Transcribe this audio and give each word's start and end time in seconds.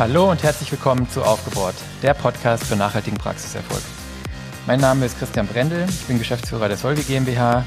Hallo 0.00 0.30
und 0.30 0.42
herzlich 0.42 0.72
willkommen 0.72 1.06
zu 1.10 1.22
Aufgebohrt, 1.22 1.74
der 2.02 2.14
Podcast 2.14 2.64
für 2.64 2.74
nachhaltigen 2.74 3.18
Praxiserfolg. 3.18 3.82
Mein 4.66 4.80
Name 4.80 5.04
ist 5.04 5.18
Christian 5.18 5.46
Brendel, 5.46 5.84
ich 5.90 6.06
bin 6.06 6.18
Geschäftsführer 6.18 6.68
der 6.68 6.78
Solvi 6.78 7.02
GmbH. 7.02 7.66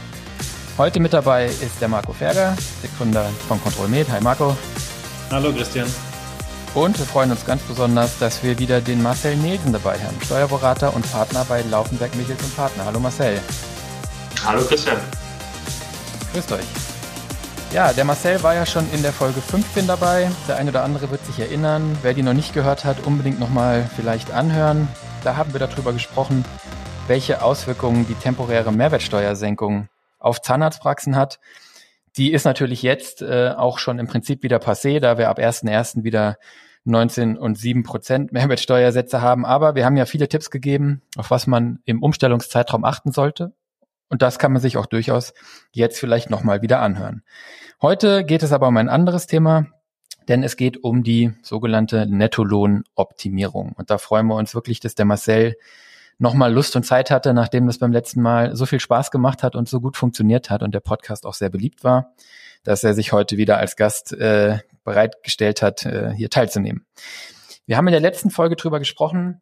Heute 0.80 1.00
mit 1.00 1.14
dabei 1.14 1.46
ist 1.46 1.80
der 1.80 1.90
Marco 1.90 2.12
Ferger, 2.12 2.58
der 2.82 2.90
Gründer 2.98 3.30
von 3.48 3.62
ControlMed. 3.62 4.10
Hi 4.10 4.20
Marco. 4.20 4.58
Hallo 5.30 5.54
Christian. 5.54 5.86
Und 6.74 6.98
wir 6.98 7.06
freuen 7.06 7.30
uns 7.30 7.46
ganz 7.46 7.62
besonders, 7.62 8.18
dass 8.18 8.42
wir 8.42 8.58
wieder 8.58 8.82
den 8.82 9.04
Marcel 9.04 9.36
Nielsen 9.36 9.72
dabei 9.72 10.00
haben, 10.00 10.20
Steuerberater 10.26 10.92
und 10.96 11.08
Partner 11.12 11.46
bei 11.48 11.62
Laufenberg 11.62 12.16
Michels 12.16 12.42
und 12.42 12.56
Partner. 12.56 12.86
Hallo 12.86 13.00
Marcel. 13.00 13.40
Hallo 14.44 14.64
Christian. 14.64 14.98
Grüßt 16.34 16.52
euch. 16.52 16.83
Ja, 17.74 17.92
der 17.92 18.06
Marcel 18.06 18.44
war 18.44 18.54
ja 18.54 18.68
schon 18.68 18.88
in 18.92 19.02
der 19.02 19.12
Folge 19.12 19.42
15 19.42 19.88
dabei. 19.88 20.30
Der 20.48 20.58
eine 20.58 20.70
oder 20.70 20.84
andere 20.84 21.10
wird 21.10 21.26
sich 21.26 21.40
erinnern. 21.40 21.98
Wer 22.04 22.14
die 22.14 22.22
noch 22.22 22.36
nicht 22.36 22.54
gehört 22.54 22.86
hat, 22.86 23.08
unbedingt 23.08 23.40
nochmal 23.40 23.90
vielleicht 23.96 24.30
anhören. 24.30 24.88
Da 25.24 25.38
haben 25.38 25.54
wir 25.54 25.60
darüber 25.60 25.92
gesprochen, 25.92 26.46
welche 27.08 27.42
Auswirkungen 27.42 28.06
die 28.08 28.14
temporäre 28.14 28.72
Mehrwertsteuersenkung 28.72 29.88
auf 30.20 30.40
Zahnarztpraxen 30.44 31.16
hat. 31.16 31.40
Die 32.16 32.32
ist 32.32 32.46
natürlich 32.46 32.84
jetzt 32.84 33.24
äh, 33.24 33.56
auch 33.58 33.80
schon 33.80 33.98
im 33.98 34.06
Prinzip 34.06 34.44
wieder 34.44 34.58
passé, 34.58 35.00
da 35.00 35.18
wir 35.18 35.30
ab 35.30 35.40
1.1. 35.40 36.04
wieder 36.04 36.38
19 36.84 37.40
und 37.40 37.58
7 37.58 37.82
Prozent 37.82 38.32
Mehrwertsteuersätze 38.34 39.20
haben. 39.20 39.48
Aber 39.48 39.74
wir 39.74 39.84
haben 39.84 39.98
ja 39.98 40.06
viele 40.06 40.30
Tipps 40.30 40.52
gegeben, 40.52 41.02
auf 41.18 41.32
was 41.32 41.48
man 41.48 41.80
im 41.86 42.04
Umstellungszeitraum 42.04 42.86
achten 42.86 43.12
sollte. 43.12 43.52
Und 44.10 44.22
das 44.22 44.38
kann 44.38 44.54
man 44.54 44.62
sich 44.62 44.78
auch 44.78 44.86
durchaus 44.86 45.34
jetzt 45.72 46.00
vielleicht 46.00 46.30
nochmal 46.30 46.62
wieder 46.62 46.82
anhören. 46.82 47.24
Heute 47.82 48.24
geht 48.24 48.44
es 48.44 48.52
aber 48.52 48.68
um 48.68 48.78
ein 48.78 48.90
anderes 48.90 49.28
Thema, 49.28 49.68
denn 50.28 50.44
es 50.44 50.56
geht 50.56 50.84
um 50.84 51.04
die 51.04 51.34
sogenannte 51.42 52.06
Nettolohnoptimierung. 52.08 53.74
Und 53.74 53.90
da 53.90 53.98
freuen 53.98 54.28
wir 54.28 54.36
uns 54.36 54.56
wirklich, 54.56 54.80
dass 54.80 54.96
der 54.96 55.06
Marcel 55.06 55.56
nochmal 56.18 56.54
Lust 56.54 56.76
und 56.76 56.84
Zeit 56.84 57.12
hatte, 57.12 57.34
nachdem 57.34 57.68
das 57.68 57.80
beim 57.80 57.92
letzten 57.92 58.22
Mal 58.22 58.56
so 58.56 58.66
viel 58.66 58.80
Spaß 58.80 59.12
gemacht 59.12 59.44
hat 59.44 59.56
und 59.56 59.68
so 59.68 59.82
gut 59.82 59.98
funktioniert 59.98 60.50
hat 60.50 60.64
und 60.64 60.74
der 60.74 60.80
Podcast 60.80 61.26
auch 61.26 61.34
sehr 61.34 61.50
beliebt 61.50 61.84
war, 61.84 62.14
dass 62.64 62.84
er 62.84 62.94
sich 62.94 63.12
heute 63.12 63.38
wieder 63.38 63.58
als 63.58 63.76
Gast 63.76 64.14
äh, 64.14 64.60
bereitgestellt 64.84 65.62
hat, 65.62 65.86
äh, 65.86 66.12
hier 66.16 66.30
teilzunehmen. 66.30 66.86
Wir 67.66 67.78
haben 67.78 67.88
in 67.88 67.94
der 67.94 68.02
letzten 68.02 68.30
Folge 68.30 68.56
drüber 68.56 68.80
gesprochen, 68.80 69.42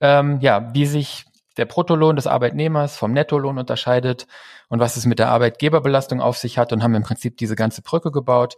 ähm, 0.00 0.38
ja, 0.40 0.72
wie 0.74 0.86
sich 0.86 1.24
der 1.58 1.66
Bruttolohn 1.66 2.16
des 2.16 2.26
Arbeitnehmers 2.26 2.96
vom 2.96 3.12
Nettolohn 3.12 3.58
unterscheidet 3.58 4.26
und 4.68 4.80
was 4.80 4.96
es 4.96 5.04
mit 5.04 5.18
der 5.18 5.28
Arbeitgeberbelastung 5.28 6.20
auf 6.20 6.38
sich 6.38 6.56
hat 6.56 6.72
und 6.72 6.82
haben 6.82 6.94
im 6.94 7.02
Prinzip 7.02 7.36
diese 7.36 7.56
ganze 7.56 7.82
Brücke 7.82 8.10
gebaut. 8.10 8.56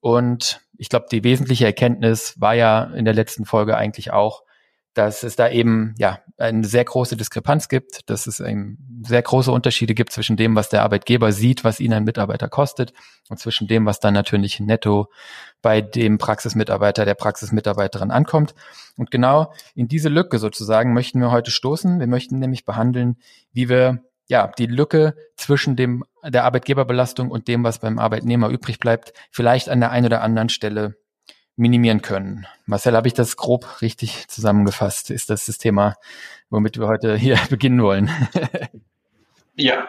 Und 0.00 0.60
ich 0.76 0.88
glaube, 0.88 1.06
die 1.10 1.24
wesentliche 1.24 1.64
Erkenntnis 1.64 2.40
war 2.40 2.54
ja 2.54 2.84
in 2.84 3.04
der 3.04 3.14
letzten 3.14 3.44
Folge 3.44 3.76
eigentlich 3.76 4.12
auch, 4.12 4.43
dass 4.94 5.24
es 5.24 5.36
da 5.36 5.48
eben 5.50 5.94
ja 5.98 6.20
eine 6.38 6.64
sehr 6.64 6.84
große 6.84 7.16
Diskrepanz 7.16 7.68
gibt, 7.68 8.08
dass 8.08 8.26
es 8.26 8.40
eben 8.40 9.02
sehr 9.06 9.22
große 9.22 9.50
Unterschiede 9.50 9.94
gibt 9.94 10.12
zwischen 10.12 10.36
dem, 10.36 10.54
was 10.54 10.68
der 10.68 10.82
Arbeitgeber 10.82 11.32
sieht, 11.32 11.64
was 11.64 11.80
ihn 11.80 11.92
ein 11.92 12.04
Mitarbeiter 12.04 12.48
kostet, 12.48 12.92
und 13.28 13.38
zwischen 13.38 13.66
dem, 13.66 13.86
was 13.86 14.00
dann 14.00 14.14
natürlich 14.14 14.60
netto 14.60 15.08
bei 15.62 15.80
dem 15.80 16.18
Praxismitarbeiter, 16.18 17.04
der 17.04 17.14
Praxismitarbeiterin 17.14 18.10
ankommt. 18.10 18.54
Und 18.96 19.10
genau 19.10 19.52
in 19.74 19.88
diese 19.88 20.08
Lücke 20.08 20.38
sozusagen 20.38 20.92
möchten 20.92 21.20
wir 21.20 21.30
heute 21.30 21.50
stoßen. 21.50 22.00
Wir 22.00 22.06
möchten 22.06 22.38
nämlich 22.38 22.64
behandeln, 22.64 23.16
wie 23.52 23.68
wir 23.68 24.00
ja, 24.26 24.50
die 24.58 24.66
Lücke 24.66 25.14
zwischen 25.36 25.76
dem, 25.76 26.04
der 26.24 26.44
Arbeitgeberbelastung 26.44 27.30
und 27.30 27.48
dem, 27.48 27.64
was 27.64 27.78
beim 27.78 27.98
Arbeitnehmer 27.98 28.48
übrig 28.48 28.78
bleibt, 28.78 29.12
vielleicht 29.30 29.68
an 29.68 29.80
der 29.80 29.90
einen 29.90 30.06
oder 30.06 30.22
anderen 30.22 30.48
Stelle 30.48 30.96
minimieren 31.56 32.02
können. 32.02 32.46
Marcel, 32.66 32.96
habe 32.96 33.08
ich 33.08 33.14
das 33.14 33.36
grob 33.36 33.80
richtig 33.80 34.28
zusammengefasst? 34.28 35.10
Ist 35.10 35.30
das 35.30 35.46
das 35.46 35.58
Thema, 35.58 35.96
womit 36.50 36.78
wir 36.78 36.86
heute 36.86 37.16
hier 37.16 37.38
beginnen 37.50 37.82
wollen? 37.82 38.10
ja, 39.54 39.88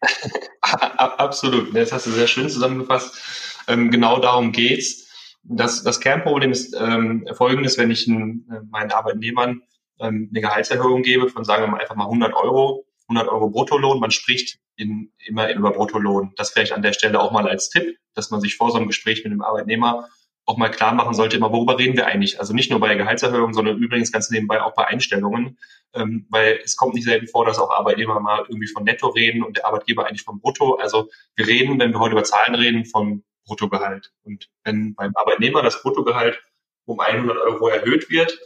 absolut. 0.60 1.74
Das 1.74 1.92
hast 1.92 2.06
du 2.06 2.10
sehr 2.10 2.26
schön 2.26 2.48
zusammengefasst. 2.48 3.64
Ähm, 3.68 3.90
genau 3.90 4.18
darum 4.20 4.52
geht's. 4.52 5.04
Das, 5.42 5.82
das 5.82 6.00
Kernproblem 6.00 6.52
ist 6.52 6.74
ähm, 6.78 7.28
folgendes, 7.34 7.76
wenn 7.76 7.90
ich 7.90 8.08
einen, 8.08 8.48
äh, 8.50 8.60
meinen 8.70 8.92
Arbeitnehmern 8.92 9.62
ähm, 10.00 10.30
eine 10.30 10.40
Gehaltserhöhung 10.40 11.02
gebe 11.02 11.28
von, 11.28 11.44
sagen 11.44 11.64
wir 11.64 11.68
mal, 11.68 11.80
einfach 11.80 11.96
mal 11.96 12.04
100 12.04 12.34
Euro, 12.34 12.86
100 13.08 13.28
Euro 13.28 13.50
Bruttolohn. 13.50 14.00
Man 14.00 14.10
spricht 14.10 14.58
in, 14.76 15.12
immer 15.26 15.52
über 15.52 15.72
Bruttolohn. 15.72 16.32
Das 16.36 16.50
vielleicht 16.50 16.72
an 16.72 16.82
der 16.82 16.94
Stelle 16.94 17.20
auch 17.20 17.30
mal 17.30 17.48
als 17.48 17.68
Tipp, 17.68 17.98
dass 18.14 18.30
man 18.30 18.40
sich 18.40 18.56
vor 18.56 18.70
so 18.70 18.78
einem 18.78 18.86
Gespräch 18.86 19.22
mit 19.24 19.32
dem 19.32 19.42
Arbeitnehmer 19.42 20.08
auch 20.46 20.56
mal 20.56 20.70
klar 20.70 20.94
machen 20.94 21.14
sollte, 21.14 21.36
immer, 21.36 21.52
worüber 21.52 21.78
reden 21.78 21.96
wir 21.96 22.06
eigentlich? 22.06 22.38
Also 22.38 22.52
nicht 22.52 22.70
nur 22.70 22.80
bei 22.80 22.94
Gehaltserhöhungen, 22.94 23.54
sondern 23.54 23.78
übrigens 23.78 24.12
ganz 24.12 24.30
nebenbei 24.30 24.62
auch 24.62 24.74
bei 24.74 24.86
Einstellungen, 24.86 25.58
ähm, 25.94 26.26
weil 26.28 26.60
es 26.62 26.76
kommt 26.76 26.94
nicht 26.94 27.04
selten 27.04 27.28
vor, 27.28 27.46
dass 27.46 27.58
auch 27.58 27.70
Arbeitnehmer 27.70 28.20
mal 28.20 28.44
irgendwie 28.48 28.68
von 28.68 28.84
Netto 28.84 29.08
reden 29.08 29.42
und 29.42 29.56
der 29.56 29.66
Arbeitgeber 29.66 30.06
eigentlich 30.06 30.22
von 30.22 30.40
Brutto. 30.40 30.74
Also 30.74 31.08
wir 31.36 31.46
reden, 31.46 31.78
wenn 31.78 31.92
wir 31.92 32.00
heute 32.00 32.12
über 32.12 32.24
Zahlen 32.24 32.54
reden, 32.54 32.84
von 32.84 33.24
Bruttogehalt. 33.46 34.12
Und 34.22 34.48
wenn 34.64 34.94
beim 34.94 35.12
Arbeitnehmer 35.14 35.62
das 35.62 35.82
Bruttogehalt 35.82 36.42
um 36.84 37.00
100 37.00 37.38
Euro 37.38 37.68
erhöht 37.68 38.10
wird, 38.10 38.38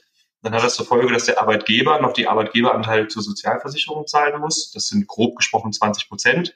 dann 0.43 0.55
hat 0.55 0.63
das 0.63 0.77
zur 0.77 0.87
Folge, 0.87 1.13
dass 1.13 1.25
der 1.25 1.41
Arbeitgeber 1.41 2.01
noch 2.01 2.13
die 2.13 2.29
Arbeitgeberanteile 2.29 3.09
zur 3.09 3.23
Sozialversicherung 3.23 4.07
zahlen 4.07 4.41
muss. 4.41 4.71
Das 4.71 4.87
sind 4.89 5.09
grob 5.09 5.37
gesprochen 5.37 5.73
20 5.73 6.09
Prozent. 6.09 6.55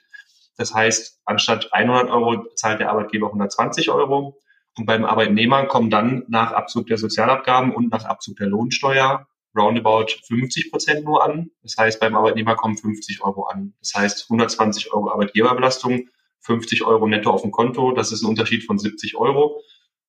Das 0.55 0.73
heißt, 0.73 1.19
anstatt 1.25 1.73
100 1.73 2.09
Euro 2.09 2.45
zahlt 2.55 2.79
der 2.79 2.89
Arbeitgeber 2.89 3.27
120 3.27 3.89
Euro. 3.89 4.39
Und 4.77 4.85
beim 4.85 5.05
Arbeitnehmer 5.05 5.65
kommen 5.65 5.89
dann 5.89 6.23
nach 6.27 6.51
Abzug 6.51 6.87
der 6.87 6.97
Sozialabgaben 6.97 7.73
und 7.73 7.91
nach 7.91 8.05
Abzug 8.05 8.37
der 8.37 8.47
Lohnsteuer 8.47 9.27
roundabout 9.55 10.07
50 10.27 10.71
Prozent 10.71 11.05
nur 11.05 11.23
an. 11.23 11.51
Das 11.61 11.77
heißt, 11.77 11.99
beim 11.99 12.15
Arbeitnehmer 12.15 12.55
kommen 12.55 12.77
50 12.77 13.23
Euro 13.23 13.43
an. 13.43 13.73
Das 13.79 13.93
heißt, 13.93 14.25
120 14.29 14.91
Euro 14.93 15.11
Arbeitgeberbelastung, 15.11 16.09
50 16.39 16.83
Euro 16.83 17.07
netto 17.07 17.29
auf 17.29 17.43
dem 17.43 17.51
Konto. 17.51 17.91
Das 17.91 18.11
ist 18.11 18.23
ein 18.23 18.29
Unterschied 18.29 18.65
von 18.65 18.79
70 18.79 19.15
Euro. 19.15 19.61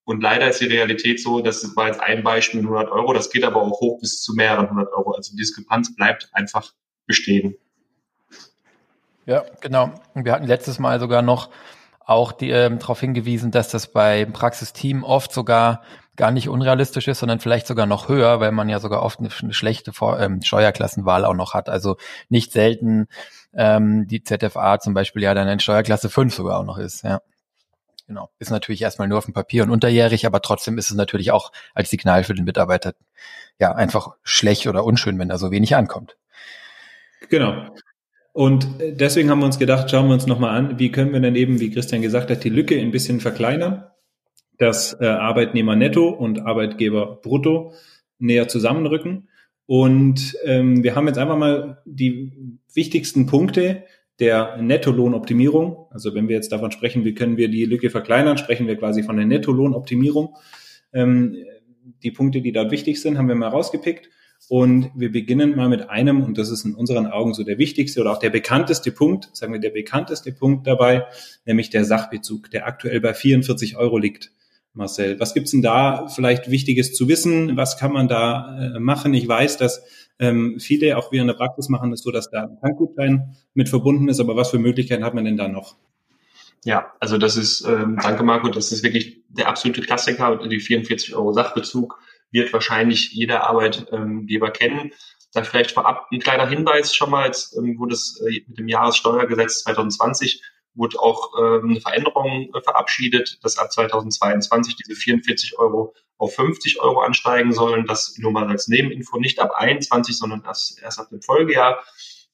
Und 0.05 0.23
leider 0.23 0.49
ist 0.49 0.61
die 0.61 0.67
Realität 0.67 1.21
so, 1.21 1.41
das 1.41 1.77
war 1.77 1.89
jetzt 1.89 2.01
ein 2.01 2.23
Beispiel 2.23 2.61
100 2.61 2.91
Euro. 2.91 3.13
Das 3.13 3.31
geht 3.31 3.45
aber 3.45 3.63
auch 3.63 3.81
hoch 3.81 4.01
bis 4.01 4.23
zu 4.23 4.35
mehreren 4.35 4.67
100 4.67 4.93
Euro. 4.93 5.13
Also 5.13 5.33
die 5.33 5.39
Diskrepanz 5.39 5.95
bleibt 5.95 6.29
einfach 6.33 6.73
bestehen. 7.07 7.57
Ja, 9.27 9.45
genau. 9.61 9.95
Wir 10.15 10.33
hatten 10.33 10.47
letztes 10.47 10.79
Mal 10.79 11.01
sogar 11.01 11.23
noch 11.23 11.49
auch 12.07 12.35
ähm, 12.41 12.79
darauf 12.79 13.01
hingewiesen, 13.01 13.51
dass 13.51 13.69
das 13.69 13.89
beim 13.89 14.33
Praxisteam 14.33 15.05
oft 15.05 15.33
sogar 15.33 15.83
gar 16.17 16.31
nicht 16.31 16.49
unrealistisch 16.49 17.09
ist, 17.09 17.19
sondern 17.19 17.41
vielleicht 17.41 17.67
sogar 17.67 17.87
noch 17.87 18.09
höher, 18.09 18.39
weil 18.41 18.53
man 18.53 18.69
ja 18.69 18.79
sogar 18.79 19.03
oft 19.03 19.19
eine, 19.19 19.31
eine 19.43 19.53
schlechte 19.53 19.93
Vor 19.93 20.21
ähm, 20.21 20.43
Steuerklassenwahl 20.43 21.25
auch 21.25 21.35
noch 21.35 21.55
hat. 21.55 21.69
Also 21.69 21.97
nicht 22.29 22.53
selten 22.53 23.09
ähm, 23.53 24.07
die 24.07 24.23
ZFA 24.23 24.79
zum 24.79 24.95
Beispiel 24.95 25.23
ja 25.23 25.35
dann 25.35 25.49
in 25.49 25.61
Steuerklasse 25.61 26.11
5 26.11 26.35
sogar 26.35 26.61
auch 26.61 26.65
noch 26.65 26.79
ist, 26.79 27.03
ja. 27.03 27.21
Genau. 28.07 28.31
Ist 28.39 28.51
natürlich 28.51 28.83
erstmal 28.83 29.09
nur 29.09 29.17
auf 29.17 29.25
dem 29.25 29.33
Papier 29.33 29.63
und 29.63 29.71
unterjährig, 29.71 30.27
aber 30.27 30.43
trotzdem 30.43 30.77
ist 30.77 30.91
es 30.91 30.97
natürlich 30.97 31.31
auch 31.31 31.53
als 31.73 31.89
Signal 31.89 32.23
für 32.23 32.35
den 32.35 32.45
Mitarbeiter 32.45 32.93
ja 33.59 33.73
einfach 33.73 34.11
schlecht 34.23 34.67
oder 34.67 34.85
unschön, 34.85 35.19
wenn 35.19 35.31
da 35.31 35.39
so 35.39 35.51
wenig 35.51 35.75
ankommt. 35.75 36.17
Genau. 37.31 37.75
Und 38.35 38.67
deswegen 38.81 39.31
haben 39.31 39.39
wir 39.39 39.47
uns 39.47 39.61
gedacht, 39.61 39.89
schauen 39.89 40.09
wir 40.09 40.15
uns 40.15 40.27
nochmal 40.27 40.59
an, 40.59 40.81
wie 40.81 40.91
können 40.91 41.13
wir 41.13 41.21
denn 41.21 41.37
eben, 41.37 41.61
wie 41.61 41.71
Christian 41.71 42.03
gesagt 42.03 42.31
hat, 42.31 42.43
die 42.43 42.49
Lücke 42.49 42.77
ein 42.77 42.91
bisschen 42.91 43.21
verkleinern, 43.21 43.85
dass 44.59 44.93
äh, 45.01 45.07
Arbeitnehmer 45.07 45.77
netto 45.77 46.09
und 46.09 46.41
Arbeitgeber 46.41 47.21
brutto 47.23 47.75
näher 48.19 48.49
zusammenrücken. 48.49 49.29
Und 49.67 50.37
ähm, 50.45 50.83
wir 50.83 50.97
haben 50.97 51.07
jetzt 51.07 51.19
einfach 51.19 51.37
mal 51.37 51.81
die 51.85 52.59
wichtigsten 52.75 53.27
Punkte 53.27 53.85
der 54.19 54.57
Nettolohnoptimierung. 54.61 55.87
Also 55.91 56.13
wenn 56.17 56.27
wir 56.27 56.35
jetzt 56.35 56.51
davon 56.51 56.73
sprechen, 56.73 57.05
wie 57.05 57.15
können 57.15 57.37
wir 57.37 57.49
die 57.49 57.67
Lücke 57.67 57.89
verkleinern, 57.89 58.37
sprechen 58.37 58.67
wir 58.67 58.75
quasi 58.75 59.05
von 59.05 59.17
der 59.17 59.27
Nettolohnoptimierung. 59.27 60.35
Ähm, 60.93 61.37
die 62.03 62.11
Punkte, 62.11 62.41
die 62.41 62.51
da 62.51 62.69
wichtig 62.73 63.01
sind, 63.01 63.17
haben 63.17 63.29
wir 63.29 63.37
mal 63.37 63.47
rausgepickt. 63.47 64.11
Und 64.49 64.91
wir 64.95 65.11
beginnen 65.11 65.57
mal 65.57 65.69
mit 65.69 65.89
einem, 65.89 66.23
und 66.23 66.37
das 66.37 66.51
ist 66.51 66.65
in 66.65 66.75
unseren 66.75 67.07
Augen 67.07 67.33
so 67.33 67.45
der 67.45 67.59
wichtigste 67.59 68.01
oder 68.01 68.13
auch 68.13 68.19
der 68.19 68.31
bekannteste 68.31 68.93
Punkt, 68.93 69.31
sagen 69.33 69.53
wir 69.53 69.61
der 69.61 69.71
bekannteste 69.71 70.33
Punkt 70.33 70.67
dabei, 70.67 71.07
nämlich 71.47 71.71
der 71.71 71.85
Sachbezug, 71.85 72.51
der 72.51 72.67
aktuell 72.67 73.01
bei 73.01 73.15
44 73.15 73.77
Euro 73.77 73.99
liegt. 73.99 74.33
Marcel, 74.75 75.19
was 75.21 75.35
gibt's 75.35 75.53
denn 75.53 75.63
da 75.63 76.09
vielleicht 76.09 76.51
Wichtiges 76.51 76.95
zu 76.95 77.09
wissen? 77.09 77.57
Was 77.57 77.79
kann 77.79 77.93
man 77.93 78.09
da 78.09 78.75
äh, 78.75 78.81
machen? 78.81 79.15
Ich 79.15 79.27
weiß, 79.27 79.57
dass 79.57 79.85
ähm, 80.19 80.59
viele, 80.59 80.99
auch 80.99 81.13
wir 81.13 81.21
in 81.21 81.29
der 81.29 81.35
Praxis 81.35 81.69
machen 81.69 81.93
es 81.93 82.03
so, 82.03 82.11
dass 82.11 82.31
da 82.31 82.43
ein 82.43 82.59
Tankgutschein 82.61 83.37
mit 83.55 83.69
verbunden 83.69 84.09
ist, 84.09 84.21
aber 84.21 84.37
was 84.37 84.51
für 84.51 84.59
Möglichkeiten 84.59 85.05
hat 85.05 85.15
man 85.15 85.25
denn 85.25 85.37
da 85.37 85.49
noch? 85.49 85.77
Ja, 86.65 86.93
also 86.99 87.19
das 87.19 87.37
ist, 87.37 87.67
ähm, 87.67 87.99
danke 88.03 88.25
Marco, 88.25 88.49
das 88.49 88.73
ist 88.73 88.83
wirklich 88.83 89.23
der 89.29 89.49
absolute 89.49 89.83
Klassiker, 89.83 90.39
die 90.49 90.61
44 90.61 91.15
Euro 91.15 91.33
Sachbezug 91.33 91.99
wird 92.35 92.53
wahrscheinlich 92.53 93.13
jeder 93.13 93.49
Arbeitgeber 93.49 94.51
kennen. 94.51 94.93
Da 95.33 95.43
vielleicht 95.43 95.71
vorab 95.71 96.09
ein 96.13 96.21
kleiner 96.21 96.47
Hinweis 96.47 96.95
schon 96.95 97.11
mal, 97.11 97.27
jetzt 97.27 97.57
ähm, 97.57 97.79
wurde 97.79 97.95
es 97.95 98.21
äh, 98.21 98.45
mit 98.47 98.59
dem 98.59 98.69
Jahressteuergesetz 98.69 99.63
2020 99.65 100.43
wurde 100.75 100.99
auch 100.99 101.31
ähm, 101.39 101.71
eine 101.71 101.81
Veränderung 101.81 102.51
äh, 102.53 102.61
verabschiedet, 102.61 103.39
dass 103.43 103.59
ab 103.59 103.73
2022 103.73 104.77
diese 104.77 104.95
44 104.95 105.59
Euro 105.59 105.95
auf 106.19 106.35
50 106.35 106.81
Euro 106.81 107.01
ansteigen 107.01 107.53
sollen. 107.53 107.87
Das 107.87 108.19
nur 108.19 108.33
mal 108.33 108.49
als 108.49 108.69
Nebeninfo, 108.69 109.19
nicht 109.19 109.39
ab 109.39 109.53
21, 109.55 110.17
sondern 110.17 110.43
erst, 110.45 110.83
erst 110.83 110.99
ab 110.99 111.09
dem 111.11 111.23
Folgejahr. 111.23 111.85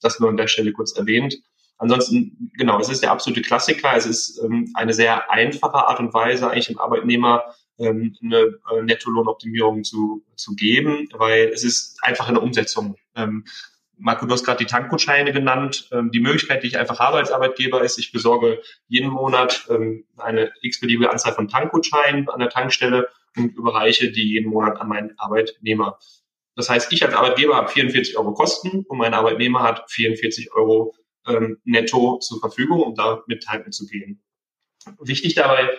Das 0.01 0.21
nur 0.21 0.31
an 0.31 0.39
der 0.39 0.47
Stelle 0.47 0.73
kurz 0.73 0.97
erwähnt. 0.97 1.37
Ansonsten, 1.77 2.51
genau, 2.57 2.81
es 2.81 2.89
ist 2.89 3.03
der 3.03 3.11
absolute 3.11 3.43
Klassiker. 3.43 3.95
Es 3.95 4.07
ist 4.07 4.39
ähm, 4.43 4.71
eine 4.75 4.95
sehr 4.95 5.31
einfache 5.31 5.87
Art 5.87 6.01
und 6.01 6.15
Weise, 6.15 6.51
eigentlich 6.51 6.69
dem 6.69 6.79
Arbeitnehmer 6.79 7.45
ähm, 7.81 8.17
eine 8.23 8.59
äh, 8.73 8.83
Nettolohnoptimierung 8.83 9.85
zu, 9.85 10.23
zu 10.37 10.55
geben, 10.55 11.09
weil 11.13 11.49
es 11.49 11.65
ist 11.65 11.99
einfach 12.03 12.29
eine 12.29 12.41
Umsetzung. 12.41 12.97
Ähm, 13.17 13.45
Marco, 13.97 14.25
du 14.25 14.33
hast 14.33 14.45
gerade 14.45 14.59
die 14.59 14.71
Tankgutscheine 14.71 15.33
genannt. 15.33 15.89
Ähm, 15.93 16.11
die 16.11 16.21
Möglichkeit, 16.21 16.63
die 16.63 16.69
ich 16.69 16.79
einfach 16.79 17.01
habe 17.01 17.19
als 17.19 17.31
Arbeitgeber, 17.33 17.83
ist, 17.83 17.99
ich 17.99 18.13
besorge 18.13 18.63
jeden 18.89 19.11
Monat 19.11 19.67
ähm, 19.69 20.05
eine 20.17 20.53
x-beliebige 20.63 21.11
Anzahl 21.11 21.35
von 21.35 21.49
Tankgutscheinen 21.49 22.29
an 22.29 22.41
der 22.41 22.51
Tankstelle 22.51 23.09
und 23.37 23.57
überreiche 23.57 24.11
die 24.11 24.29
jeden 24.29 24.51
Monat 24.51 24.81
an 24.81 24.89
meinen 24.89 25.19
Arbeitnehmer. 25.19 25.99
Das 26.57 26.69
heißt, 26.69 26.93
ich 26.93 27.05
als 27.05 27.15
Arbeitgeber 27.15 27.57
habe 27.57 27.69
44 27.69 28.19
Euro 28.19 28.33
Kosten 28.33 28.85
und 28.89 28.99
mein 28.99 29.15
Arbeitnehmer 29.15 29.63
hat 29.63 29.91
44 29.91 30.53
Euro 30.55 30.95
ähm, 31.27 31.59
netto 31.65 32.19
zur 32.19 32.41
Verfügung, 32.41 32.83
um 32.83 32.95
damit 32.95 33.43
tanken 33.43 33.73
zu 33.73 33.87
gehen. 33.87 34.23
Wichtig 34.99 35.35
dabei 35.35 35.71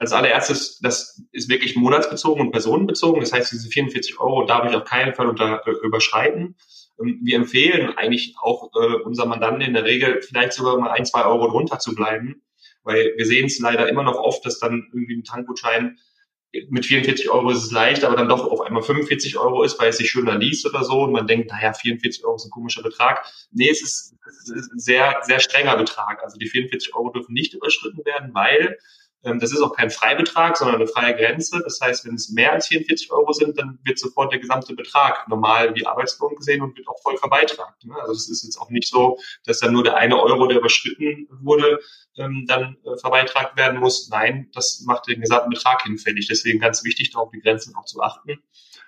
als 0.00 0.12
allererstes, 0.12 0.78
das 0.78 1.22
ist 1.30 1.50
wirklich 1.50 1.76
monatsbezogen 1.76 2.40
und 2.40 2.52
personenbezogen. 2.52 3.20
Das 3.20 3.32
heißt, 3.32 3.52
diese 3.52 3.68
44 3.68 4.18
Euro 4.18 4.46
darf 4.46 4.68
ich 4.68 4.74
auf 4.74 4.84
keinen 4.84 5.14
Fall 5.14 5.28
unter, 5.28 5.62
äh, 5.66 5.70
überschreiten. 5.86 6.56
Ähm, 6.98 7.20
wir 7.22 7.36
empfehlen 7.36 7.92
eigentlich 7.98 8.34
auch 8.40 8.70
äh, 8.74 8.94
unser 9.04 9.26
Mandanten 9.26 9.60
in 9.60 9.74
der 9.74 9.84
Regel 9.84 10.22
vielleicht 10.22 10.54
sogar 10.54 10.78
mal 10.78 10.90
ein, 10.90 11.04
zwei 11.04 11.26
Euro 11.26 11.48
drunter 11.48 11.78
zu 11.78 11.94
bleiben, 11.94 12.40
weil 12.82 13.12
wir 13.18 13.26
sehen 13.26 13.44
es 13.44 13.58
leider 13.58 13.90
immer 13.90 14.02
noch 14.02 14.16
oft, 14.16 14.44
dass 14.46 14.58
dann 14.58 14.88
irgendwie 14.90 15.16
ein 15.16 15.24
Tankgutschein 15.24 15.98
mit 16.70 16.86
44 16.86 17.30
Euro 17.30 17.50
ist 17.50 17.62
es 17.62 17.70
leicht, 17.70 18.02
aber 18.02 18.16
dann 18.16 18.28
doch 18.28 18.50
auf 18.50 18.62
einmal 18.62 18.82
45 18.82 19.38
Euro 19.38 19.62
ist, 19.62 19.78
weil 19.78 19.90
es 19.90 19.98
sich 19.98 20.10
schöner 20.10 20.36
liest 20.36 20.66
oder 20.66 20.82
so 20.82 21.02
und 21.02 21.12
man 21.12 21.26
denkt, 21.26 21.50
naja, 21.50 21.74
44 21.74 22.24
Euro 22.24 22.36
ist 22.36 22.46
ein 22.46 22.50
komischer 22.50 22.82
Betrag. 22.82 23.24
Nee, 23.52 23.68
es 23.68 23.82
ist, 23.82 24.16
es 24.26 24.48
ist 24.48 24.72
ein 24.72 24.78
sehr, 24.78 25.20
sehr 25.22 25.40
strenger 25.40 25.76
Betrag. 25.76 26.24
Also 26.24 26.38
die 26.38 26.48
44 26.48 26.94
Euro 26.96 27.10
dürfen 27.10 27.34
nicht 27.34 27.52
überschritten 27.52 28.04
werden, 28.04 28.30
weil 28.32 28.78
das 29.22 29.52
ist 29.52 29.60
auch 29.60 29.76
kein 29.76 29.90
Freibetrag, 29.90 30.56
sondern 30.56 30.76
eine 30.76 30.86
freie 30.86 31.14
Grenze. 31.14 31.60
Das 31.62 31.78
heißt, 31.80 32.06
wenn 32.06 32.14
es 32.14 32.30
mehr 32.30 32.52
als 32.52 32.68
44 32.68 33.12
Euro 33.12 33.32
sind, 33.32 33.58
dann 33.58 33.78
wird 33.84 33.98
sofort 33.98 34.32
der 34.32 34.38
gesamte 34.38 34.74
Betrag 34.74 35.28
normal 35.28 35.74
wie 35.74 35.86
Arbeitslohn 35.86 36.36
gesehen 36.36 36.62
und 36.62 36.76
wird 36.76 36.88
auch 36.88 37.00
voll 37.02 37.18
verbeitragt. 37.18 37.84
Ne? 37.84 37.94
Also 38.00 38.12
es 38.12 38.30
ist 38.30 38.44
jetzt 38.44 38.56
auch 38.58 38.70
nicht 38.70 38.88
so, 38.88 39.18
dass 39.44 39.60
dann 39.60 39.74
nur 39.74 39.84
der 39.84 39.96
eine 39.96 40.18
Euro, 40.18 40.46
der 40.46 40.58
überschritten 40.58 41.28
wurde, 41.42 41.80
ähm, 42.16 42.46
dann 42.48 42.78
äh, 42.84 42.96
verbeitragt 42.98 43.58
werden 43.58 43.80
muss. 43.80 44.08
Nein, 44.08 44.48
das 44.54 44.82
macht 44.86 45.06
den 45.06 45.20
gesamten 45.20 45.50
Betrag 45.50 45.82
hinfällig. 45.82 46.26
Deswegen 46.26 46.58
ganz 46.58 46.82
wichtig, 46.84 47.10
darauf 47.10 47.30
die 47.30 47.40
Grenzen 47.40 47.74
auch 47.76 47.84
zu 47.84 48.00
achten. 48.00 48.42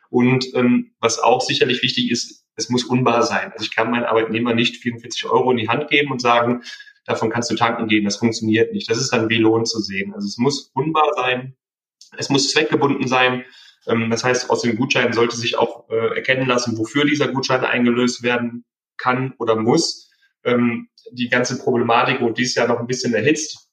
Und 0.08 0.54
ähm, 0.54 0.94
was 1.00 1.18
auch 1.18 1.42
sicherlich 1.42 1.82
wichtig 1.82 2.10
ist, 2.10 2.46
es 2.56 2.68
muss 2.68 2.84
unbar 2.84 3.22
sein. 3.22 3.52
Also 3.52 3.64
ich 3.64 3.74
kann 3.74 3.90
meinen 3.90 4.04
Arbeitnehmer 4.04 4.54
nicht 4.54 4.76
44 4.76 5.24
Euro 5.26 5.50
in 5.50 5.56
die 5.56 5.68
Hand 5.68 5.88
geben 5.88 6.10
und 6.10 6.20
sagen, 6.20 6.62
davon 7.04 7.30
kannst 7.30 7.50
du 7.50 7.54
tanken 7.54 7.88
gehen. 7.88 8.04
Das 8.04 8.16
funktioniert 8.16 8.72
nicht. 8.72 8.90
Das 8.90 8.98
ist 8.98 9.12
dann 9.12 9.28
wie 9.28 9.38
Lohn 9.38 9.66
zu 9.66 9.80
sehen. 9.80 10.14
Also 10.14 10.26
es 10.26 10.38
muss 10.38 10.70
unbar 10.74 11.12
sein, 11.16 11.56
es 12.18 12.28
muss 12.28 12.50
zweckgebunden 12.50 13.08
sein. 13.08 13.44
Ähm, 13.86 14.10
das 14.10 14.24
heißt, 14.24 14.50
aus 14.50 14.62
dem 14.62 14.76
Gutschein 14.76 15.12
sollte 15.12 15.36
sich 15.36 15.56
auch 15.56 15.88
äh, 15.90 16.16
erkennen 16.16 16.46
lassen, 16.46 16.78
wofür 16.78 17.04
dieser 17.04 17.28
Gutschein 17.28 17.64
eingelöst 17.64 18.22
werden 18.22 18.64
kann 18.96 19.34
oder 19.38 19.56
muss. 19.56 20.10
Ähm, 20.44 20.88
die 21.10 21.28
ganze 21.28 21.58
Problematik 21.58 22.20
wurde 22.20 22.34
dieses 22.34 22.54
Jahr 22.54 22.68
noch 22.68 22.78
ein 22.78 22.86
bisschen 22.86 23.14
erhitzt, 23.14 23.70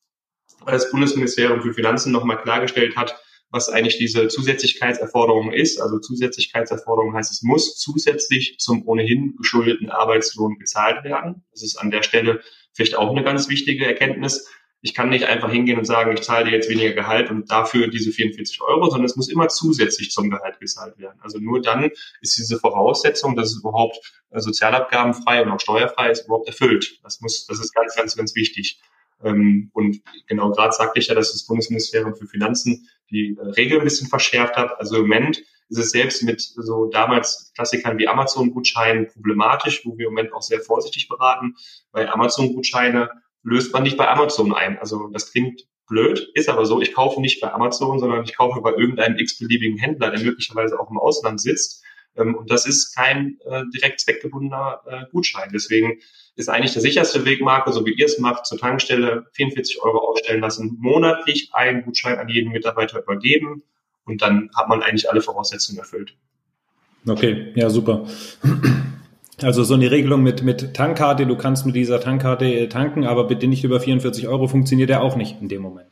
weil 0.62 0.74
das 0.74 0.92
Bundesministerium 0.92 1.62
für 1.62 1.74
Finanzen 1.74 2.12
nochmal 2.12 2.42
klargestellt 2.42 2.96
hat, 2.96 3.20
was 3.52 3.70
eigentlich 3.70 3.98
diese 3.98 4.28
Zusätzlichkeitserforderung 4.28 5.52
ist. 5.52 5.80
Also 5.80 6.00
Zusätzlichkeitserforderung 6.00 7.16
heißt, 7.16 7.32
es 7.32 7.42
muss 7.42 7.78
zusätzlich 7.78 8.58
zum 8.60 8.88
ohnehin 8.88 9.36
geschuldeten 9.38 9.90
Arbeitslohn 9.90 10.58
gezahlt 10.60 11.04
werden. 11.04 11.44
Das 11.52 11.64
ist 11.64 11.78
an 11.78 11.92
der 11.92 12.04
Stelle 12.04 12.42
vielleicht 12.74 12.96
auch 12.96 13.12
eine 13.12 13.24
ganz 13.24 13.50
wichtige 13.50 13.86
Erkenntnis. 13.86 14.48
Ich 14.82 14.94
kann 14.94 15.10
nicht 15.10 15.26
einfach 15.26 15.52
hingehen 15.52 15.78
und 15.78 15.86
sagen, 15.86 16.14
ich 16.14 16.22
zahle 16.22 16.46
dir 16.46 16.52
jetzt 16.52 16.70
weniger 16.70 16.94
Gehalt 16.94 17.30
und 17.30 17.52
dafür 17.52 17.90
diese 17.90 18.12
44 18.12 18.62
Euro, 18.62 18.90
sondern 18.90 19.06
es 19.06 19.18
muss 19.18 19.28
immer 19.28 19.50
zusätzlich 19.50 20.12
zum 20.12 20.30
Gehalt 20.30 20.60
gezahlt 20.60 20.98
werden. 20.98 21.20
Also 21.22 21.38
nur 21.40 21.62
dann 21.62 21.92
ist 22.22 22.38
diese 22.38 22.58
Voraussetzung, 22.60 23.36
dass 23.36 23.52
es 23.52 23.60
überhaupt 23.60 23.98
äh, 24.30 24.40
sozialabgabenfrei 24.40 25.44
und 25.44 25.52
auch 25.52 25.60
steuerfrei 25.60 26.12
ist, 26.12 26.26
überhaupt 26.26 26.48
erfüllt. 26.48 27.00
Das 27.04 27.20
muss, 27.20 27.46
das 27.46 27.60
ist 27.60 27.74
ganz, 27.74 27.96
ganz, 27.96 28.16
ganz 28.16 28.36
wichtig. 28.36 28.80
Ähm, 29.24 29.70
und 29.74 30.02
genau 30.28 30.52
gerade 30.52 30.72
sagte 30.72 31.00
ich 31.00 31.08
ja, 31.08 31.16
dass 31.16 31.34
das 31.34 31.46
Bundesministerium 31.46 32.16
für 32.16 32.28
Finanzen 32.28 32.88
die 33.10 33.38
äh, 33.38 33.46
Regel 33.52 33.80
ein 33.80 33.84
bisschen 33.84 34.08
verschärft 34.08 34.56
hat. 34.56 34.80
Also 34.80 34.96
im 34.96 35.02
Moment 35.04 35.44
ist 35.70 35.78
es 35.78 35.92
selbst 35.92 36.24
mit 36.24 36.42
so 36.42 36.88
damals 36.88 37.52
Klassikern 37.56 37.98
wie 37.98 38.08
Amazon-Gutscheinen 38.08 39.08
problematisch, 39.08 39.86
wo 39.86 39.98
wir 39.98 40.08
im 40.08 40.14
Moment 40.14 40.34
auch 40.34 40.42
sehr 40.42 40.62
vorsichtig 40.62 41.08
beraten, 41.08 41.56
weil 41.92 42.08
Amazon-Gutscheine 42.08 43.10
löst 43.44 43.72
man 43.72 43.84
nicht 43.84 43.98
bei 43.98 44.08
Amazon 44.08 44.54
ein. 44.54 44.80
Also 44.80 45.08
das 45.10 45.32
klingt 45.32 45.68
blöd, 45.88 46.30
ist 46.34 46.50
aber 46.50 46.66
so, 46.66 46.82
ich 46.82 46.94
kaufe 46.94 47.22
nicht 47.22 47.42
bei 47.42 47.52
Amazon, 47.52 48.00
sondern 48.00 48.24
ich 48.24 48.36
kaufe 48.36 48.62
bei 48.62 48.72
irgendeinem 48.72 49.18
x-beliebigen 49.18 49.78
Händler, 49.78 50.12
der 50.12 50.22
möglicherweise 50.22 50.80
auch 50.80 50.90
im 50.90 50.98
Ausland 50.98 51.40
sitzt. 51.40 51.84
Ähm, 52.16 52.36
und 52.36 52.52
das 52.52 52.66
ist 52.66 52.96
kein 52.96 53.38
äh, 53.46 53.64
direkt 53.74 54.00
zweckgebundener 54.00 54.82
äh, 54.86 55.06
Gutschein. 55.12 55.50
Deswegen 55.54 56.00
ist 56.36 56.50
eigentlich 56.50 56.74
der 56.74 56.82
sicherste 56.82 57.26
Weg, 57.26 57.42
Marco, 57.42 57.72
so 57.72 57.86
wie 57.86 57.94
ihr 57.94 58.06
es 58.06 58.20
macht, 58.20 58.46
zur 58.46 58.58
Tankstelle 58.58 59.28
44 59.34 59.82
Euro 59.84 59.98
ausstellen 60.00 60.42
lassen, 60.42 60.78
monatlich 60.80 61.50
einen 61.54 61.84
Gutschein 61.84 62.18
an 62.18 62.30
jeden 62.30 62.52
Mitarbeiter 62.52 63.02
übergeben 63.02 63.64
und 64.10 64.22
dann 64.22 64.50
hat 64.56 64.68
man 64.68 64.82
eigentlich 64.82 65.10
alle 65.10 65.22
Voraussetzungen 65.22 65.80
erfüllt. 65.80 66.14
Okay, 67.08 67.54
ja, 67.56 67.70
super. 67.70 68.06
Also 69.42 69.64
so 69.64 69.74
eine 69.74 69.90
Regelung 69.90 70.22
mit, 70.22 70.44
mit 70.44 70.74
Tankkarte, 70.74 71.26
du 71.26 71.38
kannst 71.38 71.66
mit 71.66 71.76
dieser 71.76 72.02
Tankkarte 72.02 72.46
äh, 72.46 72.68
tanken, 72.68 73.06
aber 73.06 73.26
bitte 73.26 73.48
nicht 73.48 73.64
über 73.64 73.80
44 73.80 74.28
Euro, 74.28 74.48
funktioniert 74.48 74.90
ja 74.90 75.00
auch 75.00 75.16
nicht 75.16 75.40
in 75.42 75.48
dem 75.48 75.62
Moment. 75.62 75.88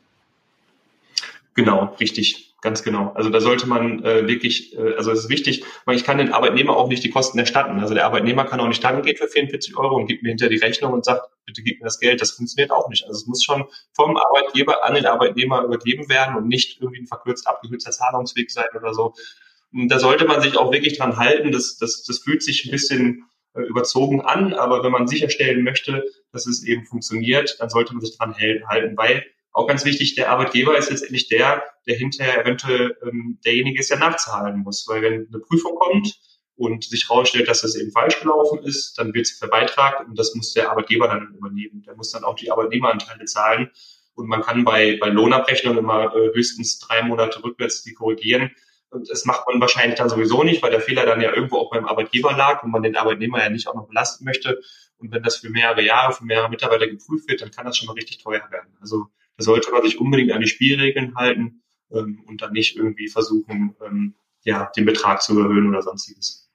Genau, 1.54 1.94
richtig. 1.98 2.47
Ganz 2.60 2.82
genau. 2.82 3.12
Also 3.14 3.30
da 3.30 3.40
sollte 3.40 3.68
man 3.68 4.02
äh, 4.04 4.26
wirklich, 4.26 4.76
äh, 4.76 4.94
also 4.96 5.12
es 5.12 5.20
ist 5.20 5.28
wichtig, 5.28 5.64
weil 5.84 5.94
ich 5.94 6.02
kann 6.02 6.18
den 6.18 6.32
Arbeitnehmer 6.32 6.76
auch 6.76 6.88
nicht 6.88 7.04
die 7.04 7.10
Kosten 7.10 7.38
erstatten. 7.38 7.78
Also 7.78 7.94
der 7.94 8.04
Arbeitnehmer 8.04 8.44
kann 8.44 8.58
auch 8.58 8.66
nicht 8.66 8.82
tanken 8.82 9.02
gehen 9.02 9.16
für 9.16 9.28
44 9.28 9.76
Euro 9.76 9.94
und 9.94 10.06
gibt 10.06 10.24
mir 10.24 10.30
hinter 10.30 10.48
die 10.48 10.56
Rechnung 10.56 10.92
und 10.92 11.04
sagt, 11.04 11.22
bitte 11.46 11.62
gib 11.62 11.78
mir 11.78 11.84
das 11.84 12.00
Geld. 12.00 12.20
Das 12.20 12.32
funktioniert 12.32 12.72
auch 12.72 12.88
nicht. 12.88 13.04
Also 13.04 13.20
es 13.20 13.26
muss 13.28 13.44
schon 13.44 13.64
vom 13.92 14.16
Arbeitgeber 14.16 14.84
an 14.84 14.94
den 14.94 15.06
Arbeitnehmer 15.06 15.62
übergeben 15.62 16.08
werden 16.08 16.34
und 16.34 16.48
nicht 16.48 16.80
irgendwie 16.80 17.00
ein 17.00 17.06
verkürzt 17.06 17.46
abgekürzter 17.46 17.92
Zahlungsweg 17.92 18.50
sein 18.50 18.66
oder 18.76 18.92
so. 18.92 19.14
Und 19.72 19.88
da 19.88 20.00
sollte 20.00 20.24
man 20.24 20.40
sich 20.40 20.56
auch 20.56 20.72
wirklich 20.72 20.98
dran 20.98 21.16
halten. 21.16 21.52
Das, 21.52 21.76
das, 21.78 22.02
das 22.02 22.18
fühlt 22.18 22.42
sich 22.42 22.64
ein 22.64 22.72
bisschen 22.72 23.24
äh, 23.54 23.62
überzogen 23.62 24.20
an, 24.20 24.52
aber 24.52 24.82
wenn 24.82 24.90
man 24.90 25.06
sicherstellen 25.06 25.62
möchte, 25.62 26.04
dass 26.32 26.48
es 26.48 26.64
eben 26.64 26.84
funktioniert, 26.86 27.56
dann 27.60 27.70
sollte 27.70 27.92
man 27.94 28.04
sich 28.04 28.16
dran 28.16 28.34
halten, 28.36 28.96
weil 28.96 29.24
auch 29.58 29.66
ganz 29.66 29.84
wichtig, 29.84 30.14
der 30.14 30.30
Arbeitgeber 30.30 30.78
ist 30.78 30.88
letztendlich 30.88 31.28
der, 31.28 31.64
der 31.86 31.96
hinterher 31.96 32.40
eventuell 32.40 32.96
ähm, 33.02 33.40
derjenige 33.44 33.80
ist, 33.80 33.90
der 33.90 33.98
nachzahlen 33.98 34.60
muss. 34.60 34.86
Weil 34.88 35.02
wenn 35.02 35.26
eine 35.26 35.40
Prüfung 35.40 35.74
kommt 35.74 36.16
und 36.54 36.84
sich 36.84 37.08
herausstellt, 37.08 37.48
dass 37.48 37.62
das 37.62 37.74
eben 37.74 37.90
falsch 37.90 38.20
gelaufen 38.20 38.60
ist, 38.62 38.96
dann 38.98 39.12
wird 39.14 39.26
es 39.26 39.32
verbeitragt 39.32 40.06
und 40.06 40.16
das 40.16 40.34
muss 40.36 40.52
der 40.52 40.70
Arbeitgeber 40.70 41.08
dann 41.08 41.34
übernehmen. 41.36 41.82
Der 41.82 41.96
muss 41.96 42.12
dann 42.12 42.22
auch 42.22 42.36
die 42.36 42.52
Arbeitnehmeranteile 42.52 43.24
zahlen. 43.24 43.70
Und 44.14 44.28
man 44.28 44.42
kann 44.42 44.64
bei, 44.64 44.96
bei 45.00 45.08
Lohnabrechnungen 45.08 45.78
immer 45.78 46.14
äh, 46.14 46.32
höchstens 46.34 46.78
drei 46.78 47.02
Monate 47.02 47.42
rückwärts 47.42 47.82
die 47.82 47.94
korrigieren. 47.94 48.52
Und 48.90 49.10
das 49.10 49.24
macht 49.24 49.46
man 49.48 49.60
wahrscheinlich 49.60 49.98
dann 49.98 50.08
sowieso 50.08 50.44
nicht, 50.44 50.62
weil 50.62 50.70
der 50.70 50.80
Fehler 50.80 51.04
dann 51.04 51.20
ja 51.20 51.34
irgendwo 51.34 51.58
auch 51.58 51.70
beim 51.70 51.84
Arbeitgeber 51.84 52.32
lag 52.32 52.62
und 52.62 52.70
man 52.70 52.82
den 52.82 52.96
Arbeitnehmer 52.96 53.40
ja 53.40 53.50
nicht 53.50 53.66
auch 53.66 53.74
noch 53.74 53.88
belasten 53.88 54.24
möchte. 54.24 54.60
Und 54.98 55.12
wenn 55.12 55.22
das 55.24 55.36
für 55.36 55.50
mehrere 55.50 55.82
Jahre, 55.82 56.12
für 56.12 56.24
mehrere 56.24 56.48
Mitarbeiter 56.48 56.86
geprüft 56.86 57.28
wird, 57.28 57.42
dann 57.42 57.50
kann 57.50 57.66
das 57.66 57.76
schon 57.76 57.86
mal 57.86 57.94
richtig 57.94 58.18
teuer 58.18 58.48
werden. 58.50 58.76
Also 58.80 59.08
da 59.38 59.44
sollte 59.44 59.70
man 59.70 59.82
sich 59.82 59.98
unbedingt 59.98 60.32
an 60.32 60.40
die 60.40 60.48
Spielregeln 60.48 61.14
halten 61.16 61.62
ähm, 61.92 62.22
und 62.26 62.42
dann 62.42 62.52
nicht 62.52 62.76
irgendwie 62.76 63.08
versuchen, 63.08 63.74
ähm, 63.86 64.14
ja, 64.42 64.70
den 64.76 64.84
Betrag 64.84 65.22
zu 65.22 65.38
erhöhen 65.38 65.68
oder 65.68 65.82
sonstiges. 65.82 66.50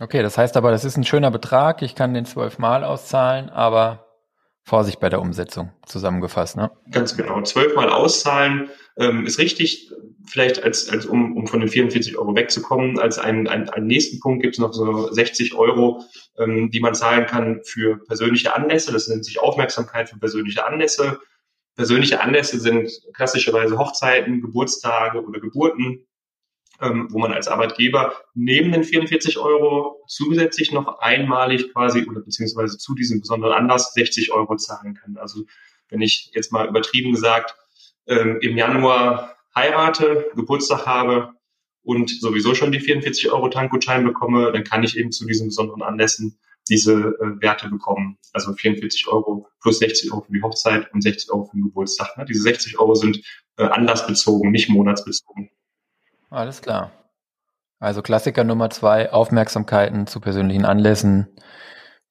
Okay, 0.00 0.22
das 0.22 0.36
heißt 0.36 0.56
aber, 0.56 0.70
das 0.70 0.84
ist 0.84 0.96
ein 0.96 1.04
schöner 1.04 1.30
Betrag. 1.30 1.82
Ich 1.82 1.94
kann 1.94 2.14
den 2.14 2.24
zwölfmal 2.24 2.84
auszahlen, 2.84 3.50
aber 3.50 4.06
Vorsicht 4.62 5.00
bei 5.00 5.08
der 5.08 5.20
Umsetzung 5.20 5.72
zusammengefasst, 5.86 6.56
ne? 6.56 6.70
Ganz 6.90 7.16
genau. 7.16 7.40
Zwölfmal 7.42 7.88
auszahlen 7.88 8.68
ähm, 8.96 9.24
ist 9.24 9.38
richtig. 9.38 9.92
Vielleicht 10.28 10.62
als, 10.62 10.88
als 10.90 11.06
um, 11.06 11.36
um 11.36 11.46
von 11.46 11.60
den 11.60 11.68
44 11.68 12.18
Euro 12.18 12.36
wegzukommen, 12.36 12.98
als 12.98 13.18
einen, 13.18 13.48
einen, 13.48 13.68
einen 13.68 13.86
nächsten 13.86 14.20
Punkt 14.20 14.42
gibt 14.42 14.54
es 14.54 14.58
noch 14.58 14.72
so 14.72 15.10
60 15.10 15.54
Euro, 15.54 16.04
ähm, 16.38 16.70
die 16.70 16.80
man 16.80 16.94
zahlen 16.94 17.26
kann 17.26 17.62
für 17.64 17.98
persönliche 18.04 18.54
Anlässe. 18.54 18.92
Das 18.92 19.08
nennt 19.08 19.24
sich 19.24 19.40
Aufmerksamkeit 19.40 20.10
für 20.10 20.18
persönliche 20.18 20.66
Anlässe. 20.66 21.18
Persönliche 21.76 22.20
Anlässe 22.20 22.60
sind 22.60 22.90
klassischerweise 23.14 23.78
Hochzeiten, 23.78 24.42
Geburtstage 24.42 25.24
oder 25.24 25.40
Geburten, 25.40 26.06
ähm, 26.80 27.08
wo 27.10 27.18
man 27.18 27.32
als 27.32 27.48
Arbeitgeber 27.48 28.12
neben 28.34 28.72
den 28.72 28.84
44 28.84 29.38
Euro 29.38 30.04
zusätzlich 30.08 30.72
noch 30.72 30.98
einmalig 30.98 31.72
quasi 31.72 32.06
oder 32.06 32.20
beziehungsweise 32.20 32.78
zu 32.78 32.94
diesem 32.94 33.20
besonderen 33.20 33.54
Anlass 33.54 33.94
60 33.94 34.32
Euro 34.32 34.56
zahlen 34.56 34.94
kann. 34.94 35.16
Also 35.16 35.44
wenn 35.88 36.02
ich 36.02 36.30
jetzt 36.34 36.52
mal 36.52 36.68
übertrieben 36.68 37.12
gesagt 37.12 37.54
ähm, 38.06 38.38
im 38.40 38.56
Januar 38.56 39.37
heirate, 39.58 40.26
Geburtstag 40.34 40.86
habe 40.86 41.32
und 41.82 42.10
sowieso 42.20 42.54
schon 42.54 42.72
die 42.72 42.80
44 42.80 43.30
Euro 43.32 43.48
Tankgutschein 43.48 44.04
bekomme, 44.04 44.52
dann 44.52 44.64
kann 44.64 44.82
ich 44.82 44.96
eben 44.96 45.12
zu 45.12 45.26
diesen 45.26 45.48
besonderen 45.48 45.82
Anlässen 45.82 46.38
diese 46.68 46.92
äh, 46.92 47.40
Werte 47.40 47.68
bekommen. 47.68 48.18
Also 48.32 48.52
44 48.52 49.08
Euro 49.08 49.48
plus 49.60 49.78
60 49.78 50.12
Euro 50.12 50.22
für 50.22 50.32
die 50.32 50.42
Hochzeit 50.42 50.92
und 50.92 51.02
60 51.02 51.32
Euro 51.32 51.44
für 51.44 51.56
den 51.56 51.64
Geburtstag. 51.64 52.16
Ne? 52.16 52.24
Diese 52.26 52.42
60 52.42 52.78
Euro 52.78 52.94
sind 52.94 53.22
äh, 53.56 53.64
anlassbezogen, 53.64 54.50
nicht 54.50 54.68
monatsbezogen. 54.68 55.50
Alles 56.30 56.60
klar. 56.60 56.92
Also 57.80 58.02
Klassiker 58.02 58.44
Nummer 58.44 58.70
zwei, 58.70 59.12
Aufmerksamkeiten 59.12 60.06
zu 60.06 60.20
persönlichen 60.20 60.64
Anlässen 60.64 61.28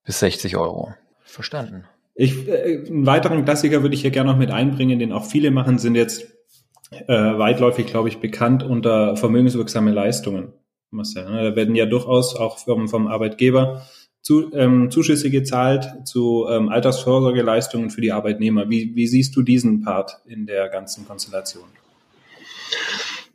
bis 0.04 0.20
60 0.20 0.58
Euro. 0.58 0.94
Verstanden. 1.24 1.86
Ich, 2.16 2.48
äh, 2.48 2.84
einen 2.88 3.06
weiteren 3.06 3.46
Klassiker 3.46 3.84
würde 3.84 3.94
ich 3.94 4.02
hier 4.02 4.12
gerne 4.12 4.32
noch 4.32 4.40
mit 4.40 4.50
einbringen, 4.50 4.98
den 4.98 5.12
auch 5.12 5.26
viele 5.26 5.52
machen, 5.52 5.78
sind 5.78 5.96
jetzt 5.96 6.37
äh, 6.92 7.08
weitläufig, 7.08 7.88
glaube 7.88 8.10
ich, 8.10 8.20
bekannt 8.20 8.64
unter 8.64 9.16
vermögenswirksame 9.18 9.92
Leistungen. 9.92 10.54
Marcel, 10.90 11.30
ne? 11.30 11.50
Da 11.50 11.56
werden 11.56 11.76
ja 11.76 11.86
durchaus 11.86 12.36
auch 12.36 12.60
vom, 12.60 12.88
vom 12.88 13.08
Arbeitgeber 13.08 13.86
zu, 14.22 14.54
ähm, 14.54 14.90
Zuschüsse 14.90 15.30
gezahlt 15.30 15.86
zu 16.06 16.48
ähm, 16.50 16.70
Altersvorsorgeleistungen 16.70 17.90
für 17.90 18.02
die 18.02 18.12
Arbeitnehmer. 18.12 18.70
Wie, 18.70 18.96
wie 18.96 19.08
siehst 19.08 19.36
du 19.36 19.42
diesen 19.42 19.82
Part 19.84 20.20
in 20.26 20.46
der 20.46 20.70
ganzen 20.70 21.06
Konstellation? 21.06 21.68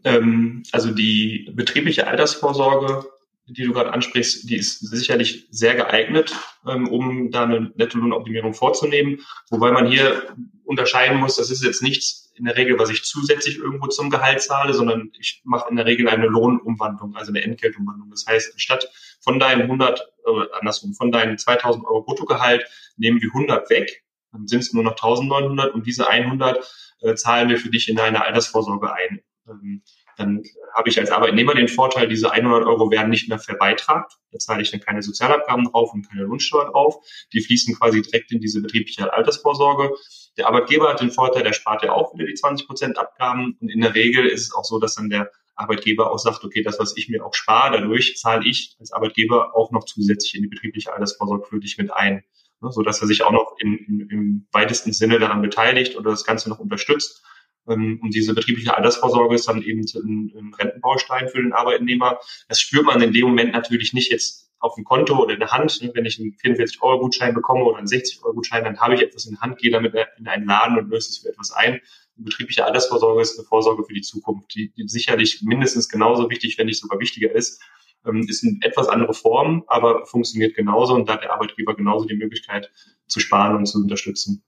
Ähm, 0.05 0.63
also 0.73 0.91
die 0.91 1.51
betriebliche 1.55 2.07
Altersvorsorge 2.07 3.05
die 3.47 3.65
du 3.65 3.73
gerade 3.73 3.93
ansprichst, 3.93 4.49
die 4.49 4.57
ist 4.57 4.81
sicherlich 4.81 5.47
sehr 5.51 5.75
geeignet, 5.75 6.35
ähm, 6.67 6.89
um 6.89 7.31
da 7.31 7.45
eine 7.45 7.73
Nettolohnoptimierung 7.75 8.55
vorzunehmen. 8.55 9.21
Wobei 9.51 9.73
man 9.73 9.87
hier 9.87 10.35
unterscheiden 10.65 11.19
muss, 11.19 11.37
das 11.37 11.51
ist 11.51 11.65
jetzt 11.65 11.83
nichts 11.83 12.22
in 12.35 12.45
der 12.45 12.57
Regel, 12.57 12.79
was 12.79 12.91
ich 12.91 13.05
zusätzlich 13.05 13.59
irgendwo 13.59 13.87
zum 13.89 14.11
Gehalt 14.11 14.43
zahle, 14.43 14.75
sondern 14.75 15.11
ich 15.19 15.43
mache 15.45 15.69
in 15.71 15.77
der 15.77 15.87
Regel 15.87 16.09
eine 16.09 16.27
Lohnumwandlung, 16.27 17.17
also 17.17 17.31
eine 17.31 17.43
Entgeltumwandlung. 17.43 18.11
Das 18.11 18.27
heißt, 18.27 18.61
statt 18.61 18.89
von 19.21 19.39
deinen 19.39 19.63
100, 19.63 20.13
oder 20.25 20.49
andersrum, 20.59 20.95
von 20.95 21.13
deinen 21.13 21.39
2000 21.39 21.85
Euro 21.85 22.03
Bruttogehalt 22.03 22.65
nehmen 22.97 23.21
wir 23.21 23.29
100 23.29 23.69
weg, 23.71 24.05
dann 24.33 24.47
sind 24.47 24.61
es 24.61 24.73
nur 24.73 24.83
noch 24.83 24.93
1900 24.93 25.75
und 25.75 25.87
diese 25.87 26.09
100 26.09 26.65
äh, 27.03 27.15
zahlen 27.15 27.49
wir 27.49 27.59
für 27.59 27.71
dich 27.71 27.89
in 27.89 27.97
deine 27.97 28.25
Altersvorsorge 28.25 28.93
ein. 28.93 29.21
Ähm, 29.49 29.83
dann 30.17 30.43
habe 30.75 30.89
ich 30.89 30.99
als 30.99 31.11
Arbeitnehmer 31.11 31.55
den 31.55 31.69
Vorteil, 31.69 32.09
diese 32.09 32.33
100 32.33 32.65
Euro 32.65 32.91
werden 32.91 33.11
nicht 33.11 33.29
mehr 33.29 33.39
verbeitragt. 33.39 34.19
Da 34.31 34.39
zahle 34.39 34.63
ich 34.63 34.71
dann 34.71 34.81
keine 34.81 35.03
Sozialabgaben 35.03 35.65
drauf 35.71 35.93
und 35.93 36.09
keine 36.09 36.23
Lohnsteuer 36.23 36.71
drauf. 36.71 36.97
Die 37.33 37.41
fließen 37.41 37.75
quasi 37.77 38.03
direkt 38.03 38.33
in 38.33 38.41
diese 38.41 38.63
betriebliche 38.63 39.13
Altersvorsorge. 39.13 39.93
Der 40.37 40.47
Arbeitgeber 40.47 40.89
hat 40.89 41.01
den 41.01 41.11
Vorteil, 41.11 41.43
der 41.43 41.53
spart 41.53 41.83
ja 41.83 41.93
auch 41.93 42.15
wieder 42.15 42.27
die 42.27 42.35
20 42.35 42.67
Prozent 42.67 42.99
Abgaben. 42.99 43.57
Und 43.61 43.69
in 43.69 43.81
der 43.81 43.95
Regel 43.95 44.27
ist 44.27 44.43
es 44.43 44.55
auch 44.55 44.65
so, 44.65 44.79
dass 44.79 44.95
dann 44.95 45.11
der 45.11 45.31
Arbeitgeber 45.55 46.11
auch 46.11 46.19
sagt, 46.19 46.45
okay, 46.45 46.63
das, 46.63 46.79
was 46.79 46.97
ich 46.97 47.09
mir 47.09 47.25
auch 47.25 47.35
spare, 47.35 47.79
dadurch 47.79 48.17
zahle 48.17 48.49
ich 48.49 48.77
als 48.81 48.93
Arbeitgeber 48.93 49.55
auch 49.55 49.71
noch 49.71 49.85
zusätzlich 49.85 50.35
in 50.35 50.43
die 50.43 50.49
betriebliche 50.49 50.93
Altersvorsorge 50.93 51.47
für 51.47 51.61
dich 51.61 51.77
mit 51.77 51.93
ein. 51.93 52.25
Ne, 52.63 52.71
so 52.71 52.83
dass 52.83 53.01
er 53.01 53.09
sich 53.09 53.23
auch 53.23 53.33
noch 53.33 53.57
in, 53.59 53.77
in, 53.77 54.09
im 54.11 54.47
weitesten 54.53 54.93
Sinne 54.93 55.19
daran 55.19 55.43
beteiligt 55.43 55.97
oder 55.97 56.11
das 56.11 56.25
Ganze 56.25 56.49
noch 56.49 56.61
unterstützt. 56.61 57.23
Ähm, 57.69 58.01
und 58.03 58.15
diese 58.15 58.35
betriebliche 58.35 58.77
Altersvorsorge 58.77 59.35
ist 59.35 59.49
dann 59.49 59.63
eben 59.63 59.81
ein, 59.81 60.33
ein 60.37 60.55
Rentenbaustein 60.55 61.29
für 61.29 61.43
den 61.43 61.53
Arbeitnehmer. 61.53 62.19
Das 62.49 62.61
spürt 62.61 62.85
man 62.85 63.01
in 63.03 63.13
dem 63.13 63.27
Moment 63.27 63.53
natürlich 63.53 63.93
nicht 63.93 64.11
jetzt 64.11 64.51
auf 64.59 64.77
dem 64.77 64.85
Konto 64.85 65.19
oder 65.19 65.35
in 65.35 65.41
der 65.41 65.51
Hand. 65.51 65.81
Wenn 65.95 66.05
ich 66.05 66.21
einen 66.21 66.35
44-Euro-Gutschein 66.35 67.35
bekomme 67.35 67.65
oder 67.65 67.79
einen 67.79 67.89
60-Euro-Gutschein, 67.89 68.65
dann 68.65 68.81
habe 68.81 68.95
ich 68.95 69.03
etwas 69.03 69.27
in 69.27 69.33
der 69.33 69.41
Hand, 69.41 69.59
gehe 69.59 69.71
damit 69.71 69.95
in 70.19 70.29
einen 70.29 70.47
Laden 70.47 70.79
und 70.79 70.89
löse 70.89 71.11
es 71.11 71.19
für 71.19 71.29
etwas 71.29 71.51
ein. 71.53 71.81
Die 72.17 72.23
betriebliche 72.23 72.65
Altersvorsorge 72.65 73.23
ist 73.23 73.39
eine 73.39 73.47
Vorsorge 73.47 73.85
für 73.85 73.95
die 73.95 74.03
Zukunft, 74.03 74.55
die, 74.55 74.73
die 74.73 74.87
sicherlich 74.87 75.43
mindestens 75.43 75.89
genauso 75.89 76.31
wichtig, 76.31 76.59
wenn 76.59 76.67
nicht 76.67 76.81
sogar 76.81 77.01
wichtiger 77.01 77.33
ist. 77.33 77.61
Ähm, 78.07 78.27
ist 78.29 78.45
eine 78.45 78.59
etwas 78.63 78.89
andere 78.89 79.15
Form, 79.15 79.65
aber 79.67 80.07
funktioniert 80.07 80.55
genauso 80.55 80.95
und 80.95 81.09
da 81.09 81.15
hat 81.15 81.23
der 81.23 81.33
Arbeitgeber 81.33 81.75
genauso 81.75 82.07
die 82.07 82.17
Möglichkeit 82.17 82.71
zu 83.07 83.21
sparen 83.21 83.57
und 83.57 83.67
zu 83.67 83.79
unterstützen. 83.79 84.45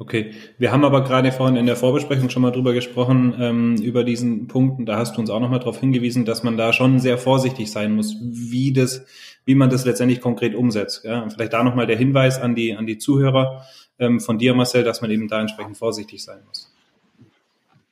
Okay, 0.00 0.32
wir 0.56 0.72
haben 0.72 0.82
aber 0.86 1.04
gerade 1.04 1.30
vorhin 1.30 1.56
in 1.56 1.66
der 1.66 1.76
Vorbesprechung 1.76 2.30
schon 2.30 2.40
mal 2.40 2.52
drüber 2.52 2.72
gesprochen, 2.72 3.34
ähm, 3.38 3.76
über 3.76 4.02
diesen 4.02 4.48
Punkt, 4.48 4.78
und 4.78 4.86
da 4.86 4.96
hast 4.96 5.14
du 5.14 5.20
uns 5.20 5.28
auch 5.28 5.40
nochmal 5.40 5.58
darauf 5.58 5.78
hingewiesen, 5.78 6.24
dass 6.24 6.42
man 6.42 6.56
da 6.56 6.72
schon 6.72 7.00
sehr 7.00 7.18
vorsichtig 7.18 7.70
sein 7.70 7.94
muss, 7.94 8.16
wie 8.18 8.72
das, 8.72 9.04
wie 9.44 9.54
man 9.54 9.68
das 9.68 9.84
letztendlich 9.84 10.22
konkret 10.22 10.54
umsetzt. 10.54 11.04
Ja? 11.04 11.22
Und 11.22 11.34
vielleicht 11.34 11.52
da 11.52 11.62
nochmal 11.62 11.86
der 11.86 11.98
Hinweis 11.98 12.40
an 12.40 12.54
die, 12.54 12.74
an 12.74 12.86
die 12.86 12.96
Zuhörer 12.96 13.66
ähm, 13.98 14.20
von 14.20 14.38
dir, 14.38 14.54
Marcel, 14.54 14.84
dass 14.84 15.02
man 15.02 15.10
eben 15.10 15.28
da 15.28 15.38
entsprechend 15.42 15.76
vorsichtig 15.76 16.24
sein 16.24 16.38
muss. 16.48 16.74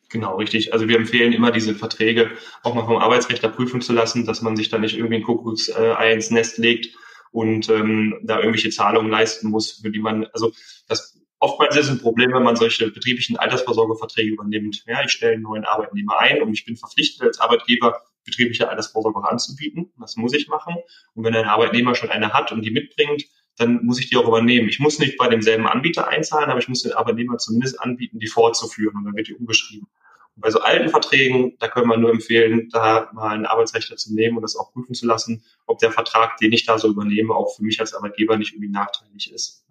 Genau, 0.08 0.36
richtig. 0.36 0.72
Also 0.72 0.88
wir 0.88 0.96
empfehlen 0.96 1.34
immer, 1.34 1.52
diese 1.52 1.74
Verträge 1.74 2.30
auch 2.62 2.74
mal 2.74 2.86
vom 2.86 2.96
Arbeitsrechter 2.96 3.50
prüfen 3.50 3.82
zu 3.82 3.92
lassen, 3.92 4.24
dass 4.24 4.40
man 4.40 4.56
sich 4.56 4.70
da 4.70 4.78
nicht 4.78 4.96
irgendwie 4.96 5.16
ein 5.16 5.24
Kuckucksei 5.24 6.10
ins 6.10 6.30
Nest 6.30 6.56
legt 6.56 6.88
und 7.32 7.68
ähm, 7.68 8.14
da 8.22 8.38
irgendwelche 8.38 8.70
Zahlungen 8.70 9.10
leisten 9.10 9.50
muss, 9.50 9.72
für 9.72 9.90
die 9.90 10.00
man, 10.00 10.24
also 10.32 10.52
das 10.88 11.18
Oftmals 11.40 11.76
ist 11.76 11.85
es 11.85 11.90
ein 11.90 12.00
Problem, 12.00 12.33
wenn 12.33 12.42
man 12.42 12.57
solche 12.57 12.90
betrieblichen 12.90 13.37
Altersvorsorgeverträge 13.37 14.33
übernimmt. 14.33 14.83
Ja, 14.87 15.04
ich 15.04 15.12
stelle 15.12 15.35
einen 15.35 15.42
neuen 15.42 15.64
Arbeitnehmer 15.64 16.18
ein 16.18 16.42
und 16.42 16.52
ich 16.52 16.64
bin 16.64 16.76
verpflichtet 16.76 17.23
als 17.23 17.38
Arbeitgeber, 17.38 18.00
betriebliche 18.25 18.68
Altersvorsorge 18.68 19.28
anzubieten. 19.28 19.92
Das 20.00 20.16
muss 20.16 20.35
ich 20.35 20.49
machen. 20.49 20.76
Und 21.14 21.25
wenn 21.25 21.35
ein 21.37 21.45
Arbeitnehmer 21.45 21.95
schon 21.95 22.11
eine 22.11 22.33
hat 22.33 22.50
und 22.50 22.62
die 22.62 22.73
mitbringt, 22.73 23.25
dann 23.57 23.85
muss 23.85 24.00
ich 24.00 24.09
die 24.09 24.16
auch 24.16 24.26
übernehmen. 24.26 24.68
Ich 24.68 24.80
muss 24.80 24.99
nicht 24.99 25.16
bei 25.16 25.28
demselben 25.28 25.66
Anbieter 25.66 26.09
einzahlen, 26.09 26.50
aber 26.50 26.59
ich 26.59 26.68
muss 26.68 26.83
den 26.83 26.92
Arbeitnehmer 26.92 27.38
zumindest 27.38 27.80
anbieten, 27.80 28.18
die 28.18 28.28
fortzuführen 28.28 28.97
und 28.97 29.04
dann 29.04 29.16
wird 29.16 29.28
die 29.28 29.35
umgeschrieben. 29.35 29.88
Und 30.37 30.42
bei 30.42 30.50
so 30.50 30.61
alten 30.61 30.88
Verträgen, 30.88 31.57
da 31.59 31.68
können 31.68 31.88
wir 31.88 31.97
nur 31.97 32.11
empfehlen, 32.11 32.68
da 32.71 33.11
mal 33.12 33.30
einen 33.30 33.47
Arbeitsrechtler 33.47 33.97
zu 33.97 34.14
nehmen 34.14 34.37
und 34.37 34.42
das 34.42 34.57
auch 34.57 34.73
prüfen 34.73 34.95
zu 34.95 35.07
lassen, 35.07 35.45
ob 35.66 35.78
der 35.78 35.90
Vertrag, 35.92 36.37
den 36.38 36.52
ich 36.52 36.64
da 36.66 36.78
so 36.78 36.88
übernehme, 36.88 37.35
auch 37.35 37.57
für 37.57 37.64
mich 37.64 37.80
als 37.80 37.95
Arbeitgeber 37.95 38.37
nicht 38.37 38.52
irgendwie 38.52 38.71
nachteilig 38.71 39.33
ist. 39.33 39.67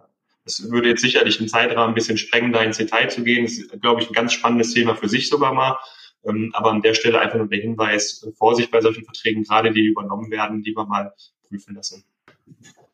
Das 0.47 0.71
würde 0.71 0.87
jetzt 0.87 1.01
sicherlich 1.01 1.39
den 1.39 1.49
Zeitrahmen 1.49 1.89
ein 1.89 1.93
bisschen 1.93 2.17
sprengen, 2.17 2.53
da 2.53 2.61
ins 2.61 2.77
Detail 2.77 3.09
zu 3.09 3.21
gehen. 3.21 3.43
Das 3.43 3.57
ist, 3.57 3.81
glaube 3.81 4.01
ich, 4.01 4.09
ein 4.09 4.13
ganz 4.13 4.31
spannendes 4.31 4.73
Thema 4.73 4.95
für 4.95 5.09
sich 5.09 5.27
sogar 5.27 5.53
mal. 5.53 5.77
Ähm, 6.25 6.51
aber 6.53 6.71
an 6.71 6.81
der 6.81 6.93
Stelle 6.93 7.19
einfach 7.19 7.37
nur 7.37 7.49
der 7.49 7.59
Hinweis, 7.59 8.25
Vorsicht 8.37 8.71
bei 8.71 8.79
solchen 8.79 9.03
Verträgen, 9.03 9.43
gerade 9.43 9.73
die 9.73 9.85
übernommen 9.85 10.31
werden, 10.31 10.63
lieber 10.63 10.85
mal 10.85 11.13
prüfen 11.49 11.75
lassen. 11.75 12.05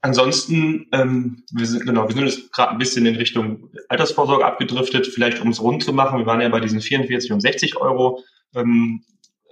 Ansonsten, 0.02 0.88
ähm, 0.94 1.44
wir 1.52 1.68
sind 1.68 1.86
genau, 1.86 2.08
wir 2.08 2.16
sind 2.16 2.26
jetzt 2.26 2.52
gerade 2.52 2.72
ein 2.72 2.80
bisschen 2.80 3.06
in 3.06 3.18
Richtung 3.18 3.70
Altersvorsorge 3.88 4.46
abgedriftet, 4.46 5.06
vielleicht 5.06 5.40
um 5.40 5.50
es 5.50 5.62
rund 5.62 5.84
zu 5.84 5.94
machen. 5.94 6.18
Wir 6.18 6.26
waren 6.26 6.42
ja 6.42 6.50
bei 6.50 6.60
diesen 6.60 6.82
44 6.82 7.32
und 7.34 7.40
60 7.40 7.78
Euro. 7.78 8.24
Ähm, 8.56 9.04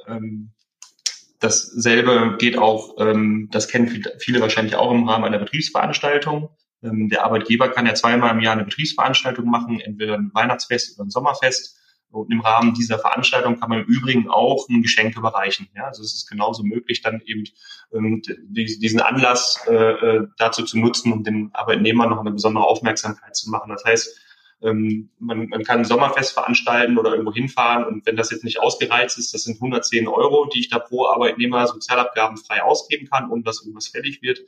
ähm, 0.07 0.49
dasselbe 1.39 2.35
geht 2.39 2.57
auch, 2.57 2.95
ähm, 2.97 3.49
das 3.51 3.67
kennen 3.67 4.03
viele 4.17 4.41
wahrscheinlich 4.41 4.75
auch 4.75 4.91
im 4.91 5.07
Rahmen 5.07 5.25
einer 5.25 5.37
Betriebsveranstaltung. 5.37 6.49
Ähm, 6.83 7.09
der 7.09 7.23
Arbeitgeber 7.23 7.69
kann 7.69 7.85
ja 7.85 7.93
zweimal 7.93 8.31
im 8.31 8.41
Jahr 8.41 8.53
eine 8.53 8.63
Betriebsveranstaltung 8.63 9.49
machen, 9.49 9.79
entweder 9.79 10.15
ein 10.15 10.31
Weihnachtsfest 10.33 10.97
oder 10.97 11.07
ein 11.07 11.11
Sommerfest. 11.11 11.77
Und 12.11 12.29
im 12.29 12.41
Rahmen 12.41 12.73
dieser 12.73 12.99
Veranstaltung 12.99 13.57
kann 13.57 13.69
man 13.69 13.79
im 13.79 13.85
Übrigen 13.85 14.29
auch 14.29 14.67
ein 14.67 14.81
Geschenk 14.81 15.15
überreichen. 15.15 15.69
Ja, 15.73 15.85
also 15.85 16.03
es 16.03 16.13
ist 16.13 16.29
genauso 16.29 16.63
möglich, 16.63 17.01
dann 17.01 17.21
eben 17.25 17.45
ähm, 17.93 18.21
diesen 18.49 18.99
Anlass 18.99 19.65
äh, 19.67 19.73
äh, 19.73 20.27
dazu 20.37 20.63
zu 20.63 20.77
nutzen, 20.77 21.13
um 21.13 21.23
den 21.23 21.51
Arbeitnehmer 21.53 22.07
noch 22.07 22.19
eine 22.19 22.31
besondere 22.31 22.65
Aufmerksamkeit 22.65 23.35
zu 23.35 23.49
machen. 23.49 23.69
Das 23.69 23.85
heißt, 23.85 24.19
ähm, 24.61 25.09
man, 25.19 25.47
man 25.47 25.63
kann 25.63 25.79
ein 25.79 25.85
Sommerfest 25.85 26.33
veranstalten 26.33 26.97
oder 26.97 27.11
irgendwo 27.11 27.33
hinfahren 27.33 27.85
und 27.85 28.05
wenn 28.05 28.15
das 28.15 28.29
jetzt 28.29 28.43
nicht 28.43 28.59
ausgereizt 28.59 29.17
ist, 29.17 29.33
das 29.33 29.43
sind 29.43 29.55
110 29.55 30.07
Euro, 30.07 30.49
die 30.53 30.59
ich 30.59 30.69
da 30.69 30.79
pro 30.79 31.07
Arbeitnehmer 31.07 31.65
sozialabgaben 31.65 32.37
frei 32.37 32.61
ausgeben 32.61 33.07
kann, 33.09 33.31
ohne 33.31 33.43
dass 33.43 33.61
irgendwas 33.61 33.87
fällig 33.87 34.21
wird. 34.21 34.41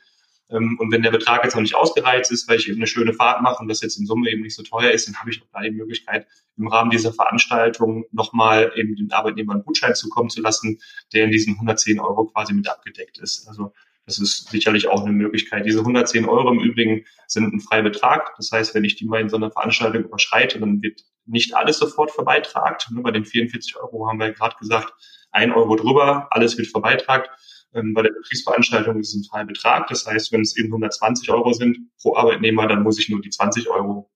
Ähm, 0.49 0.77
und 0.79 0.91
wenn 0.91 1.01
der 1.01 1.11
Betrag 1.11 1.43
jetzt 1.43 1.55
noch 1.55 1.61
nicht 1.61 1.75
ausgereizt 1.75 2.31
ist, 2.31 2.47
weil 2.47 2.57
ich 2.57 2.67
eben 2.67 2.77
eine 2.77 2.87
schöne 2.87 3.13
Fahrt 3.13 3.41
mache 3.41 3.61
und 3.61 3.67
das 3.67 3.81
jetzt 3.81 3.97
in 3.97 4.05
Summe 4.05 4.29
eben 4.29 4.41
nicht 4.41 4.55
so 4.55 4.63
teuer 4.63 4.91
ist, 4.91 5.07
dann 5.07 5.15
habe 5.15 5.29
ich 5.29 5.41
auch 5.41 5.47
da 5.53 5.61
die 5.61 5.71
Möglichkeit, 5.71 6.27
im 6.57 6.67
Rahmen 6.67 6.91
dieser 6.91 7.13
Veranstaltung 7.13 8.05
nochmal 8.11 8.71
eben 8.75 8.95
den 8.95 9.11
Arbeitnehmer 9.11 9.53
einen 9.53 9.63
Gutschein 9.63 9.95
zukommen 9.95 10.29
zu 10.29 10.41
lassen, 10.41 10.79
der 11.13 11.25
in 11.25 11.31
diesen 11.31 11.53
110 11.55 11.99
Euro 11.99 12.25
quasi 12.25 12.53
mit 12.53 12.67
abgedeckt 12.67 13.17
ist. 13.17 13.47
Also 13.47 13.73
das 14.05 14.19
ist 14.19 14.49
sicherlich 14.49 14.89
auch 14.89 15.01
eine 15.01 15.13
Möglichkeit. 15.13 15.65
Diese 15.65 15.79
110 15.79 16.25
Euro 16.25 16.51
im 16.51 16.59
Übrigen 16.59 17.05
sind 17.27 17.53
ein 17.53 17.61
freier 17.61 17.83
Betrag. 17.83 18.33
Das 18.35 18.51
heißt, 18.51 18.75
wenn 18.75 18.83
ich 18.83 18.97
die 18.97 19.05
mal 19.05 19.21
in 19.21 19.29
so 19.29 19.37
einer 19.37 19.49
Veranstaltung 19.49 20.03
überschreite, 20.03 20.59
dann 20.59 20.81
wird 20.81 21.05
nicht 21.25 21.55
alles 21.55 21.77
sofort 21.77 22.11
verbeitragt. 22.11 22.89
Bei 22.91 23.11
den 23.11 23.23
44 23.23 23.77
Euro 23.77 24.07
haben 24.07 24.19
wir 24.19 24.31
gerade 24.33 24.57
gesagt, 24.59 24.93
ein 25.31 25.51
Euro 25.53 25.75
drüber, 25.77 26.27
alles 26.31 26.57
wird 26.57 26.67
verbeitragt. 26.67 27.29
Ähm, 27.73 27.93
bei 27.93 28.01
der 28.03 28.11
Betriebsveranstaltung 28.11 28.99
ist 28.99 29.09
es 29.09 29.21
ein 29.21 29.23
freier 29.23 29.45
Betrag. 29.45 29.87
Das 29.87 30.05
heißt, 30.05 30.31
wenn 30.31 30.41
es 30.41 30.57
eben 30.57 30.69
120 30.69 31.29
Euro 31.29 31.53
sind 31.53 31.77
pro 32.01 32.15
Arbeitnehmer, 32.15 32.67
dann 32.67 32.83
muss 32.83 32.99
ich 32.99 33.09
nur 33.09 33.21
die 33.21 33.29
20 33.29 33.69
Euro 33.69 34.09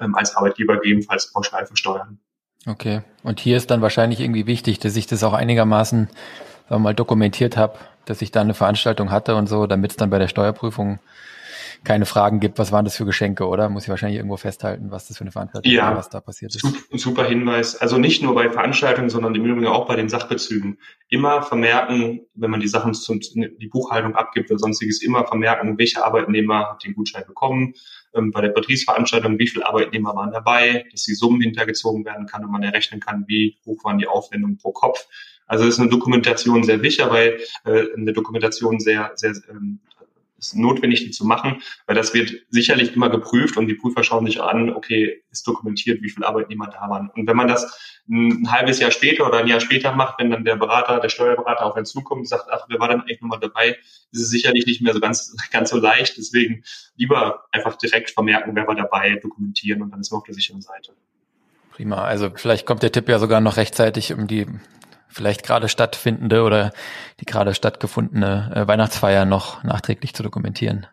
ähm, 0.00 0.14
als 0.14 0.36
Arbeitgeber 0.36 0.76
gegebenenfalls 0.76 1.32
pauschal 1.32 1.66
versteuern. 1.66 2.18
Okay. 2.66 3.02
Und 3.22 3.40
hier 3.40 3.56
ist 3.56 3.70
dann 3.70 3.82
wahrscheinlich 3.82 4.20
irgendwie 4.20 4.46
wichtig, 4.46 4.78
dass 4.78 4.96
ich 4.96 5.06
das 5.06 5.22
auch 5.22 5.34
einigermaßen 5.34 6.08
mal 6.70 6.94
dokumentiert 6.94 7.58
habe, 7.58 7.78
dass 8.06 8.22
ich 8.22 8.30
da 8.30 8.40
eine 8.40 8.54
Veranstaltung 8.54 9.10
hatte 9.10 9.36
und 9.36 9.48
so, 9.48 9.66
damit 9.66 9.90
es 9.90 9.96
dann 9.98 10.08
bei 10.08 10.18
der 10.18 10.28
Steuerprüfung 10.28 10.98
keine 11.82 12.06
Fragen 12.06 12.40
gibt, 12.40 12.58
was 12.58 12.72
waren 12.72 12.84
das 12.84 12.96
für 12.96 13.04
Geschenke, 13.04 13.46
oder? 13.46 13.68
Muss 13.68 13.84
ich 13.84 13.88
wahrscheinlich 13.88 14.18
irgendwo 14.18 14.36
festhalten, 14.36 14.90
was 14.90 15.08
das 15.08 15.16
für 15.16 15.22
eine 15.22 15.32
Veranstaltung 15.32 15.70
ja, 15.72 15.88
war, 15.88 15.96
was 15.96 16.10
da 16.10 16.20
passiert 16.20 16.54
ist. 16.54 16.66
Super 16.92 17.24
Hinweis. 17.24 17.76
Also 17.76 17.98
nicht 17.98 18.22
nur 18.22 18.34
bei 18.34 18.50
Veranstaltungen, 18.50 19.10
sondern 19.10 19.34
im 19.34 19.44
Übrigen 19.44 19.66
auch 19.66 19.86
bei 19.86 19.96
den 19.96 20.08
Sachbezügen. 20.08 20.78
Immer 21.08 21.42
vermerken, 21.42 22.20
wenn 22.34 22.50
man 22.50 22.60
die 22.60 22.68
Sachen 22.68 22.94
zum, 22.94 23.20
die 23.20 23.68
Buchhaltung 23.68 24.14
abgibt 24.14 24.50
oder 24.50 24.58
sonstiges, 24.58 25.02
immer 25.02 25.26
vermerken, 25.26 25.78
welche 25.78 26.04
Arbeitnehmer 26.04 26.70
hat 26.70 26.84
den 26.84 26.94
Gutschein 26.94 27.24
bekommen. 27.26 27.74
Ähm, 28.14 28.30
bei 28.30 28.40
der 28.40 28.50
Betriebsveranstaltung, 28.50 29.38
wie 29.38 29.48
viele 29.48 29.66
Arbeitnehmer 29.66 30.14
waren 30.14 30.32
dabei, 30.32 30.84
dass 30.92 31.04
die 31.04 31.14
Summen 31.14 31.40
hintergezogen 31.40 32.04
werden 32.04 32.26
kann 32.26 32.44
und 32.44 32.50
man 32.50 32.62
errechnen 32.62 33.00
kann, 33.00 33.24
wie 33.26 33.58
hoch 33.66 33.84
waren 33.84 33.98
die 33.98 34.06
Aufwendungen 34.06 34.56
pro 34.56 34.72
Kopf. 34.72 35.06
Also 35.46 35.66
ist 35.66 35.78
eine 35.78 35.90
Dokumentation 35.90 36.62
sehr 36.62 36.80
wichtig, 36.82 37.06
weil 37.08 37.38
äh, 37.64 37.92
eine 37.96 38.12
Dokumentation 38.12 38.80
sehr, 38.80 39.12
sehr 39.14 39.34
ähm, 39.50 39.80
ist 40.46 40.56
notwendig, 40.56 41.04
die 41.04 41.10
zu 41.10 41.24
machen, 41.24 41.62
weil 41.86 41.96
das 41.96 42.14
wird 42.14 42.32
sicherlich 42.50 42.94
immer 42.94 43.10
geprüft 43.10 43.56
und 43.56 43.66
die 43.66 43.74
Prüfer 43.74 44.02
schauen 44.02 44.26
sich 44.26 44.40
an, 44.40 44.70
okay, 44.70 45.22
ist 45.30 45.46
dokumentiert, 45.46 46.02
wie 46.02 46.10
viele 46.10 46.26
Arbeitnehmer 46.26 46.68
da 46.68 46.88
waren. 46.88 47.10
Und 47.10 47.26
wenn 47.26 47.36
man 47.36 47.48
das 47.48 48.00
ein 48.08 48.50
halbes 48.50 48.80
Jahr 48.80 48.90
später 48.90 49.26
oder 49.26 49.38
ein 49.38 49.46
Jahr 49.46 49.60
später 49.60 49.92
macht, 49.92 50.18
wenn 50.18 50.30
dann 50.30 50.44
der 50.44 50.56
Berater, 50.56 51.00
der 51.00 51.08
Steuerberater 51.08 51.64
auf 51.64 51.74
einen 51.74 51.86
zukommt 51.86 52.20
und 52.20 52.28
sagt, 52.28 52.48
ach, 52.50 52.66
wer 52.68 52.78
war 52.78 52.88
denn 52.88 53.00
eigentlich 53.00 53.20
nochmal 53.20 53.40
dabei, 53.40 53.78
ist 54.12 54.20
es 54.20 54.30
sicherlich 54.30 54.66
nicht 54.66 54.82
mehr 54.82 54.92
so 54.92 55.00
ganz, 55.00 55.34
ganz 55.50 55.70
so 55.70 55.78
leicht. 55.78 56.16
Deswegen 56.18 56.64
lieber 56.96 57.44
einfach 57.50 57.76
direkt 57.76 58.10
vermerken, 58.10 58.54
wer 58.54 58.66
war 58.66 58.74
dabei, 58.74 59.16
dokumentieren 59.16 59.82
und 59.82 59.90
dann 59.90 60.00
ist 60.00 60.10
man 60.10 60.18
auf 60.18 60.24
der 60.24 60.34
sicheren 60.34 60.60
Seite. 60.60 60.92
Prima. 61.72 62.04
Also 62.04 62.30
vielleicht 62.34 62.66
kommt 62.66 62.82
der 62.82 62.92
Tipp 62.92 63.08
ja 63.08 63.18
sogar 63.18 63.40
noch 63.40 63.56
rechtzeitig, 63.56 64.12
um 64.12 64.28
die 64.28 64.46
vielleicht 65.14 65.44
gerade 65.44 65.68
stattfindende 65.68 66.42
oder 66.42 66.72
die 67.20 67.24
gerade 67.24 67.54
stattgefundene 67.54 68.52
äh, 68.54 68.68
Weihnachtsfeier 68.68 69.24
noch 69.24 69.62
nachträglich 69.62 70.14
zu 70.14 70.22
dokumentieren. 70.22 70.86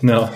Genau. 0.00 0.30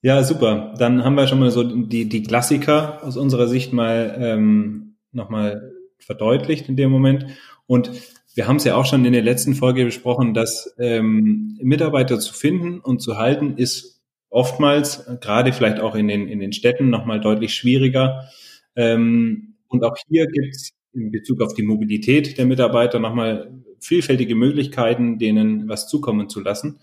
Ja, 0.00 0.22
super. 0.22 0.74
Dann 0.78 1.04
haben 1.04 1.16
wir 1.16 1.26
schon 1.26 1.40
mal 1.40 1.50
so 1.50 1.64
die, 1.64 2.08
die 2.08 2.22
Klassiker 2.22 3.02
aus 3.02 3.16
unserer 3.16 3.48
Sicht 3.48 3.72
mal 3.72 4.16
ähm, 4.20 4.96
nochmal 5.12 5.72
verdeutlicht 5.98 6.68
in 6.68 6.76
dem 6.76 6.90
Moment. 6.90 7.26
Und 7.66 7.90
wir 8.34 8.46
haben 8.46 8.56
es 8.56 8.64
ja 8.64 8.76
auch 8.76 8.86
schon 8.86 9.04
in 9.04 9.12
der 9.12 9.22
letzten 9.22 9.54
Folge 9.54 9.84
besprochen, 9.84 10.34
dass 10.34 10.72
ähm, 10.78 11.58
Mitarbeiter 11.60 12.20
zu 12.20 12.32
finden 12.32 12.78
und 12.78 13.00
zu 13.00 13.18
halten 13.18 13.56
ist 13.56 14.00
oftmals, 14.30 15.04
gerade 15.20 15.52
vielleicht 15.52 15.80
auch 15.80 15.94
in 15.94 16.06
den, 16.06 16.28
in 16.28 16.38
den 16.38 16.52
Städten, 16.52 16.90
nochmal 16.90 17.20
deutlich 17.20 17.54
schwieriger. 17.54 18.28
Ähm, 18.76 19.56
und 19.68 19.84
auch 19.84 19.96
hier 20.08 20.26
gibt 20.26 20.54
es 20.54 20.70
in 21.00 21.10
Bezug 21.10 21.40
auf 21.42 21.54
die 21.54 21.62
Mobilität 21.62 22.38
der 22.38 22.46
Mitarbeiter 22.46 22.98
nochmal 22.98 23.50
vielfältige 23.80 24.34
Möglichkeiten, 24.34 25.18
denen 25.18 25.68
was 25.68 25.88
zukommen 25.88 26.28
zu 26.28 26.40
lassen. 26.40 26.80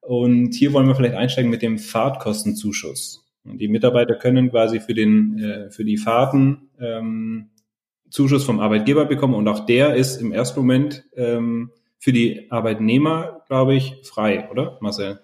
Und 0.00 0.54
hier 0.54 0.72
wollen 0.72 0.88
wir 0.88 0.94
vielleicht 0.94 1.14
einsteigen 1.14 1.50
mit 1.50 1.62
dem 1.62 1.78
Fahrtkostenzuschuss. 1.78 3.26
Die 3.44 3.68
Mitarbeiter 3.68 4.14
können 4.14 4.50
quasi 4.50 4.80
für 4.80 4.94
den 4.94 5.38
äh, 5.38 5.70
für 5.70 5.84
die 5.84 5.96
Fahrten 5.96 6.70
ähm, 6.78 7.50
Zuschuss 8.10 8.44
vom 8.44 8.60
Arbeitgeber 8.60 9.04
bekommen 9.04 9.34
und 9.34 9.48
auch 9.48 9.66
der 9.66 9.94
ist 9.94 10.20
im 10.20 10.32
ersten 10.32 10.60
Moment 10.60 11.04
ähm, 11.14 11.70
für 11.98 12.12
die 12.12 12.50
Arbeitnehmer, 12.50 13.42
glaube 13.46 13.74
ich, 13.74 13.96
frei, 14.02 14.48
oder 14.50 14.78
Marcel? 14.80 15.20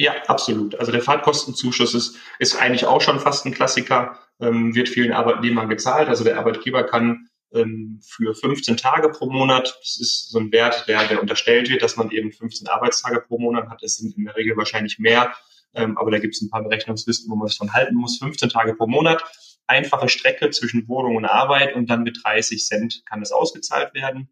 Ja, 0.00 0.14
absolut. 0.28 0.76
Also 0.76 0.92
der 0.92 1.02
Fahrtkostenzuschuss 1.02 1.92
ist, 1.92 2.16
ist 2.38 2.56
eigentlich 2.56 2.86
auch 2.86 3.02
schon 3.02 3.20
fast 3.20 3.44
ein 3.44 3.52
Klassiker, 3.52 4.18
ähm, 4.40 4.74
wird 4.74 4.88
vielen 4.88 5.12
Arbeitnehmern 5.12 5.68
gezahlt. 5.68 6.08
Also 6.08 6.24
der 6.24 6.38
Arbeitgeber 6.38 6.84
kann 6.84 7.28
ähm, 7.52 8.00
für 8.02 8.34
15 8.34 8.78
Tage 8.78 9.10
pro 9.10 9.30
Monat, 9.30 9.78
das 9.82 10.00
ist 10.00 10.30
so 10.30 10.38
ein 10.38 10.52
Wert, 10.52 10.88
der, 10.88 11.06
der 11.06 11.20
unterstellt 11.20 11.68
wird, 11.68 11.82
dass 11.82 11.98
man 11.98 12.10
eben 12.12 12.32
15 12.32 12.66
Arbeitstage 12.66 13.20
pro 13.20 13.38
Monat 13.38 13.68
hat. 13.68 13.82
Es 13.82 13.98
sind 13.98 14.16
in 14.16 14.24
der 14.24 14.36
Regel 14.36 14.56
wahrscheinlich 14.56 14.98
mehr, 14.98 15.34
ähm, 15.74 15.98
aber 15.98 16.10
da 16.10 16.18
gibt 16.18 16.34
es 16.34 16.40
ein 16.40 16.48
paar 16.48 16.62
Berechnungslisten, 16.62 17.30
wo 17.30 17.36
man 17.36 17.48
sich 17.48 17.58
von 17.58 17.74
halten 17.74 17.94
muss. 17.94 18.16
15 18.20 18.48
Tage 18.48 18.74
pro 18.76 18.86
Monat, 18.86 19.22
einfache 19.66 20.08
Strecke 20.08 20.48
zwischen 20.48 20.88
Wohnung 20.88 21.16
und 21.16 21.26
Arbeit 21.26 21.74
und 21.74 21.90
dann 21.90 22.04
mit 22.04 22.18
30 22.24 22.64
Cent 22.64 23.02
kann 23.04 23.20
das 23.20 23.32
ausgezahlt 23.32 23.92
werden. 23.92 24.30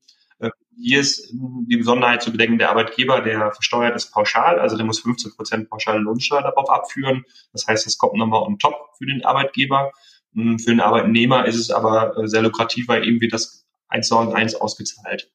Hier 0.81 1.01
ist 1.01 1.33
die 1.33 1.77
Besonderheit 1.77 2.23
zu 2.23 2.31
bedenken, 2.31 2.59
der 2.59 2.71
Arbeitgeber, 2.71 3.21
der 3.21 3.51
versteuert 3.51 3.97
ist 3.97 4.13
pauschal, 4.13 4.61
also 4.61 4.77
der 4.77 4.87
muss 4.87 5.01
15 5.01 5.35
Prozent 5.35 5.69
pauschale 5.69 5.99
Lohnsteuer 5.99 6.43
darauf 6.43 6.71
abführen. 6.71 7.25
Das 7.53 7.67
heißt, 7.67 7.85
das 7.85 7.99
kommt 7.99 8.15
nochmal 8.15 8.43
on 8.43 8.59
top 8.61 8.91
für 8.97 9.07
den 9.07 9.25
Arbeitgeber. 9.25 9.91
Hm, 10.35 10.59
für 10.59 10.71
den 10.71 10.81
Arbeitnehmer 10.81 11.47
ist 11.47 11.57
es 11.57 11.71
aber 11.71 12.17
äh, 12.17 12.29
sehr 12.29 12.43
lukrativ, 12.43 12.87
weil 12.87 13.07
eben 13.07 13.21
wird 13.21 13.33
das 13.33 13.67
eins 13.89 14.13
und 14.13 14.35
eins 14.35 14.55
ausgezahlt. 14.55 15.33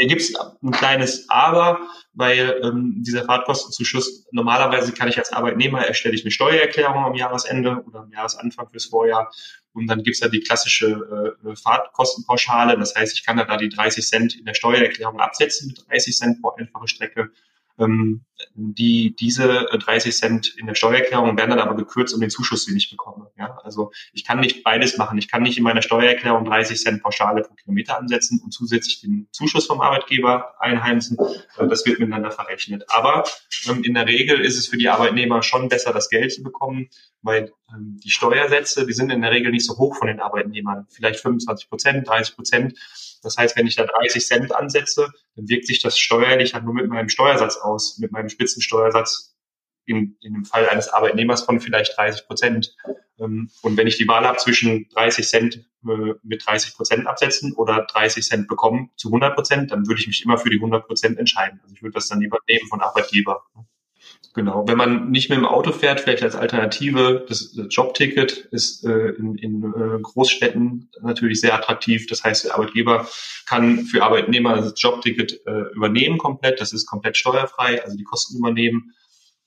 Hier 0.00 0.08
gibt 0.08 0.22
es 0.22 0.34
ein 0.34 0.70
kleines 0.70 1.28
Aber, 1.28 1.78
weil 2.14 2.58
ähm, 2.64 3.02
dieser 3.02 3.26
Fahrtkostenzuschuss, 3.26 4.24
normalerweise 4.32 4.92
kann 4.92 5.08
ich 5.08 5.18
als 5.18 5.30
Arbeitnehmer 5.30 5.84
erstelle 5.86 6.14
ich 6.14 6.22
eine 6.22 6.30
Steuererklärung 6.30 7.04
am 7.04 7.14
Jahresende 7.14 7.84
oder 7.86 8.00
am 8.00 8.10
Jahresanfang 8.10 8.70
fürs 8.70 8.86
Vorjahr 8.86 9.30
und 9.74 9.88
dann 9.88 10.02
gibt's 10.02 10.20
ja 10.20 10.28
die 10.28 10.40
klassische 10.40 11.36
äh, 11.44 11.54
Fahrtkostenpauschale. 11.54 12.78
Das 12.78 12.94
heißt, 12.94 13.14
ich 13.14 13.26
kann 13.26 13.36
da 13.36 13.56
die 13.58 13.68
30 13.68 14.06
Cent 14.06 14.36
in 14.38 14.46
der 14.46 14.54
Steuererklärung 14.54 15.20
absetzen 15.20 15.68
mit 15.68 15.86
30 15.86 16.16
Cent 16.16 16.40
pro 16.40 16.52
einfache 16.52 16.88
Strecke. 16.88 17.30
Ähm, 17.78 18.24
die, 18.54 19.14
diese 19.14 19.66
30 19.66 20.16
Cent 20.16 20.54
in 20.56 20.66
der 20.66 20.74
Steuererklärung 20.74 21.36
werden 21.36 21.50
dann 21.50 21.58
aber 21.58 21.76
gekürzt 21.76 22.14
um 22.14 22.22
den 22.22 22.30
Zuschuss, 22.30 22.64
den 22.64 22.76
ich 22.78 22.90
bekomme. 22.90 23.29
Also 23.70 23.92
ich 24.12 24.24
kann 24.24 24.40
nicht 24.40 24.64
beides 24.64 24.98
machen. 24.98 25.16
Ich 25.16 25.28
kann 25.28 25.42
nicht 25.42 25.56
in 25.56 25.62
meiner 25.62 25.80
Steuererklärung 25.80 26.44
30 26.44 26.76
Cent 26.76 27.02
Pauschale 27.04 27.42
pro 27.42 27.54
Kilometer 27.54 27.96
ansetzen 27.96 28.40
und 28.42 28.50
zusätzlich 28.50 29.00
den 29.00 29.28
Zuschuss 29.30 29.66
vom 29.66 29.80
Arbeitgeber 29.80 30.60
einheimsen. 30.60 31.16
Äh, 31.56 31.68
das 31.68 31.86
wird 31.86 32.00
miteinander 32.00 32.32
verrechnet. 32.32 32.84
Aber 32.88 33.22
ähm, 33.68 33.84
in 33.84 33.94
der 33.94 34.06
Regel 34.06 34.40
ist 34.40 34.58
es 34.58 34.66
für 34.66 34.76
die 34.76 34.88
Arbeitnehmer 34.88 35.44
schon 35.44 35.68
besser, 35.68 35.92
das 35.92 36.08
Geld 36.08 36.32
zu 36.32 36.42
bekommen, 36.42 36.88
weil 37.22 37.52
ähm, 37.72 38.00
die 38.02 38.10
Steuersätze, 38.10 38.86
die 38.86 38.92
sind 38.92 39.12
in 39.12 39.22
der 39.22 39.30
Regel 39.30 39.52
nicht 39.52 39.66
so 39.66 39.78
hoch 39.78 39.96
von 39.96 40.08
den 40.08 40.18
Arbeitnehmern. 40.18 40.88
Vielleicht 40.90 41.20
25 41.20 41.68
Prozent, 41.68 42.08
30 42.08 42.34
Prozent. 42.34 42.78
Das 43.22 43.36
heißt, 43.36 43.56
wenn 43.56 43.68
ich 43.68 43.76
da 43.76 43.86
30 43.86 44.26
Cent 44.26 44.54
ansetze, 44.54 45.12
dann 45.36 45.48
wirkt 45.48 45.66
sich 45.66 45.80
das 45.80 45.96
steuerlich 45.96 46.54
halt 46.54 46.64
nur 46.64 46.74
mit 46.74 46.88
meinem 46.88 47.08
Steuersatz 47.08 47.56
aus, 47.56 47.98
mit 47.98 48.10
meinem 48.10 48.30
Spitzensteuersatz 48.30 49.29
in, 49.90 50.16
in 50.20 50.34
dem 50.34 50.44
Fall 50.44 50.68
eines 50.68 50.88
Arbeitnehmers 50.88 51.42
von 51.42 51.60
vielleicht 51.60 51.96
30 51.96 52.26
Prozent. 52.26 52.76
Ähm, 53.18 53.50
und 53.62 53.76
wenn 53.76 53.86
ich 53.86 53.98
die 53.98 54.08
Wahl 54.08 54.26
habe 54.26 54.38
zwischen 54.38 54.88
30 54.94 55.26
Cent 55.26 55.56
äh, 55.86 56.14
mit 56.22 56.46
30 56.46 56.74
Prozent 56.74 57.06
absetzen 57.06 57.52
oder 57.54 57.86
30 57.90 58.24
Cent 58.24 58.48
bekommen 58.48 58.90
zu 58.96 59.08
100 59.08 59.34
Prozent, 59.34 59.70
dann 59.70 59.86
würde 59.86 60.00
ich 60.00 60.06
mich 60.06 60.24
immer 60.24 60.38
für 60.38 60.50
die 60.50 60.56
100 60.56 60.86
Prozent 60.86 61.18
entscheiden. 61.18 61.60
Also 61.62 61.74
ich 61.74 61.82
würde 61.82 61.94
das 61.94 62.08
dann 62.08 62.20
lieber 62.20 62.38
nehmen 62.48 62.68
von 62.68 62.80
Arbeitgeber. 62.80 63.44
Genau. 64.32 64.66
Wenn 64.68 64.78
man 64.78 65.10
nicht 65.10 65.28
mit 65.28 65.38
dem 65.38 65.44
Auto 65.44 65.72
fährt, 65.72 66.00
vielleicht 66.00 66.22
als 66.22 66.36
Alternative, 66.36 67.24
das, 67.28 67.58
Jobticket 67.68 68.48
ist 68.52 68.84
äh, 68.84 69.08
in, 69.10 69.34
in 69.34 69.64
äh, 69.64 70.00
Großstädten 70.00 70.88
natürlich 71.02 71.40
sehr 71.40 71.54
attraktiv. 71.54 72.06
Das 72.06 72.22
heißt, 72.22 72.44
der 72.44 72.54
Arbeitgeber 72.54 73.08
kann 73.46 73.80
für 73.86 74.04
Arbeitnehmer 74.04 74.56
das 74.56 74.74
Jobticket 74.76 75.40
äh, 75.46 75.74
übernehmen 75.74 76.18
komplett. 76.18 76.60
Das 76.60 76.72
ist 76.72 76.86
komplett 76.86 77.16
steuerfrei, 77.16 77.82
also 77.82 77.96
die 77.96 78.04
Kosten 78.04 78.38
übernehmen. 78.38 78.94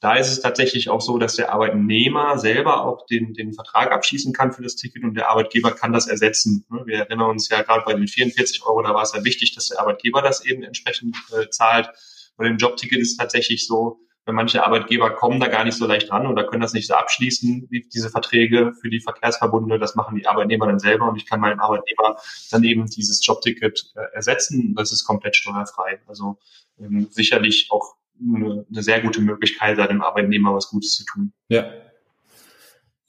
Da 0.04 0.16
ist 0.16 0.30
es 0.30 0.42
tatsächlich 0.42 0.90
auch 0.90 1.00
so, 1.00 1.18
dass 1.18 1.38
der 1.38 1.54
Arbeitnehmer 1.54 2.38
selber 2.38 2.84
auch 2.84 3.06
den, 3.06 3.34
den 3.34 3.54
Vertrag 3.54 3.94
abschließen 3.94 4.34
kann 4.34 4.52
für 4.52 4.62
das 4.62 4.76
Ticket 4.76 5.06
und 5.06 5.14
der 5.14 5.30
Arbeitgeber 5.30 5.72
kann 5.72 5.94
das 5.94 6.08
ersetzen. 6.08 6.66
Ne, 6.70 6.82
wir 6.86 6.98
erinnern 6.98 7.30
uns 7.30 7.48
ja 7.48 7.62
gerade 7.62 7.86
bei 7.86 7.94
den 7.94 8.10
44 8.10 8.66
Euro, 8.66 8.82
da 8.82 8.94
war 8.94 9.04
es 9.04 9.14
ja 9.14 9.24
wichtig, 9.24 9.56
dass 9.56 9.70
der 9.70 9.80
Arbeitgeber 9.80 10.22
das 10.22 10.44
eben 10.44 10.62
entsprechend 10.62 11.16
äh, 11.32 11.48
zahlt. 11.52 11.90
Bei 12.36 12.44
dem 12.44 12.58
Jobticket 12.58 13.00
ist 13.00 13.12
es 13.12 13.18
tatsächlich 13.18 13.66
so, 13.66 14.02
weil 14.26 14.36
manche 14.36 14.66
Arbeitgeber 14.66 15.10
kommen 15.12 15.40
da 15.40 15.48
gar 15.48 15.64
nicht 15.64 15.78
so 15.78 15.88
leicht 15.88 16.12
ran 16.12 16.28
oder 16.28 16.44
können 16.48 16.62
das 16.62 16.74
nicht 16.74 16.88
so 16.88 16.96
abschließen, 16.96 17.68
wie 17.70 17.88
diese 17.88 18.10
Verträge 18.10 18.74
für 18.82 18.90
die 18.90 19.00
Verkehrsverbunde. 19.00 19.80
Das 19.80 19.96
machen 19.96 20.18
die 20.18 20.28
Arbeitnehmer 20.28 20.68
dann 20.68 20.80
selber 20.80 21.08
und 21.08 21.16
ich 21.16 21.26
kann 21.26 21.40
meinem 21.40 21.62
Arbeitnehmer 21.62 22.18
dann 22.52 22.66
eben 22.66 22.88
dieses 22.88 23.26
Jobticket 23.26 23.94
äh, 23.96 24.02
ersetzen. 24.16 24.76
Das 24.76 24.92
ist 24.92 25.06
komplett 25.06 25.38
steuerfrei. 25.38 26.02
Also 26.08 26.40
ähm, 26.78 27.08
sicherlich 27.10 27.70
auch 27.72 27.96
eine, 28.20 28.66
eine 28.70 28.84
sehr 28.84 29.02
gute 29.02 29.22
Möglichkeit, 29.22 29.78
seinem 29.78 30.02
Arbeitnehmer 30.02 30.54
was 30.54 30.70
Gutes 30.70 30.96
zu 30.96 31.06
tun. 31.06 31.34
Ja, 31.50 31.66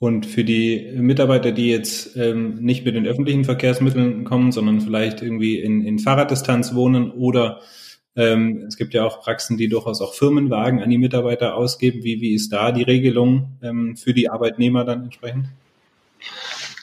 und 0.05 0.27
für 0.27 0.45
die 0.45 0.93
Mitarbeiter, 0.97 1.51
die 1.51 1.71
jetzt 1.71 2.15
ähm, 2.17 2.57
nicht 2.57 2.85
mit 2.85 2.95
den 2.95 3.07
öffentlichen 3.07 3.45
Verkehrsmitteln 3.45 4.25
kommen, 4.25 4.53
sondern 4.53 4.83
vielleicht 4.83 5.23
irgendwie 5.23 5.59
in, 5.59 5.81
in 5.81 5.99
Fahrraddistanz 5.99 6.75
wohnen 6.75 7.11
oder 7.11 7.63
ähm, 8.15 8.65
es 8.69 8.77
gibt 8.77 8.93
ja 8.93 9.05
auch 9.05 9.23
Praxen, 9.23 9.57
die 9.57 9.69
durchaus 9.69 10.03
auch 10.03 10.13
Firmenwagen 10.13 10.83
an 10.83 10.91
die 10.91 10.99
Mitarbeiter 10.99 11.55
ausgeben. 11.55 12.05
Wie, 12.05 12.21
wie 12.21 12.35
ist 12.35 12.53
da 12.53 12.71
die 12.71 12.83
Regelung 12.83 13.59
ähm, 13.63 13.97
für 13.97 14.13
die 14.13 14.29
Arbeitnehmer 14.29 14.85
dann 14.85 15.05
entsprechend? 15.05 15.47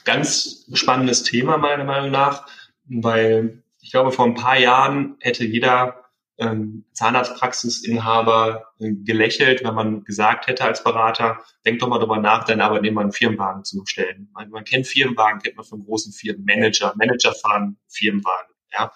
Ganz 0.04 0.66
spannendes 0.72 1.22
Thema 1.22 1.58
meiner 1.58 1.84
Meinung 1.84 2.10
nach, 2.10 2.46
weil 2.86 3.62
ich 3.80 3.92
glaube, 3.92 4.10
vor 4.10 4.24
ein 4.24 4.34
paar 4.34 4.58
Jahren 4.58 5.14
hätte 5.20 5.44
jeder 5.44 6.01
ähm, 6.38 6.84
Zahnarztpraxisinhaber 6.92 8.64
äh, 8.78 8.92
gelächelt, 8.92 9.62
wenn 9.64 9.74
man 9.74 10.04
gesagt 10.04 10.46
hätte 10.46 10.64
als 10.64 10.82
Berater, 10.82 11.40
denk 11.64 11.78
doch 11.78 11.88
mal 11.88 11.98
darüber 11.98 12.18
nach, 12.18 12.44
deinen 12.44 12.60
Arbeitnehmer 12.60 13.02
einen 13.02 13.12
Firmenwagen 13.12 13.64
zu 13.64 13.84
stellen. 13.86 14.30
Man, 14.32 14.50
man 14.50 14.64
kennt 14.64 14.86
Firmenwagen, 14.86 15.40
kennt 15.40 15.56
man 15.56 15.64
von 15.64 15.84
großen 15.84 16.12
Firmen, 16.12 16.44
Manager, 16.44 16.94
Manager 16.96 17.32
fahren 17.32 17.78
Firmenwagen. 17.88 18.54
Ja. 18.72 18.92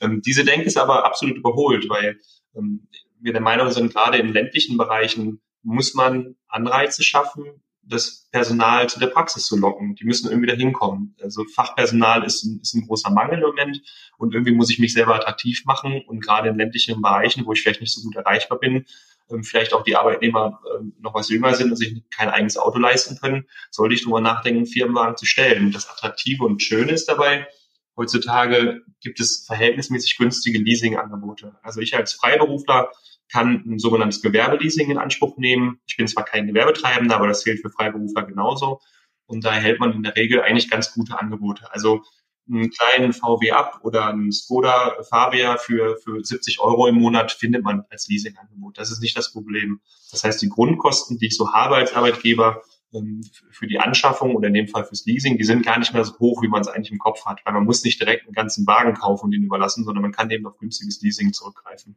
Ähm, 0.00 0.22
diese 0.24 0.44
Denke 0.44 0.66
ist 0.66 0.76
aber 0.76 1.04
absolut 1.04 1.36
überholt, 1.36 1.88
weil 1.88 2.18
ähm, 2.56 2.88
wir 3.20 3.32
der 3.32 3.42
Meinung 3.42 3.70
sind, 3.70 3.92
gerade 3.92 4.18
in 4.18 4.32
ländlichen 4.32 4.76
Bereichen 4.76 5.40
muss 5.62 5.94
man 5.94 6.34
Anreize 6.48 7.04
schaffen, 7.04 7.62
das 7.84 8.28
Personal 8.30 8.88
zu 8.88 9.00
der 9.00 9.08
Praxis 9.08 9.46
zu 9.46 9.56
locken. 9.56 9.94
Die 9.96 10.04
müssen 10.04 10.30
irgendwie 10.30 10.48
da 10.48 10.54
hinkommen. 10.54 11.16
Also 11.20 11.44
Fachpersonal 11.44 12.24
ist 12.24 12.44
ein, 12.44 12.60
ist 12.60 12.74
ein 12.74 12.86
großer 12.86 13.10
Mangel 13.10 13.38
im 13.38 13.46
Moment 13.46 13.82
und 14.18 14.34
irgendwie 14.34 14.52
muss 14.52 14.70
ich 14.70 14.78
mich 14.78 14.92
selber 14.92 15.16
attraktiv 15.16 15.64
machen 15.64 16.02
und 16.06 16.20
gerade 16.20 16.48
in 16.48 16.56
ländlichen 16.56 17.02
Bereichen, 17.02 17.44
wo 17.44 17.52
ich 17.52 17.62
vielleicht 17.62 17.80
nicht 17.80 17.92
so 17.92 18.02
gut 18.02 18.16
erreichbar 18.16 18.58
bin, 18.58 18.86
ähm, 19.30 19.44
vielleicht 19.44 19.74
auch 19.74 19.82
die 19.82 19.96
Arbeitnehmer 19.96 20.60
ähm, 20.78 20.94
noch 21.00 21.14
was 21.14 21.28
jünger 21.28 21.54
sind 21.54 21.70
und 21.70 21.76
sich 21.76 22.02
kein 22.10 22.28
eigenes 22.28 22.56
Auto 22.56 22.78
leisten 22.78 23.18
können, 23.18 23.46
sollte 23.70 23.94
ich 23.94 24.02
darüber 24.02 24.20
nachdenken, 24.20 24.66
Firmenwagen 24.66 25.16
zu 25.16 25.26
stellen. 25.26 25.72
Das 25.72 25.88
Attraktive 25.88 26.44
und 26.44 26.62
Schöne 26.62 26.92
ist 26.92 27.08
dabei, 27.08 27.46
heutzutage 27.96 28.82
gibt 29.00 29.20
es 29.20 29.44
verhältnismäßig 29.46 30.16
günstige 30.16 30.58
Leasingangebote. 30.58 31.56
Also 31.62 31.80
ich 31.80 31.96
als 31.96 32.12
Freiberufler 32.12 32.90
kann 33.32 33.64
ein 33.66 33.78
sogenanntes 33.78 34.20
Gewerbeleasing 34.20 34.90
in 34.90 34.98
Anspruch 34.98 35.38
nehmen. 35.38 35.80
Ich 35.86 35.96
bin 35.96 36.06
zwar 36.06 36.24
kein 36.24 36.46
Gewerbetreibender, 36.46 37.16
aber 37.16 37.28
das 37.28 37.44
gilt 37.44 37.60
für 37.60 37.70
Freiberufler 37.70 38.24
genauso. 38.24 38.80
Und 39.26 39.44
da 39.44 39.54
erhält 39.54 39.80
man 39.80 39.92
in 39.92 40.02
der 40.02 40.14
Regel 40.16 40.42
eigentlich 40.42 40.68
ganz 40.68 40.92
gute 40.92 41.18
Angebote. 41.18 41.72
Also 41.72 42.02
einen 42.50 42.70
kleinen 42.70 43.12
VW 43.12 43.52
ab 43.52 43.80
oder 43.82 44.08
einen 44.08 44.32
Skoda 44.32 44.96
Fabia 45.08 45.56
für, 45.56 45.96
für 45.96 46.22
70 46.22 46.60
Euro 46.60 46.86
im 46.86 46.96
Monat 46.96 47.32
findet 47.32 47.64
man 47.64 47.84
als 47.88 48.08
Leasingangebot. 48.08 48.76
Das 48.76 48.90
ist 48.90 49.00
nicht 49.00 49.16
das 49.16 49.32
Problem. 49.32 49.80
Das 50.10 50.24
heißt, 50.24 50.42
die 50.42 50.48
Grundkosten, 50.48 51.18
die 51.18 51.26
ich 51.26 51.36
so 51.36 51.52
habe 51.52 51.76
als 51.76 51.94
Arbeitgeber 51.94 52.62
ähm, 52.92 53.22
für 53.50 53.66
die 53.66 53.78
Anschaffung 53.78 54.34
oder 54.34 54.48
in 54.48 54.54
dem 54.54 54.68
Fall 54.68 54.84
fürs 54.84 55.06
Leasing, 55.06 55.38
die 55.38 55.44
sind 55.44 55.64
gar 55.64 55.78
nicht 55.78 55.94
mehr 55.94 56.04
so 56.04 56.18
hoch, 56.18 56.42
wie 56.42 56.48
man 56.48 56.60
es 56.60 56.68
eigentlich 56.68 56.92
im 56.92 56.98
Kopf 56.98 57.24
hat. 57.24 57.40
Weil 57.44 57.54
man 57.54 57.64
muss 57.64 57.84
nicht 57.84 58.00
direkt 58.00 58.26
einen 58.26 58.34
ganzen 58.34 58.66
Wagen 58.66 58.94
kaufen 58.94 59.26
und 59.26 59.30
den 59.30 59.44
überlassen, 59.44 59.84
sondern 59.84 60.02
man 60.02 60.12
kann 60.12 60.30
eben 60.30 60.46
auf 60.46 60.58
günstiges 60.58 61.00
Leasing 61.00 61.32
zurückgreifen. 61.32 61.96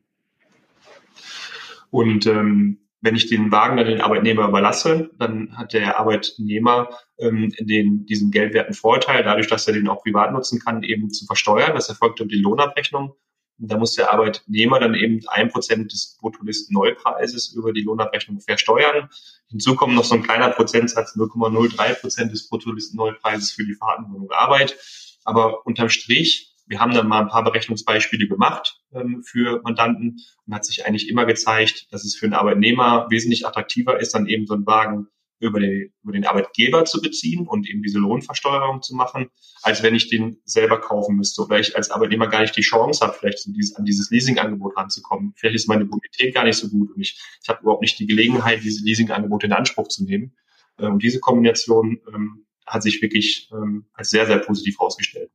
Und 1.96 2.26
ähm, 2.26 2.90
wenn 3.00 3.16
ich 3.16 3.30
den 3.30 3.54
Wagen 3.54 3.78
dann 3.78 3.88
den 3.88 4.02
Arbeitnehmer 4.02 4.50
überlasse, 4.50 5.12
dann 5.18 5.56
hat 5.56 5.72
der 5.72 5.98
Arbeitnehmer 5.98 6.90
ähm, 7.18 7.54
den, 7.58 8.06
diesen 8.06 8.32
geldwerten 8.32 8.74
Vorteil, 8.74 9.24
dadurch, 9.24 9.48
dass 9.48 9.66
er 9.66 9.76
den 9.76 9.88
auch 9.88 10.04
privat 10.04 10.34
nutzen 10.34 10.60
kann, 10.60 10.84
eben 10.84 11.10
zu 11.10 11.26
versteuern. 11.26 11.74
Das 11.74 11.88
erfolgt 11.88 12.20
über 12.20 12.28
die 12.28 12.42
Lohnabrechnung. 12.42 13.16
Und 13.58 13.72
da 13.72 13.78
muss 13.78 13.94
der 13.94 14.12
Arbeitnehmer 14.12 14.82
dann 14.82 14.94
eben 14.94 15.22
ein 15.30 15.48
Prozent 15.48 15.94
des 15.94 16.18
Bruttolistenneupreises 16.20 17.54
über 17.54 17.72
die 17.72 17.84
Lohnabrechnung 17.84 18.42
versteuern. 18.42 19.08
Hinzu 19.48 19.78
kommt 19.78 19.96
noch 19.96 20.04
so 20.04 20.16
ein 20.16 20.24
kleiner 20.24 20.50
Prozentsatz, 20.50 21.16
0,03 21.16 21.94
Prozent 22.02 22.34
des 22.34 22.50
Bruttolistenneuepreises 22.50 23.54
für 23.54 23.64
die 23.64 23.76
Fahrtenwohnung 23.76 24.32
Arbeit. 24.32 24.76
Aber 25.24 25.66
unterm 25.66 25.88
Strich 25.88 26.55
wir 26.68 26.80
haben 26.80 26.94
dann 26.94 27.08
mal 27.08 27.22
ein 27.22 27.28
paar 27.28 27.44
Berechnungsbeispiele 27.44 28.28
gemacht 28.28 28.80
ähm, 28.94 29.24
für 29.24 29.62
Mandanten 29.64 30.18
und 30.46 30.54
hat 30.54 30.66
sich 30.66 30.86
eigentlich 30.86 31.10
immer 31.10 31.26
gezeigt, 31.26 31.88
dass 31.92 32.04
es 32.04 32.16
für 32.16 32.26
einen 32.26 32.34
Arbeitnehmer 32.34 33.08
wesentlich 33.10 33.46
attraktiver 33.46 34.00
ist, 34.00 34.14
dann 34.14 34.28
eben 34.28 34.46
so 34.48 34.56
einen 34.56 34.66
Wagen 34.66 35.08
über 35.40 35.60
den, 35.60 35.94
über 36.02 36.14
den 36.14 36.26
Arbeitgeber 36.26 36.86
zu 36.86 37.02
beziehen 37.02 37.46
und 37.48 37.70
eben 37.70 37.84
diese 37.84 38.00
Lohnversteuerung 38.00 38.82
zu 38.82 38.96
machen, 38.96 39.30
als 39.64 39.84
wenn 39.84 39.94
ich 39.94 40.10
den 40.10 40.38
selber 40.46 40.80
kaufen 40.80 41.18
müsste 41.18 41.44
oder 41.44 41.60
ich 41.60 41.76
als 41.76 41.92
Arbeitnehmer 41.92 42.28
gar 42.28 42.42
nicht 42.42 42.56
die 42.56 42.62
Chance 42.62 43.06
habe, 43.06 43.16
vielleicht 43.20 43.46
dieses, 43.48 43.76
an 43.76 43.86
dieses 43.86 44.10
Leasingangebot 44.10 44.78
ranzukommen. 44.78 45.34
Vielleicht 45.36 45.56
ist 45.56 45.68
meine 45.68 45.86
Bonität 45.86 46.34
gar 46.34 46.46
nicht 46.46 46.58
so 46.58 46.70
gut 46.70 46.92
und 46.92 47.02
ich, 47.02 47.20
ich 47.42 47.50
habe 47.50 47.62
überhaupt 47.62 47.82
nicht 47.82 48.00
die 48.00 48.08
Gelegenheit, 48.08 48.64
diese 48.64 48.84
Leasingangebote 48.84 49.48
in 49.48 49.54
Anspruch 49.54 49.90
zu 49.90 50.06
nehmen. 50.06 50.36
Äh, 50.78 50.88
und 50.88 51.04
diese 51.04 51.20
Kombination 51.20 52.00
ähm, 52.14 52.46
hat 52.66 52.82
sich 52.82 53.02
wirklich 53.02 53.50
ähm, 53.52 53.86
als 53.94 54.10
sehr, 54.10 54.26
sehr 54.26 54.40
positiv 54.40 54.80
herausgestellt. 54.80 55.30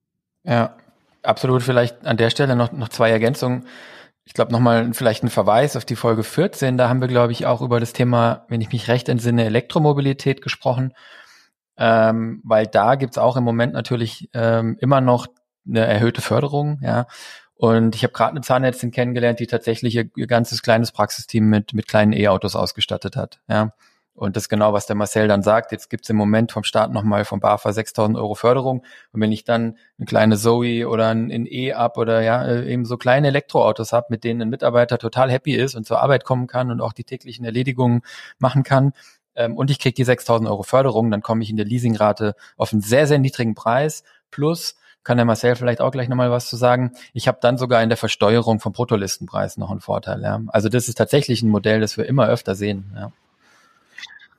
Ja, 0.45 0.77
Absolut, 1.23 1.63
vielleicht 1.63 2.07
an 2.07 2.17
der 2.17 2.31
Stelle 2.31 2.57
noch, 2.57 2.73
noch 2.73 2.89
zwei 2.89 3.11
Ergänzungen. 3.11 3.67
Ich 4.25 4.35
glaube 4.35 4.53
nochmal 4.53 4.93
vielleicht 4.93 5.25
ein 5.25 5.29
Verweis 5.29 5.77
auf 5.77 5.85
die 5.85 5.97
Folge 5.97 6.23
14. 6.23 6.77
Da 6.79 6.89
haben 6.89 7.01
wir, 7.01 7.09
glaube 7.09 7.33
ich, 7.33 7.47
auch 7.47 7.63
über 7.63 7.81
das 7.81 7.93
Thema, 7.93 8.45
wenn 8.49 8.61
ich 8.61 8.73
mich 8.73 8.89
recht 8.89 9.09
entsinne, 9.09 9.45
Elektromobilität 9.45 10.43
gesprochen. 10.43 10.95
Ähm, 11.77 12.41
weil 12.45 12.67
da 12.67 12.95
gibt's 12.95 13.19
auch 13.19 13.37
im 13.37 13.45
Moment 13.45 13.73
natürlich 13.73 14.29
ähm, 14.35 14.77
immer 14.81 15.01
noch 15.01 15.27
eine 15.67 15.87
erhöhte 15.87 16.21
Förderung, 16.21 16.79
ja. 16.83 17.07
Und 17.55 17.95
ich 17.95 18.05
habe 18.05 18.15
gerade 18.15 18.31
eine 18.31 18.41
Zahnärztin 18.41 18.91
kennengelernt, 18.91 19.39
die 19.39 19.47
tatsächlich 19.47 19.95
ihr, 19.95 20.11
ihr 20.17 20.27
ganzes 20.27 20.63
kleines 20.63 20.93
Praxisteam 20.93 21.45
mit, 21.45 21.75
mit 21.75 21.89
kleinen 21.89 22.15
E-Autos 22.15 22.57
ausgestattet 22.57 23.17
hat. 23.17 23.41
Ja. 23.49 23.75
Und 24.21 24.37
das 24.37 24.45
ist 24.45 24.49
genau, 24.51 24.75
was 24.75 24.87
der 24.87 24.97
Marcel 24.97 25.29
dann 25.29 25.43
sagt. 25.43 25.73
Jetzt 25.73 25.89
gibt's 25.89 26.11
im 26.11 26.17
Moment 26.17 26.53
vom 26.53 26.63
Staat 26.63 26.93
nochmal 26.93 27.25
vom 27.25 27.41
BAFA 27.41 27.71
6.000 27.71 28.17
Euro 28.17 28.35
Förderung. 28.35 28.85
Und 29.13 29.21
wenn 29.23 29.33
ich 29.33 29.45
dann 29.45 29.79
eine 29.99 30.07
kleine 30.07 30.37
Zoe 30.37 30.87
oder 30.87 31.09
ein, 31.09 31.47
E-Up 31.47 31.97
oder 31.97 32.21
ja 32.21 32.45
äh, 32.45 32.71
eben 32.71 32.85
so 32.85 32.99
kleine 32.99 33.29
Elektroautos 33.29 33.93
habe, 33.93 34.09
mit 34.11 34.23
denen 34.23 34.43
ein 34.43 34.51
Mitarbeiter 34.51 34.99
total 34.99 35.31
happy 35.31 35.55
ist 35.55 35.75
und 35.75 35.87
zur 35.87 36.03
Arbeit 36.03 36.25
kommen 36.25 36.47
kann 36.47 36.71
und 36.71 36.83
auch 36.83 36.93
die 36.93 37.05
täglichen 37.05 37.47
Erledigungen 37.47 38.03
machen 38.39 38.63
kann, 38.63 38.93
ähm, 39.37 39.57
und 39.57 39.71
ich 39.71 39.79
kriege 39.79 39.95
die 39.95 40.05
6.000 40.05 40.47
Euro 40.49 40.65
Förderung, 40.65 41.11
dann 41.11 41.23
komme 41.23 41.43
ich 41.43 41.49
in 41.49 41.57
der 41.57 41.65
Leasingrate 41.65 42.35
auf 42.59 42.73
einen 42.73 42.83
sehr, 42.83 43.07
sehr 43.07 43.19
niedrigen 43.19 43.55
Preis. 43.55 44.05
Plus 44.31 44.77
kann 45.03 45.17
der 45.17 45.25
Marcel 45.25 45.57
vielleicht 45.57 45.81
auch 45.81 45.93
gleich 45.93 46.11
nochmal 46.11 46.31
was 46.31 46.51
zu 46.51 46.57
sagen. 46.57 46.93
Ich 47.15 47.27
habe 47.27 47.39
dann 47.41 47.57
sogar 47.57 47.83
in 47.83 47.89
der 47.89 47.97
Versteuerung 47.97 48.61
vom 48.61 48.73
Bruttolistenpreis 48.73 49.57
noch 49.57 49.71
einen 49.71 49.81
Vorteil. 49.81 50.21
Ja. 50.23 50.43
Also 50.49 50.69
das 50.69 50.89
ist 50.89 50.99
tatsächlich 50.99 51.43
ein 51.43 51.49
Modell, 51.49 51.81
das 51.81 51.97
wir 51.97 52.05
immer 52.05 52.29
öfter 52.29 52.55
sehen. 52.55 52.93
Ja. 52.95 53.13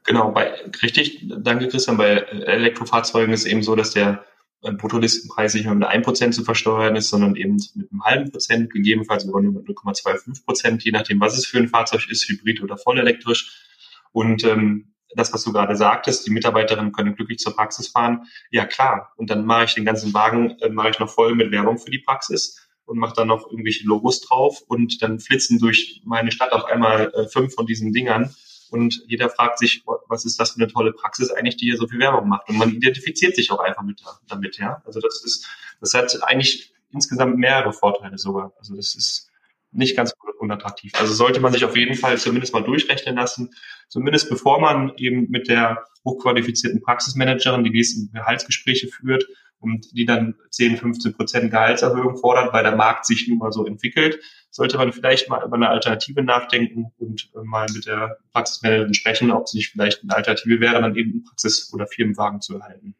Genau, 0.03 0.31
bei, 0.31 0.53
richtig, 0.81 1.25
danke 1.27 1.67
Christian, 1.67 1.97
bei 1.97 2.09
Elektrofahrzeugen 2.09 3.33
ist 3.33 3.45
eben 3.45 3.61
so, 3.61 3.75
dass 3.75 3.91
der 3.91 4.25
äh, 4.61 4.71
Bruttolistenpreis 4.71 5.53
nicht 5.53 5.65
mehr 5.65 5.75
mit 5.75 5.87
einem 5.87 6.03
Prozent 6.03 6.33
zu 6.33 6.43
versteuern 6.43 6.95
ist, 6.95 7.09
sondern 7.09 7.35
eben 7.35 7.57
mit 7.75 7.91
einem 7.91 8.03
halben 8.03 8.31
Prozent, 8.31 8.71
gegebenenfalls 8.71 9.23
sogar 9.23 9.41
nur 9.41 9.53
mit 9.53 9.67
0,25 9.67 10.45
Prozent, 10.45 10.83
je 10.83 10.91
nachdem, 10.91 11.19
was 11.19 11.37
es 11.37 11.45
für 11.45 11.57
ein 11.57 11.67
Fahrzeug 11.67 12.07
ist, 12.09 12.27
hybrid 12.27 12.61
oder 12.61 12.77
vollelektrisch. 12.77 13.67
Und 14.11 14.43
ähm, 14.43 14.93
das, 15.15 15.33
was 15.33 15.43
du 15.43 15.51
gerade 15.51 15.75
sagtest, 15.75 16.25
die 16.25 16.31
Mitarbeiterinnen 16.31 16.91
können 16.91 17.15
glücklich 17.15 17.39
zur 17.39 17.55
Praxis 17.55 17.87
fahren. 17.87 18.25
Ja, 18.49 18.65
klar. 18.65 19.13
Und 19.17 19.29
dann 19.29 19.45
mache 19.45 19.65
ich 19.65 19.73
den 19.73 19.85
ganzen 19.85 20.13
Wagen, 20.13 20.57
äh, 20.61 20.69
mache 20.69 20.89
ich 20.89 20.99
noch 20.99 21.09
voll 21.09 21.35
mit 21.35 21.51
Werbung 21.51 21.77
für 21.77 21.91
die 21.91 21.99
Praxis 21.99 22.67
und 22.85 22.97
mache 22.97 23.13
dann 23.15 23.27
noch 23.27 23.49
irgendwelche 23.49 23.85
Logos 23.85 24.21
drauf 24.21 24.61
und 24.67 25.01
dann 25.01 25.19
flitzen 25.19 25.59
durch 25.59 26.01
meine 26.05 26.31
Stadt 26.31 26.51
auf 26.51 26.65
einmal 26.65 27.11
äh, 27.13 27.27
fünf 27.27 27.53
von 27.53 27.65
diesen 27.65 27.93
Dingern 27.93 28.33
und 28.71 29.03
jeder 29.07 29.29
fragt 29.29 29.59
sich, 29.59 29.83
was 30.07 30.25
ist 30.25 30.39
das 30.39 30.51
für 30.51 30.61
eine 30.61 30.71
tolle 30.71 30.93
Praxis 30.93 31.29
eigentlich, 31.29 31.57
die 31.57 31.65
hier 31.65 31.77
so 31.77 31.87
viel 31.87 31.99
Werbung 31.99 32.27
macht. 32.29 32.47
Und 32.49 32.57
man 32.57 32.71
identifiziert 32.71 33.35
sich 33.35 33.51
auch 33.51 33.59
einfach 33.59 33.83
mit, 33.83 34.01
damit, 34.27 34.57
ja. 34.57 34.81
Also 34.85 34.99
das 34.99 35.23
ist, 35.25 35.47
das 35.81 35.93
hat 35.93 36.17
eigentlich 36.23 36.73
insgesamt 36.91 37.37
mehrere 37.37 37.73
Vorteile 37.73 38.17
sogar. 38.17 38.53
Also 38.57 38.75
das 38.75 38.95
ist 38.95 39.29
nicht 39.71 39.95
ganz 39.95 40.13
unattraktiv. 40.39 40.93
Also 40.99 41.13
sollte 41.13 41.39
man 41.39 41.53
sich 41.53 41.65
auf 41.65 41.77
jeden 41.77 41.95
Fall 41.95 42.17
zumindest 42.17 42.53
mal 42.53 42.63
durchrechnen 42.63 43.15
lassen, 43.15 43.51
zumindest 43.89 44.29
bevor 44.29 44.59
man 44.59 44.93
eben 44.97 45.29
mit 45.29 45.47
der 45.47 45.85
hochqualifizierten 46.05 46.81
Praxismanagerin 46.81 47.63
die 47.63 47.69
nächsten 47.69 48.11
Gehaltsgespräche 48.11 48.87
führt 48.87 49.25
und 49.61 49.95
die 49.95 50.05
dann 50.05 50.35
10, 50.49 50.77
15 50.77 51.13
Prozent 51.13 51.51
Gehaltserhöhung 51.51 52.17
fordert, 52.17 52.51
weil 52.53 52.63
der 52.63 52.75
Markt 52.75 53.05
sich 53.05 53.27
nun 53.27 53.37
mal 53.37 53.51
so 53.51 53.65
entwickelt, 53.65 54.19
sollte 54.49 54.77
man 54.77 54.91
vielleicht 54.91 55.29
mal 55.29 55.45
über 55.45 55.55
eine 55.55 55.69
Alternative 55.69 56.23
nachdenken 56.23 56.91
und 56.97 57.29
äh, 57.35 57.43
mal 57.43 57.67
mit 57.73 57.85
der 57.85 58.17
Praxismanagerin 58.33 58.93
sprechen, 58.93 59.31
ob 59.31 59.47
sie 59.47 59.57
nicht 59.57 59.71
vielleicht 59.71 60.03
eine 60.03 60.15
Alternative 60.15 60.59
wäre, 60.59 60.81
dann 60.81 60.95
eben 60.95 61.11
einen 61.11 61.23
Praxis- 61.23 61.71
oder 61.73 61.87
Firmenwagen 61.87 62.41
zu 62.41 62.57
erhalten. 62.57 62.95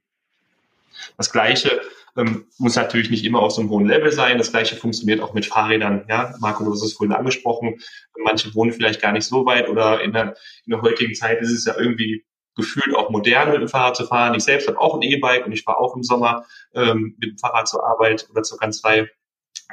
Das 1.18 1.32
Gleiche 1.32 1.82
ähm, 2.16 2.46
muss 2.58 2.76
natürlich 2.76 3.10
nicht 3.10 3.26
immer 3.26 3.40
auf 3.40 3.54
so 3.54 3.62
einem 3.62 3.70
hohen 3.70 3.86
Level 3.86 4.12
sein. 4.12 4.38
Das 4.38 4.52
Gleiche 4.52 4.76
funktioniert 4.76 5.22
auch 5.22 5.34
mit 5.34 5.46
Fahrrädern. 5.46 6.06
Ja, 6.10 6.36
Marco, 6.40 6.64
du 6.64 6.72
hast 6.72 6.84
es 6.84 6.94
vorhin 6.94 7.16
angesprochen. 7.16 7.80
Manche 8.24 8.54
wohnen 8.54 8.72
vielleicht 8.72 9.02
gar 9.02 9.12
nicht 9.12 9.26
so 9.26 9.46
weit 9.46 9.70
oder 9.70 10.02
in 10.02 10.14
der, 10.14 10.36
in 10.66 10.72
der 10.72 10.82
heutigen 10.82 11.16
Zeit 11.16 11.42
ist 11.42 11.52
es 11.52 11.66
ja 11.66 11.76
irgendwie 11.78 12.24
gefühlt 12.56 12.96
auch 12.96 13.10
modern, 13.10 13.52
mit 13.52 13.62
dem 13.62 13.68
Fahrrad 13.68 13.96
zu 13.96 14.06
fahren. 14.06 14.36
Ich 14.36 14.44
selbst 14.44 14.68
habe 14.68 14.80
auch 14.80 14.96
ein 14.96 15.02
E-Bike 15.02 15.46
und 15.46 15.52
ich 15.52 15.64
fahre 15.64 15.80
auch 15.80 15.96
im 15.96 16.04
Sommer 16.04 16.46
ähm, 16.74 17.16
mit 17.20 17.32
dem 17.32 17.38
Fahrrad 17.38 17.68
zur 17.68 17.86
Arbeit 17.86 18.28
oder 18.30 18.44
zur 18.44 18.58
Kanzlei. 18.58 19.10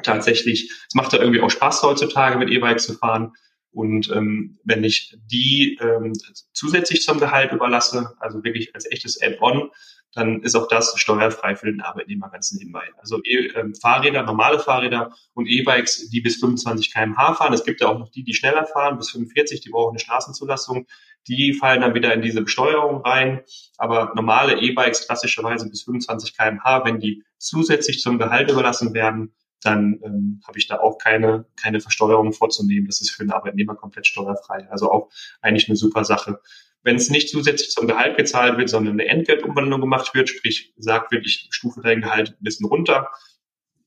Tatsächlich, 0.03 0.71
es 0.87 0.95
macht 0.95 1.12
da 1.12 1.19
irgendwie 1.19 1.41
auch 1.41 1.51
Spaß 1.51 1.83
heutzutage 1.83 2.38
mit 2.38 2.51
E-Bike 2.51 2.81
zu 2.81 2.95
fahren. 2.95 3.33
Und 3.72 4.11
ähm, 4.11 4.59
wenn 4.64 4.83
ich 4.83 5.16
die 5.26 5.78
ähm, 5.81 6.12
zusätzlich 6.52 7.02
zum 7.02 7.20
Gehalt 7.20 7.52
überlasse, 7.52 8.14
also 8.18 8.42
wirklich 8.42 8.74
als 8.74 8.90
echtes 8.90 9.20
Add-on, 9.20 9.70
dann 10.14 10.42
ist 10.42 10.54
auch 10.54 10.68
das 10.68 10.94
steuerfrei 10.96 11.54
für 11.54 11.66
den 11.66 11.81
Arbeitnehmer 11.81 12.31
ganz 12.31 12.52
nebenbei. 12.52 12.85
Also 12.96 13.20
e 13.24 13.48
ähm, 13.54 13.74
Fahrräder, 13.74 14.22
normale 14.22 14.59
Fahrräder 14.59 15.12
und 15.35 15.46
E-Bikes, 15.46 16.09
die 16.09 16.20
bis 16.20 16.37
25 16.37 16.92
km/h 16.92 17.35
fahren. 17.35 17.52
Es 17.52 17.64
gibt 17.64 17.81
ja 17.81 17.88
auch 17.88 17.98
noch 17.98 18.09
die, 18.09 18.24
die 18.24 18.35
schneller 18.35 18.66
fahren, 18.66 18.96
bis 18.96 19.11
45, 19.11 19.61
die 19.61 19.70
brauchen 19.70 19.90
eine 19.90 19.98
Straßenzulassung. 19.98 20.87
Die 21.28 21.52
fallen 21.52 21.83
dann 21.83 21.94
wieder 21.94 22.12
in 22.14 22.22
diese 22.22 22.40
Besteuerung 22.40 23.02
rein. 23.02 23.42
Aber 23.76 24.12
normale 24.14 24.59
E-Bikes 24.61 25.07
klassischerweise 25.07 25.68
bis 25.68 25.83
25 25.83 26.37
km/h, 26.37 26.85
wenn 26.85 27.00
die 27.00 27.22
zusätzlich 27.37 28.00
zum 28.00 28.18
Gehalt 28.18 28.50
überlassen 28.50 28.94
werden, 28.94 29.35
dann 29.62 29.99
ähm, 30.05 30.40
habe 30.47 30.59
ich 30.59 30.68
da 30.68 30.79
auch 30.79 30.99
keine, 30.99 31.47
keine 31.61 31.81
Versteuerung 31.81 32.33
vorzunehmen. 32.33 32.87
Das 32.87 33.01
ist 33.01 33.11
für 33.11 33.25
den 33.25 33.33
Arbeitnehmer 33.33 33.75
komplett 33.75 34.07
steuerfrei. 34.07 34.68
Also 34.71 34.90
auch 34.90 35.11
eigentlich 35.40 35.68
eine 35.68 35.77
super 35.77 36.05
Sache. 36.05 36.40
Wenn 36.83 36.97
es 36.97 37.11
nicht 37.11 37.29
zusätzlich 37.29 37.71
zum 37.71 37.88
Gehalt 37.88 38.16
gezahlt 38.16 38.57
wird, 38.57 38.68
sondern 38.68 38.94
eine 38.94 39.09
Entgeltumwandlung 39.09 39.81
gemacht 39.81 40.14
wird, 40.14 40.29
sprich 40.29 40.75
sagt 40.77 41.11
wird, 41.11 41.27
ich 41.27 41.49
stufe 41.51 41.81
dein 41.83 42.03
Gehalt 42.03 42.31
ein 42.31 42.44
bisschen 42.44 42.66
runter 42.66 43.11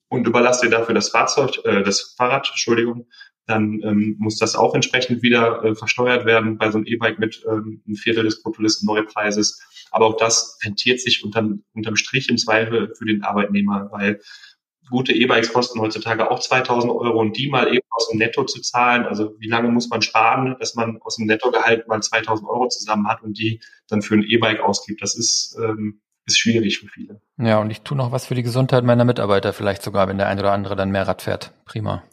und 0.10 0.28
überlasse 0.28 0.66
dir 0.66 0.72
dafür 0.72 0.94
das 0.94 1.10
Fahrzeug, 1.10 1.64
äh, 1.64 1.84
das 1.84 2.16
Fahrrad, 2.18 2.50
Entschuldigung, 2.50 3.08
dann 3.48 3.82
ähm, 3.84 4.16
muss 4.20 4.38
das 4.38 4.56
auch 4.56 4.76
entsprechend 4.76 5.24
wieder 5.24 5.64
äh, 5.64 5.76
versteuert 5.76 6.26
werden 6.26 6.58
bei 6.58 6.70
so 6.70 6.78
einem 6.78 6.86
E-Bike 6.86 7.18
mit 7.18 7.44
ähm, 7.50 7.82
einem 7.86 7.96
Viertel 7.96 8.26
des 8.26 8.44
Bruttolisten-Neupreises. 8.44 9.62
Aber 9.92 10.06
auch 10.06 10.18
das 10.18 10.60
rentiert 10.64 11.00
sich 11.00 11.24
unterm, 11.24 11.64
unterm 11.74 11.96
Strich 11.96 12.30
im 12.30 12.38
Zweifel 12.38 12.94
für 12.96 13.06
den 13.06 13.24
Arbeitnehmer, 13.24 13.90
weil 13.92 14.22
gute 14.92 15.14
E-Bikes 15.14 15.52
kosten 15.52 15.80
heutzutage 15.80 16.30
auch 16.30 16.40
2000 16.40 16.94
Euro 16.94 17.20
und 17.20 17.36
die 17.36 17.50
mal 17.50 17.68
eben 17.74 17.88
aus 17.90 18.10
dem 18.10 18.20
Netto 18.20 18.44
zu 18.44 18.62
zahlen, 18.62 19.06
also 19.06 19.34
wie 19.40 19.48
lange 19.48 19.70
muss 19.70 19.90
man 19.90 20.04
sparen, 20.04 20.56
dass 20.60 20.76
man 20.76 21.02
aus 21.02 21.16
dem 21.16 21.26
Nettogehalt 21.26 21.88
mal 21.88 22.02
2000 22.02 22.48
Euro 22.48 22.68
zusammen 22.68 23.08
hat 23.08 23.24
und 23.24 23.40
die 23.40 23.60
dann 23.88 24.04
für 24.04 24.14
ein 24.14 24.24
E-Bike 24.24 24.60
ausgibt, 24.60 25.02
das 25.02 25.16
ist, 25.16 25.58
ähm, 25.58 26.02
ist 26.28 26.38
schwierig 26.38 26.80
für 26.80 26.88
viele. 26.88 27.22
Ja, 27.38 27.60
und 27.60 27.72
ich 27.72 27.82
tue 27.82 27.98
noch 27.98 28.12
was 28.12 28.28
für 28.28 28.36
die 28.36 28.44
Gesundheit 28.44 28.84
meiner 28.84 29.06
Mitarbeiter, 29.06 29.54
vielleicht 29.54 29.82
sogar, 29.82 30.08
wenn 30.08 30.20
der 30.20 30.28
ein 30.28 30.40
oder 30.40 30.52
andere 30.52 30.76
dann 30.76 30.92
mehr 30.92 31.08
Rad 31.08 31.24
fährt. 31.24 31.54
Prima. 31.66 32.04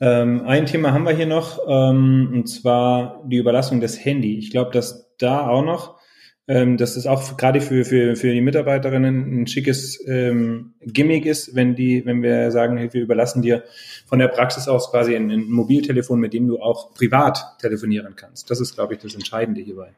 Ähm, 0.00 0.42
ein 0.46 0.66
Thema 0.66 0.92
haben 0.92 1.04
wir 1.04 1.14
hier 1.14 1.26
noch, 1.26 1.60
ähm, 1.68 2.30
und 2.32 2.46
zwar 2.46 3.22
die 3.26 3.36
Überlassung 3.36 3.80
des 3.80 4.04
Handy. 4.04 4.38
Ich 4.38 4.50
glaube, 4.50 4.72
dass 4.72 5.14
da 5.18 5.46
auch 5.48 5.62
noch, 5.62 6.00
ähm, 6.46 6.76
dass 6.76 6.96
es 6.96 7.06
auch 7.06 7.36
gerade 7.36 7.60
für, 7.60 7.84
für, 7.84 8.16
für 8.16 8.32
die 8.32 8.42
Mitarbeiterinnen 8.42 9.42
ein 9.42 9.46
schickes 9.46 9.98
ähm, 10.06 10.74
Gimmick 10.82 11.24
ist, 11.24 11.54
wenn 11.54 11.74
die, 11.74 12.04
wenn 12.04 12.22
wir 12.22 12.50
sagen, 12.50 12.76
hey, 12.76 12.92
wir 12.92 13.02
überlassen 13.02 13.40
dir 13.40 13.64
von 14.06 14.18
der 14.18 14.28
Praxis 14.28 14.68
aus 14.68 14.90
quasi 14.90 15.16
ein, 15.16 15.30
ein 15.30 15.50
Mobiltelefon, 15.50 16.20
mit 16.20 16.34
dem 16.34 16.46
du 16.46 16.60
auch 16.60 16.92
privat 16.92 17.58
telefonieren 17.60 18.14
kannst. 18.14 18.50
Das 18.50 18.60
ist, 18.60 18.74
glaube 18.74 18.94
ich, 18.94 19.00
das 19.00 19.14
Entscheidende 19.14 19.62
hierbei. 19.62 19.94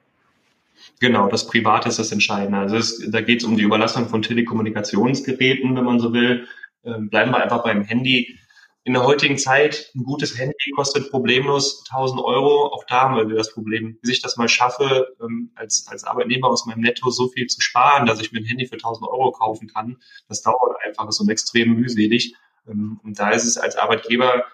Genau, 1.01 1.29
das 1.29 1.47
Private 1.47 1.89
ist 1.89 1.99
das 1.99 2.13
Entscheidende. 2.13 2.59
Also 2.59 2.77
es, 2.77 3.11
da 3.11 3.21
geht 3.21 3.41
es 3.41 3.45
um 3.45 3.57
die 3.57 3.65
Überlassung 3.65 4.09
von 4.09 4.23
Telekommunikationsgeräten, 4.23 5.77
wenn 5.77 5.85
man 5.85 5.99
so 5.99 6.13
will. 6.13 6.47
Ähm, 6.85 7.11
bleiben 7.11 7.33
wir 7.33 7.43
einfach 7.43 7.65
beim 7.65 7.83
Handy 7.83 8.39
in 8.87 8.93
der 8.93 9.03
heutigen 9.03 9.37
Zeit 9.37 9.91
ein 9.97 10.05
gutes 10.05 10.39
Handy 10.39 10.71
kostet 10.77 11.11
problemlos 11.11 11.83
1000 11.91 12.23
Euro. 12.23 12.73
Auch 12.73 12.85
da 12.85 13.01
haben 13.01 13.17
wir 13.17 13.37
das 13.37 13.53
Problem, 13.53 13.99
bis 14.01 14.11
ich 14.11 14.23
das 14.23 14.37
mal 14.37 14.49
schaffe, 14.49 15.09
ähm, 15.21 15.51
als, 15.57 15.89
als 15.89 16.05
Arbeitnehmer 16.05 16.47
aus 16.47 16.67
meinem 16.67 16.83
Netto 16.83 17.11
so 17.11 17.27
viel 17.27 17.49
zu 17.49 17.61
sparen, 17.61 18.07
dass 18.07 18.21
ich 18.21 18.31
mir 18.31 18.39
ein 18.39 18.45
Handy 18.45 18.65
für 18.65 18.77
1000 18.77 19.09
Euro 19.09 19.33
kaufen 19.33 19.67
kann. 19.67 19.97
Das 20.29 20.43
dauert 20.43 20.77
einfach, 20.85 21.09
ist 21.09 21.17
so 21.17 21.29
extrem 21.29 21.75
mühselig. 21.75 22.37
Ähm, 22.69 23.01
und 23.03 23.19
da 23.19 23.31
ist 23.31 23.45
es 23.45 23.59
als 23.59 23.75
Arbeitgeber 23.75 24.45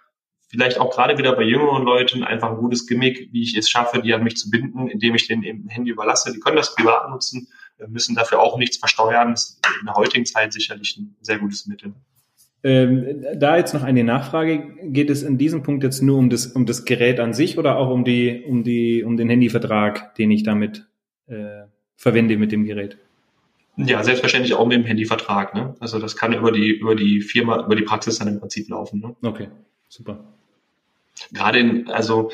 vielleicht 0.49 0.79
auch 0.79 0.91
gerade 0.95 1.19
wieder 1.19 1.37
bei 1.37 1.43
jüngeren 1.43 1.83
Leuten 1.83 2.25
einfach 2.25 2.49
ein 2.49 2.57
gutes 2.57 2.87
Gimmick, 2.87 3.29
wie 3.33 3.43
ich 3.43 3.55
es 3.55 3.69
schaffe, 3.69 4.01
die 4.01 4.15
an 4.15 4.25
mich 4.25 4.39
zu 4.39 4.49
binden, 4.49 4.89
indem 4.89 5.15
ich 5.15 5.29
den 5.29 5.43
eben 5.43 5.67
ein 5.67 5.69
Handy 5.69 5.91
überlasse. 5.91 6.33
Die 6.33 6.41
können 6.41 6.57
das 6.57 6.75
privat 6.75 7.11
nutzen, 7.11 7.49
müssen 7.87 8.15
dafür 8.15 8.41
auch 8.41 8.57
nichts 8.57 8.79
versteuern. 8.79 9.33
Das 9.33 9.45
ist 9.51 9.61
in 9.81 9.87
der 9.87 9.95
heutigen 9.95 10.25
Zeit 10.25 10.55
sicherlich 10.55 10.97
ein 10.97 11.17
sehr 11.21 11.39
gutes 11.39 11.67
Mittel. 11.67 11.93
Ähm, 12.65 13.25
da 13.35 13.57
jetzt 13.57 13.75
noch 13.75 13.83
eine 13.83 14.05
Nachfrage. 14.05 14.63
Geht 14.85 15.11
es 15.11 15.23
in 15.23 15.37
diesem 15.37 15.63
Punkt 15.63 15.83
jetzt 15.83 16.01
nur 16.03 16.19
um 16.19 16.31
das, 16.31 16.47
um 16.47 16.65
das 16.65 16.85
Gerät 16.85 17.19
an 17.19 17.35
sich 17.35 17.59
oder 17.59 17.77
auch 17.77 17.91
um 17.91 18.05
die, 18.05 18.45
um 18.47 18.63
die, 18.63 19.03
um 19.03 19.17
den 19.17 19.29
Handyvertrag, 19.29 20.15
den 20.15 20.31
ich 20.31 20.45
damit 20.45 20.87
äh, 21.27 21.63
verwende 21.97 22.37
mit 22.37 22.53
dem 22.53 22.65
Gerät? 22.65 22.99
Ja, 23.77 24.05
selbstverständlich 24.05 24.55
auch 24.55 24.67
mit 24.67 24.77
dem 24.77 24.85
Handyvertrag. 24.85 25.55
Ne? 25.55 25.75
Also 25.81 25.99
das 25.99 26.17
kann 26.17 26.35
über 26.35 26.53
die, 26.53 26.71
über 26.71 26.95
die 26.95 27.21
Firma, 27.21 27.65
über 27.65 27.75
die 27.75 27.83
Praxis 27.83 28.19
dann 28.19 28.29
im 28.29 28.39
Prinzip 28.39 28.69
laufen. 28.69 29.01
Ne? 29.01 29.17
Okay, 29.23 29.49
super. 29.89 30.23
Gerade 31.33 31.59
in, 31.59 31.89
also 31.89 32.31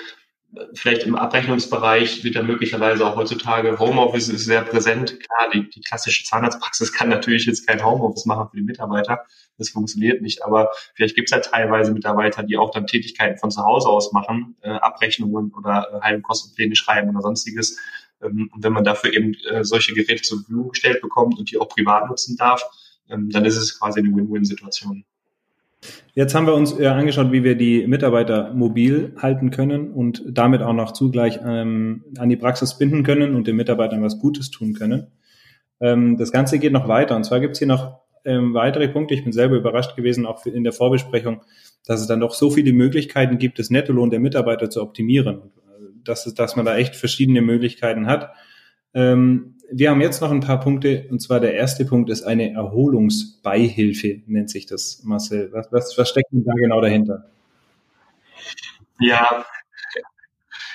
vielleicht 0.72 1.04
im 1.04 1.14
Abrechnungsbereich 1.14 2.24
wird 2.24 2.36
da 2.36 2.42
möglicherweise 2.42 3.06
auch 3.06 3.16
heutzutage 3.16 3.78
Homeoffice 3.78 4.28
ist 4.28 4.44
sehr 4.44 4.62
präsent. 4.62 5.18
Klar, 5.20 5.50
die, 5.52 5.68
die 5.68 5.80
klassische 5.80 6.24
Zahnarztpraxis 6.24 6.92
kann 6.96 7.08
natürlich 7.08 7.46
jetzt 7.46 7.66
kein 7.66 7.84
Homeoffice 7.84 8.26
machen 8.26 8.48
für 8.50 8.56
die 8.56 8.62
Mitarbeiter. 8.62 9.24
Das 9.58 9.70
funktioniert 9.70 10.22
nicht. 10.22 10.44
Aber 10.44 10.70
vielleicht 10.94 11.16
gibt 11.16 11.30
es 11.30 11.36
ja 11.36 11.40
teilweise 11.40 11.92
Mitarbeiter, 11.92 12.42
die 12.42 12.56
auch 12.56 12.70
dann 12.70 12.86
Tätigkeiten 12.86 13.38
von 13.38 13.50
zu 13.50 13.62
Hause 13.62 13.88
aus 13.88 14.12
machen, 14.12 14.56
äh, 14.62 14.70
Abrechnungen 14.70 15.52
oder 15.52 15.88
äh, 15.92 16.00
Heilkostenpläne 16.00 16.76
schreiben 16.76 17.10
oder 17.10 17.20
sonstiges. 17.20 17.78
Ähm, 18.22 18.50
und 18.54 18.64
wenn 18.64 18.72
man 18.72 18.84
dafür 18.84 19.12
eben 19.12 19.34
äh, 19.50 19.64
solche 19.64 19.92
Geräte 19.94 20.22
zur 20.22 20.38
Verfügung 20.38 20.70
gestellt 20.70 21.02
bekommt 21.02 21.38
und 21.38 21.50
die 21.50 21.58
auch 21.58 21.68
privat 21.68 22.08
nutzen 22.08 22.36
darf, 22.36 22.62
ähm, 23.10 23.30
dann 23.30 23.44
ist 23.44 23.56
es 23.56 23.78
quasi 23.78 24.00
eine 24.00 24.08
Win-Win-Situation. 24.08 25.04
Jetzt 26.14 26.34
haben 26.34 26.46
wir 26.46 26.54
uns 26.54 26.78
äh, 26.78 26.86
angeschaut, 26.86 27.30
wie 27.30 27.44
wir 27.44 27.54
die 27.54 27.86
Mitarbeiter 27.86 28.52
mobil 28.52 29.14
halten 29.18 29.50
können 29.50 29.92
und 29.92 30.22
damit 30.26 30.62
auch 30.62 30.72
noch 30.72 30.92
zugleich 30.92 31.38
ähm, 31.44 32.04
an 32.18 32.28
die 32.28 32.36
Praxis 32.36 32.76
binden 32.76 33.04
können 33.04 33.34
und 33.34 33.46
den 33.46 33.56
Mitarbeitern 33.56 34.02
was 34.02 34.18
Gutes 34.18 34.50
tun 34.50 34.74
können. 34.74 35.12
Ähm, 35.80 36.16
das 36.16 36.32
Ganze 36.32 36.58
geht 36.58 36.72
noch 36.72 36.88
weiter. 36.88 37.14
Und 37.14 37.24
zwar 37.24 37.40
gibt 37.40 37.52
es 37.52 37.58
hier 37.58 37.68
noch 37.68 38.00
ähm, 38.24 38.54
weitere 38.54 38.88
Punkte. 38.88 39.14
Ich 39.14 39.22
bin 39.22 39.32
selber 39.32 39.56
überrascht 39.56 39.96
gewesen, 39.96 40.26
auch 40.26 40.44
in 40.44 40.64
der 40.64 40.72
Vorbesprechung, 40.72 41.42
dass 41.86 42.00
es 42.00 42.06
dann 42.06 42.20
doch 42.20 42.34
so 42.34 42.50
viele 42.50 42.72
Möglichkeiten 42.72 43.38
gibt, 43.38 43.58
das 43.58 43.70
Nettolohn 43.70 44.10
der 44.10 44.20
Mitarbeiter 44.20 44.70
zu 44.70 44.82
optimieren. 44.82 45.36
Äh, 45.36 45.84
dass, 46.04 46.24
dass 46.34 46.56
man 46.56 46.66
da 46.66 46.76
echt 46.76 46.96
verschiedene 46.96 47.42
Möglichkeiten 47.42 48.06
hat. 48.06 48.30
Ähm, 48.94 49.58
wir 49.70 49.90
haben 49.90 50.00
jetzt 50.00 50.20
noch 50.22 50.30
ein 50.30 50.40
paar 50.40 50.60
Punkte, 50.60 51.06
und 51.10 51.20
zwar 51.20 51.40
der 51.40 51.54
erste 51.54 51.84
Punkt 51.84 52.08
ist 52.10 52.22
eine 52.22 52.52
Erholungsbeihilfe, 52.52 54.22
nennt 54.26 54.50
sich 54.50 54.66
das, 54.66 55.02
Marcel. 55.04 55.50
Was, 55.52 55.68
was, 55.70 55.98
was 55.98 56.08
steckt 56.08 56.32
denn 56.32 56.44
da 56.44 56.54
genau 56.54 56.80
dahinter? 56.80 57.30
Ja, 59.00 59.44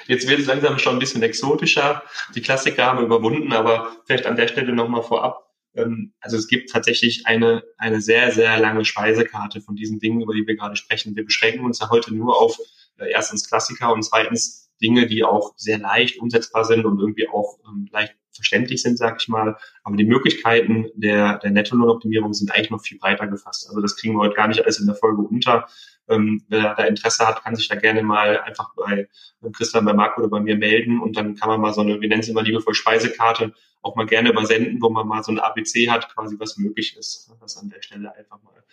jetzt 0.08 0.28
wird 0.28 0.40
es 0.40 0.46
langsam 0.46 0.78
schon 0.78 0.96
ein 0.96 1.00
bisschen 1.00 1.24
exotischer. 1.24 2.04
Die 2.36 2.42
Klassiker 2.42 2.86
haben 2.86 3.00
wir 3.00 3.06
überwunden, 3.06 3.52
aber 3.52 3.98
vielleicht 4.06 4.26
an 4.26 4.36
der 4.36 4.48
Stelle 4.48 4.74
nochmal 4.74 5.04
vorab. 5.04 5.52
Ähm, 5.76 6.14
also 6.20 6.38
es 6.38 6.48
gibt 6.48 6.70
tatsächlich 6.70 7.26
eine, 7.26 7.64
eine 7.78 8.00
sehr, 8.02 8.32
sehr 8.32 8.60
lange 8.60 8.86
Speisekarte 8.86 9.62
von 9.62 9.76
diesen 9.76 10.00
Dingen, 10.00 10.22
über 10.22 10.34
die 10.34 10.46
wir 10.46 10.56
gerade 10.56 10.76
sprechen. 10.76 11.16
Wir 11.16 11.26
beschränken 11.26 11.66
uns 11.66 11.80
ja 11.80 11.90
heute 11.90 12.14
nur 12.14 12.40
auf 12.40 12.58
äh, 12.98 13.10
erstens 13.12 13.48
Klassiker 13.48 13.92
und 13.92 14.04
zweitens 14.04 14.63
Dinge, 14.84 15.08
die 15.08 15.24
auch 15.24 15.54
sehr 15.56 15.80
leicht 15.80 16.20
umsetzbar 16.20 16.66
sind 16.66 16.86
und 16.86 17.00
irgendwie 17.00 17.28
auch 17.30 17.58
ähm, 17.66 17.88
leicht 17.92 18.16
verständlich 18.32 18.82
sind, 18.82 18.98
sag 18.98 19.22
ich 19.22 19.28
mal. 19.28 19.58
Aber 19.84 19.96
die 19.96 20.06
Möglichkeiten 20.06 20.88
der, 20.96 21.40
der 21.40 21.52
Nettolohnoptimierung 21.52 22.34
sind 22.34 22.52
eigentlich 22.52 22.70
noch 22.70 22.82
viel 22.82 22.98
breiter 22.98 23.28
gefasst. 23.28 23.68
Also 23.70 23.82
das 23.82 23.96
kriegen 23.96 24.16
wir 24.16 24.20
heute 24.20 24.36
gar 24.36 24.48
nicht 24.48 24.64
alles 24.64 24.80
in 24.80 24.86
der 24.86 24.96
Folge 24.96 25.22
unter. 25.22 25.68
Ähm, 26.10 26.44
wer 26.50 26.76
da 26.76 26.84
Interesse 26.84 27.26
hat, 27.26 27.44
kann 27.44 27.56
sich 27.56 27.68
da 27.70 27.76
gerne 27.76 28.04
mal 28.04 28.40
einfach 28.42 28.72
bei 28.76 29.08
Christian, 29.54 29.86
bei 29.86 29.94
Marco 29.94 30.22
oder 30.22 30.30
bei 30.30 30.42
mir 30.42 30.58
melden 30.58 31.00
und 31.00 31.16
dann 31.16 31.36
kann 31.36 31.50
man 31.50 31.62
mal 31.62 31.74
so 31.74 31.82
eine, 31.82 32.02
wir 32.02 32.10
nennen 32.10 32.22
es 32.22 32.28
immer 32.28 32.44
liebevoll 32.44 32.74
Speisekarte, 32.74 33.54
auch 33.82 33.96
mal 33.96 34.06
gerne 34.06 34.30
übersenden, 34.30 34.82
wo 34.82 34.90
man 34.90 35.08
mal 35.08 35.24
so 35.24 35.32
ein 35.32 35.40
ABC 35.40 35.90
hat, 35.90 36.14
quasi 36.14 36.36
was 36.40 36.58
möglich 36.58 36.98
ist. 36.98 37.32
Das 37.40 37.58
an 37.58 37.70
der 37.70 37.82
Stelle 37.82 38.14
einfach 38.16 38.42
mal. 38.44 38.64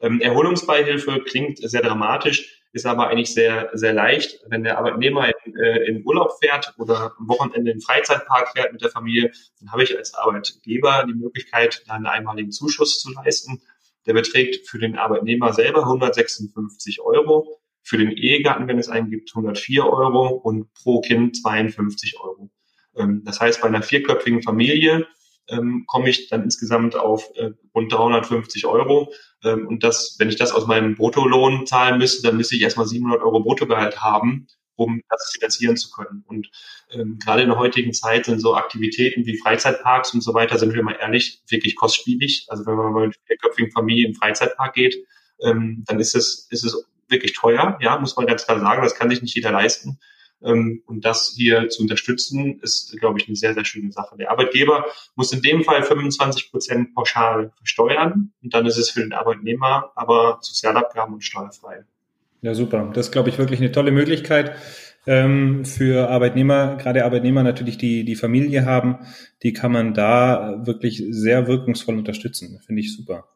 Ähm, 0.00 0.20
Erholungsbeihilfe 0.20 1.20
klingt 1.24 1.58
sehr 1.58 1.82
dramatisch 1.82 2.61
ist 2.72 2.86
aber 2.86 3.08
eigentlich 3.08 3.34
sehr, 3.34 3.70
sehr 3.74 3.92
leicht. 3.92 4.40
Wenn 4.48 4.64
der 4.64 4.78
Arbeitnehmer 4.78 5.28
in, 5.28 5.56
äh, 5.56 5.84
in 5.84 6.04
Urlaub 6.04 6.32
fährt 6.40 6.74
oder 6.78 7.12
am 7.18 7.28
Wochenende 7.28 7.58
in 7.58 7.78
den 7.78 7.80
Freizeitpark 7.80 8.52
fährt 8.52 8.72
mit 8.72 8.80
der 8.80 8.90
Familie, 8.90 9.30
dann 9.60 9.72
habe 9.72 9.82
ich 9.82 9.96
als 9.96 10.14
Arbeitgeber 10.14 11.04
die 11.06 11.14
Möglichkeit, 11.14 11.82
da 11.86 11.94
einen 11.94 12.06
einmaligen 12.06 12.50
Zuschuss 12.50 13.00
zu 13.00 13.12
leisten. 13.12 13.62
Der 14.06 14.14
beträgt 14.14 14.68
für 14.68 14.78
den 14.78 14.96
Arbeitnehmer 14.96 15.52
selber 15.52 15.82
156 15.82 17.00
Euro, 17.02 17.60
für 17.82 17.98
den 17.98 18.12
Ehegatten, 18.12 18.66
wenn 18.68 18.78
es 18.78 18.88
einen 18.88 19.10
gibt, 19.10 19.30
104 19.34 19.84
Euro 19.84 20.28
und 20.28 20.72
pro 20.72 21.00
Kind 21.02 21.36
52 21.36 22.18
Euro. 22.20 22.50
Ähm, 22.96 23.22
das 23.24 23.40
heißt, 23.40 23.60
bei 23.60 23.68
einer 23.68 23.82
vierköpfigen 23.82 24.42
Familie 24.42 25.06
ähm, 25.52 25.84
komme 25.86 26.08
ich 26.08 26.28
dann 26.28 26.42
insgesamt 26.42 26.96
auf 26.96 27.30
äh, 27.36 27.50
rund 27.74 27.92
350 27.92 28.66
Euro. 28.66 29.12
Ähm, 29.44 29.66
und 29.68 29.84
das, 29.84 30.16
wenn 30.18 30.28
ich 30.28 30.36
das 30.36 30.52
aus 30.52 30.66
meinem 30.66 30.94
Bruttolohn 30.94 31.66
zahlen 31.66 31.98
müsste, 31.98 32.26
dann 32.26 32.36
müsste 32.36 32.56
ich 32.56 32.62
erstmal 32.62 32.86
700 32.86 33.22
Euro 33.22 33.40
Bruttogehalt 33.40 34.00
haben, 34.00 34.46
um 34.76 35.02
das 35.08 35.30
finanzieren 35.34 35.76
zu 35.76 35.90
können. 35.90 36.24
Und 36.26 36.50
ähm, 36.90 37.18
gerade 37.22 37.42
in 37.42 37.48
der 37.48 37.58
heutigen 37.58 37.92
Zeit 37.92 38.24
sind 38.24 38.40
so 38.40 38.54
Aktivitäten 38.56 39.26
wie 39.26 39.38
Freizeitparks 39.38 40.14
und 40.14 40.22
so 40.22 40.34
weiter, 40.34 40.58
sind 40.58 40.74
wir 40.74 40.82
mal 40.82 40.96
ehrlich, 40.98 41.42
wirklich 41.48 41.76
kostspielig. 41.76 42.46
Also 42.48 42.66
wenn 42.66 42.76
man 42.76 42.92
mal 42.92 43.06
mit 43.08 43.16
der 43.28 43.36
köpfigen 43.36 43.70
Familie 43.70 44.06
in 44.06 44.14
Freizeitpark 44.14 44.74
geht, 44.74 44.96
ähm, 45.42 45.84
dann 45.86 46.00
ist 46.00 46.14
es, 46.14 46.48
ist 46.50 46.64
es 46.64 46.86
wirklich 47.08 47.34
teuer, 47.34 47.78
ja, 47.80 47.98
muss 47.98 48.16
man 48.16 48.26
ganz 48.26 48.46
klar 48.46 48.58
sagen. 48.58 48.82
Das 48.82 48.94
kann 48.94 49.10
sich 49.10 49.20
nicht 49.20 49.34
jeder 49.34 49.52
leisten. 49.52 49.98
Ähm, 50.44 50.82
und 50.86 51.04
das 51.04 51.34
hier 51.36 51.68
zu 51.68 51.82
unterstützen, 51.82 52.60
ist, 52.60 52.98
glaube 52.98 53.18
ich, 53.18 53.26
eine 53.26 53.36
sehr, 53.36 53.54
sehr 53.54 53.64
schöne 53.64 53.92
Sache. 53.92 54.16
Der 54.16 54.30
Arbeitgeber 54.30 54.86
muss 55.14 55.32
in 55.32 55.42
dem 55.42 55.64
Fall 55.64 55.82
25 55.82 56.50
Prozent 56.50 56.94
pauschal 56.94 57.52
versteuern 57.56 58.32
und 58.42 58.54
dann 58.54 58.66
ist 58.66 58.76
es 58.76 58.90
für 58.90 59.00
den 59.00 59.12
Arbeitnehmer 59.12 59.92
aber 59.94 60.38
Sozialabgaben 60.40 61.14
und 61.14 61.24
steuerfrei. 61.24 61.84
Ja, 62.42 62.54
super. 62.54 62.90
Das 62.92 63.06
ist, 63.06 63.12
glaube 63.12 63.28
ich, 63.28 63.38
wirklich 63.38 63.60
eine 63.60 63.72
tolle 63.72 63.92
Möglichkeit 63.92 64.56
ähm, 65.06 65.64
für 65.64 66.08
Arbeitnehmer, 66.08 66.76
gerade 66.76 67.04
Arbeitnehmer 67.04 67.42
natürlich, 67.42 67.78
die 67.78 68.04
die 68.04 68.16
Familie 68.16 68.64
haben, 68.64 68.98
die 69.42 69.52
kann 69.52 69.72
man 69.72 69.94
da 69.94 70.60
wirklich 70.64 71.04
sehr 71.10 71.46
wirkungsvoll 71.46 71.96
unterstützen. 71.96 72.60
Finde 72.64 72.80
ich 72.80 72.94
super. 72.94 73.28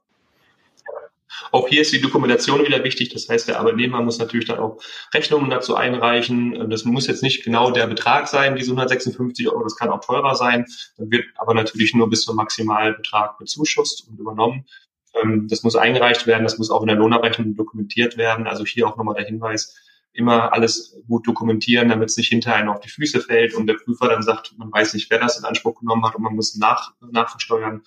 Auch 1.53 1.69
hier 1.69 1.83
ist 1.83 1.93
die 1.93 2.01
Dokumentation 2.01 2.65
wieder 2.65 2.83
wichtig. 2.85 3.11
Das 3.11 3.29
heißt, 3.29 3.49
der 3.49 3.59
Arbeitnehmer 3.61 4.03
muss 4.03 4.19
natürlich 4.19 4.47
dann 4.47 4.59
auch 4.59 4.81
Rechnungen 5.15 5.51
dazu 5.51 5.75
einreichen. 5.75 6.71
Das 6.71 6.85
muss 6.85 7.07
jetzt 7.07 7.23
nicht 7.23 7.45
genau 7.45 7.71
der 7.71 7.87
Betrag 7.87 8.29
sein, 8.29 8.57
diese 8.57 8.71
156 8.71 9.49
Euro. 9.49 9.63
Das 9.63 9.77
kann 9.77 9.91
auch 9.91 10.01
teurer 10.01 10.35
sein. 10.35 10.67
Dann 10.97 11.11
wird 11.11 11.25
aber 11.37 11.55
natürlich 11.55 11.95
nur 11.95 12.09
bis 12.11 12.23
zum 12.23 12.37
Maximalbetrag 12.37 13.39
bezuschusst 13.39 14.09
und 14.09 14.19
übernommen. 14.19 14.67
Ähm, 15.23 15.47
das 15.49 15.63
muss 15.63 15.77
eingereicht 15.77 16.27
werden, 16.27 16.45
das 16.45 16.59
muss 16.59 16.71
auch 16.71 16.83
in 16.83 16.89
der 16.89 16.97
Lohnabrechnung 16.97 17.57
dokumentiert 17.57 18.17
werden. 18.17 18.47
Also 18.47 18.65
hier 18.65 18.87
auch 18.87 18.97
nochmal 18.97 19.15
der 19.15 19.27
Hinweis, 19.27 19.75
immer 20.17 20.53
alles 20.53 20.97
gut 21.07 21.27
dokumentieren, 21.27 21.89
damit 21.89 22.09
es 22.09 22.17
nicht 22.17 22.29
hinter 22.29 22.55
einen 22.55 22.69
auf 22.69 22.81
die 22.81 22.89
Füße 22.89 23.21
fällt 23.21 23.55
und 23.55 23.67
der 23.67 23.75
Prüfer 23.75 24.09
dann 24.09 24.23
sagt, 24.23 24.55
man 24.57 24.73
weiß 24.73 24.95
nicht, 24.95 25.11
wer 25.11 25.19
das 25.19 25.39
in 25.39 25.45
Anspruch 25.45 25.79
genommen 25.79 26.05
hat 26.05 26.15
und 26.15 26.23
man 26.23 26.35
muss 26.35 26.57
nach, 26.57 26.95
nachversteuern. 27.01 27.83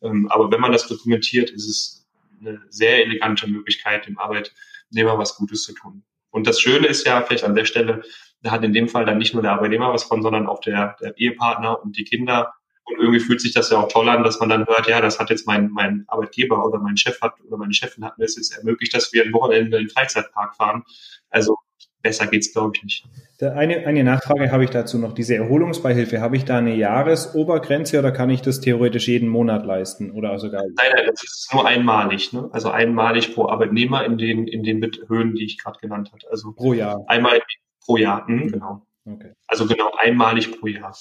Ähm, 0.00 0.28
aber 0.30 0.50
wenn 0.50 0.60
man 0.60 0.72
das 0.72 0.86
dokumentiert, 0.86 1.50
ist 1.50 1.68
es 1.68 2.01
eine 2.46 2.60
sehr 2.68 3.04
elegante 3.04 3.46
Möglichkeit, 3.48 4.06
dem 4.06 4.18
Arbeitnehmer 4.18 5.18
was 5.18 5.36
Gutes 5.36 5.62
zu 5.62 5.74
tun. 5.74 6.04
Und 6.30 6.46
das 6.46 6.60
Schöne 6.60 6.86
ist 6.86 7.06
ja 7.06 7.22
vielleicht 7.22 7.44
an 7.44 7.54
der 7.54 7.66
Stelle, 7.66 8.02
da 8.40 8.50
hat 8.50 8.64
in 8.64 8.72
dem 8.72 8.88
Fall 8.88 9.04
dann 9.04 9.18
nicht 9.18 9.34
nur 9.34 9.42
der 9.42 9.52
Arbeitnehmer 9.52 9.92
was 9.92 10.04
von, 10.04 10.22
sondern 10.22 10.46
auch 10.46 10.60
der, 10.60 10.96
der 11.00 11.16
Ehepartner 11.16 11.82
und 11.82 11.96
die 11.96 12.04
Kinder. 12.04 12.54
Und 12.84 12.98
irgendwie 12.98 13.20
fühlt 13.20 13.40
sich 13.40 13.52
das 13.52 13.70
ja 13.70 13.78
auch 13.78 13.88
toll 13.88 14.08
an, 14.08 14.24
dass 14.24 14.40
man 14.40 14.48
dann 14.48 14.66
hört, 14.66 14.88
ja, 14.88 15.00
das 15.00 15.20
hat 15.20 15.30
jetzt 15.30 15.46
mein, 15.46 15.70
mein 15.70 16.04
Arbeitgeber 16.08 16.66
oder 16.66 16.78
mein 16.78 16.96
Chef 16.96 17.20
hat 17.20 17.40
oder 17.42 17.56
meine 17.56 17.72
Chefin 17.72 18.04
hat 18.04 18.18
mir 18.18 18.24
es 18.24 18.36
jetzt 18.36 18.56
ermöglicht, 18.56 18.94
dass 18.94 19.12
wir 19.12 19.22
ein 19.22 19.32
Wochenende 19.32 19.76
in 19.76 19.84
den 19.84 19.90
Freizeitpark 19.90 20.56
fahren. 20.56 20.82
Also 21.30 21.58
besser 22.02 22.26
geht's, 22.26 22.52
glaube 22.52 22.72
ich, 22.76 22.82
nicht. 22.82 23.06
Eine, 23.40 23.86
eine 23.86 24.04
Nachfrage 24.04 24.52
habe 24.52 24.64
ich 24.64 24.70
dazu 24.70 24.98
noch. 24.98 25.12
Diese 25.14 25.34
Erholungsbeihilfe, 25.36 26.20
habe 26.20 26.36
ich 26.36 26.44
da 26.44 26.58
eine 26.58 26.74
Jahresobergrenze 26.74 27.98
oder 27.98 28.12
kann 28.12 28.30
ich 28.30 28.42
das 28.42 28.60
theoretisch 28.60 29.08
jeden 29.08 29.28
Monat 29.28 29.64
leisten 29.64 30.10
oder 30.12 30.38
sogar? 30.38 30.62
Nein, 30.62 30.92
nein, 30.94 31.06
das 31.06 31.22
ist 31.22 31.50
nur 31.52 31.66
einmalig. 31.66 32.32
Ne? 32.32 32.48
Also 32.52 32.70
einmalig 32.70 33.34
pro 33.34 33.48
Arbeitnehmer 33.48 34.04
in 34.04 34.18
den, 34.18 34.46
in 34.46 34.62
den 34.62 34.90
Höhen, 35.08 35.34
die 35.34 35.44
ich 35.44 35.58
gerade 35.58 35.78
genannt 35.80 36.10
habe. 36.12 36.30
Also 36.30 36.52
pro 36.52 36.72
Jahr. 36.72 37.04
Einmal 37.06 37.40
pro 37.84 37.96
Jahr, 37.96 38.26
hm, 38.26 38.52
genau. 38.52 38.86
Okay. 39.04 39.32
Also 39.48 39.66
genau 39.66 39.90
einmalig 39.98 40.58
pro 40.58 40.66
Jahr. 40.68 40.96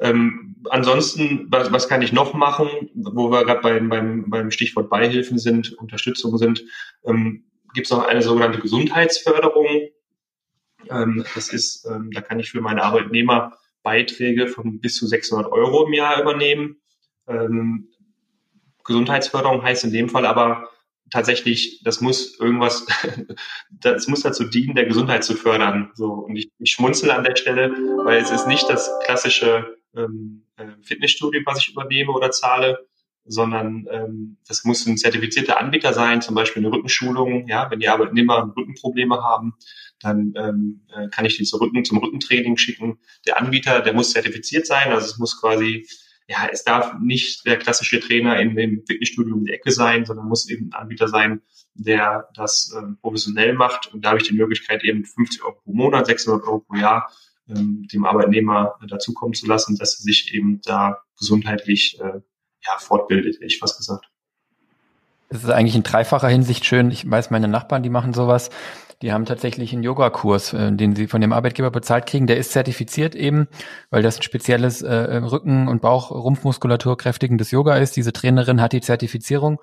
Ähm, 0.00 0.56
ansonsten, 0.70 1.46
was, 1.50 1.70
was 1.72 1.88
kann 1.88 2.02
ich 2.02 2.12
noch 2.12 2.32
machen, 2.32 2.68
wo 2.94 3.30
wir 3.30 3.44
gerade 3.44 3.60
beim, 3.60 3.88
beim, 3.88 4.30
beim 4.30 4.50
Stichwort 4.50 4.88
Beihilfen 4.88 5.38
sind, 5.38 5.72
Unterstützung 5.74 6.38
sind, 6.38 6.64
ähm, 7.04 7.44
gibt 7.74 7.86
es 7.86 7.90
noch 7.90 8.06
eine 8.06 8.22
sogenannte 8.22 8.60
Gesundheitsförderung. 8.60 9.66
Ähm, 10.90 11.24
das 11.34 11.52
ist, 11.52 11.86
ähm, 11.86 12.10
da 12.12 12.20
kann 12.20 12.38
ich 12.38 12.50
für 12.50 12.60
meine 12.60 12.82
Arbeitnehmer 12.82 13.58
Beiträge 13.82 14.48
von 14.48 14.80
bis 14.80 14.96
zu 14.96 15.06
600 15.06 15.50
Euro 15.50 15.86
im 15.86 15.92
Jahr 15.92 16.20
übernehmen. 16.20 16.76
Ähm, 17.26 17.88
Gesundheitsförderung 18.84 19.62
heißt 19.62 19.84
in 19.84 19.92
dem 19.92 20.08
Fall 20.08 20.26
aber 20.26 20.68
tatsächlich, 21.10 21.80
das 21.84 22.00
muss 22.00 22.38
irgendwas, 22.38 22.86
das 23.70 24.08
muss 24.08 24.22
dazu 24.22 24.44
dienen, 24.44 24.74
der 24.74 24.86
Gesundheit 24.86 25.24
zu 25.24 25.34
fördern. 25.34 25.90
So 25.94 26.06
und 26.06 26.36
ich, 26.36 26.50
ich 26.58 26.72
schmunzel 26.72 27.10
an 27.10 27.24
der 27.24 27.36
Stelle, 27.36 27.70
weil 28.04 28.20
es 28.20 28.30
ist 28.30 28.46
nicht 28.46 28.68
das 28.68 28.90
klassische 29.04 29.76
ähm, 29.96 30.44
äh, 30.56 30.66
Fitnessstudio, 30.82 31.40
was 31.44 31.58
ich 31.58 31.70
übernehme 31.70 32.12
oder 32.12 32.30
zahle, 32.30 32.86
sondern 33.24 33.86
ähm, 33.90 34.38
das 34.46 34.64
muss 34.64 34.86
ein 34.86 34.96
zertifizierter 34.96 35.60
Anbieter 35.60 35.92
sein, 35.92 36.22
zum 36.22 36.34
Beispiel 36.34 36.64
eine 36.64 36.74
Rückenschulung. 36.74 37.46
Ja, 37.46 37.70
wenn 37.70 37.80
die 37.80 37.88
Arbeitnehmer 37.88 38.52
Rückenprobleme 38.56 39.22
haben, 39.22 39.54
dann 40.00 40.32
ähm, 40.36 40.80
äh, 40.94 41.08
kann 41.08 41.24
ich 41.24 41.36
die 41.36 41.44
zum, 41.44 41.60
Rücken, 41.60 41.84
zum 41.84 41.98
Rückentraining 41.98 42.56
schicken. 42.56 42.98
Der 43.26 43.40
Anbieter, 43.40 43.80
der 43.80 43.94
muss 43.94 44.12
zertifiziert 44.12 44.66
sein, 44.66 44.92
also 44.92 45.06
es 45.06 45.18
muss 45.18 45.40
quasi, 45.40 45.86
ja, 46.28 46.48
es 46.50 46.64
darf 46.64 46.94
nicht 47.00 47.46
der 47.46 47.56
klassische 47.56 48.00
Trainer 48.00 48.38
in 48.40 48.54
dem 48.54 48.84
Fitnessstudio 48.86 49.34
um 49.34 49.44
die 49.44 49.52
Ecke 49.52 49.72
sein, 49.72 50.04
sondern 50.04 50.28
muss 50.28 50.48
eben 50.48 50.66
ein 50.68 50.82
Anbieter 50.82 51.08
sein, 51.08 51.42
der 51.74 52.28
das 52.34 52.74
ähm, 52.76 52.98
professionell 53.00 53.54
macht. 53.54 53.92
Und 53.92 54.04
da 54.04 54.10
habe 54.10 54.20
ich 54.20 54.28
die 54.28 54.34
Möglichkeit, 54.34 54.84
eben 54.84 55.04
50 55.04 55.42
Euro 55.42 55.60
pro 55.62 55.72
Monat, 55.72 56.06
600 56.06 56.44
Euro 56.44 56.60
pro 56.60 56.76
Jahr 56.76 57.10
ähm, 57.48 57.86
dem 57.92 58.04
Arbeitnehmer 58.04 58.74
dazukommen 58.86 59.34
zu 59.34 59.46
lassen, 59.46 59.76
dass 59.76 59.98
er 59.98 60.02
sich 60.02 60.34
eben 60.34 60.60
da 60.62 60.98
gesundheitlich 61.18 61.98
äh, 62.00 62.20
ja, 62.66 62.78
fortbildet, 62.78 63.36
hätte 63.36 63.46
ich 63.46 63.58
fast 63.58 63.78
gesagt. 63.78 64.10
Das 65.30 65.44
ist 65.44 65.50
eigentlich 65.50 65.74
in 65.74 65.82
dreifacher 65.82 66.28
Hinsicht 66.28 66.64
schön. 66.64 66.90
Ich 66.90 67.08
weiß, 67.08 67.30
meine 67.30 67.48
Nachbarn, 67.48 67.82
die 67.82 67.90
machen 67.90 68.14
sowas. 68.14 68.50
Die 69.00 69.12
haben 69.12 69.26
tatsächlich 69.26 69.72
einen 69.72 69.84
Yogakurs, 69.84 70.52
äh, 70.52 70.72
den 70.72 70.96
sie 70.96 71.06
von 71.06 71.20
dem 71.20 71.32
Arbeitgeber 71.32 71.70
bezahlt 71.70 72.06
kriegen. 72.06 72.26
Der 72.26 72.36
ist 72.36 72.52
zertifiziert 72.52 73.14
eben, 73.14 73.46
weil 73.90 74.02
das 74.02 74.18
ein 74.18 74.22
spezielles 74.22 74.82
äh, 74.82 75.16
Rücken- 75.18 75.68
und 75.68 75.82
Bauch-Rumpfmuskulatur 75.82 76.96
kräftigendes 76.96 77.52
Yoga 77.52 77.76
ist. 77.76 77.96
Diese 77.96 78.12
Trainerin 78.12 78.60
hat 78.60 78.72
die 78.72 78.80
Zertifizierung. 78.80 79.60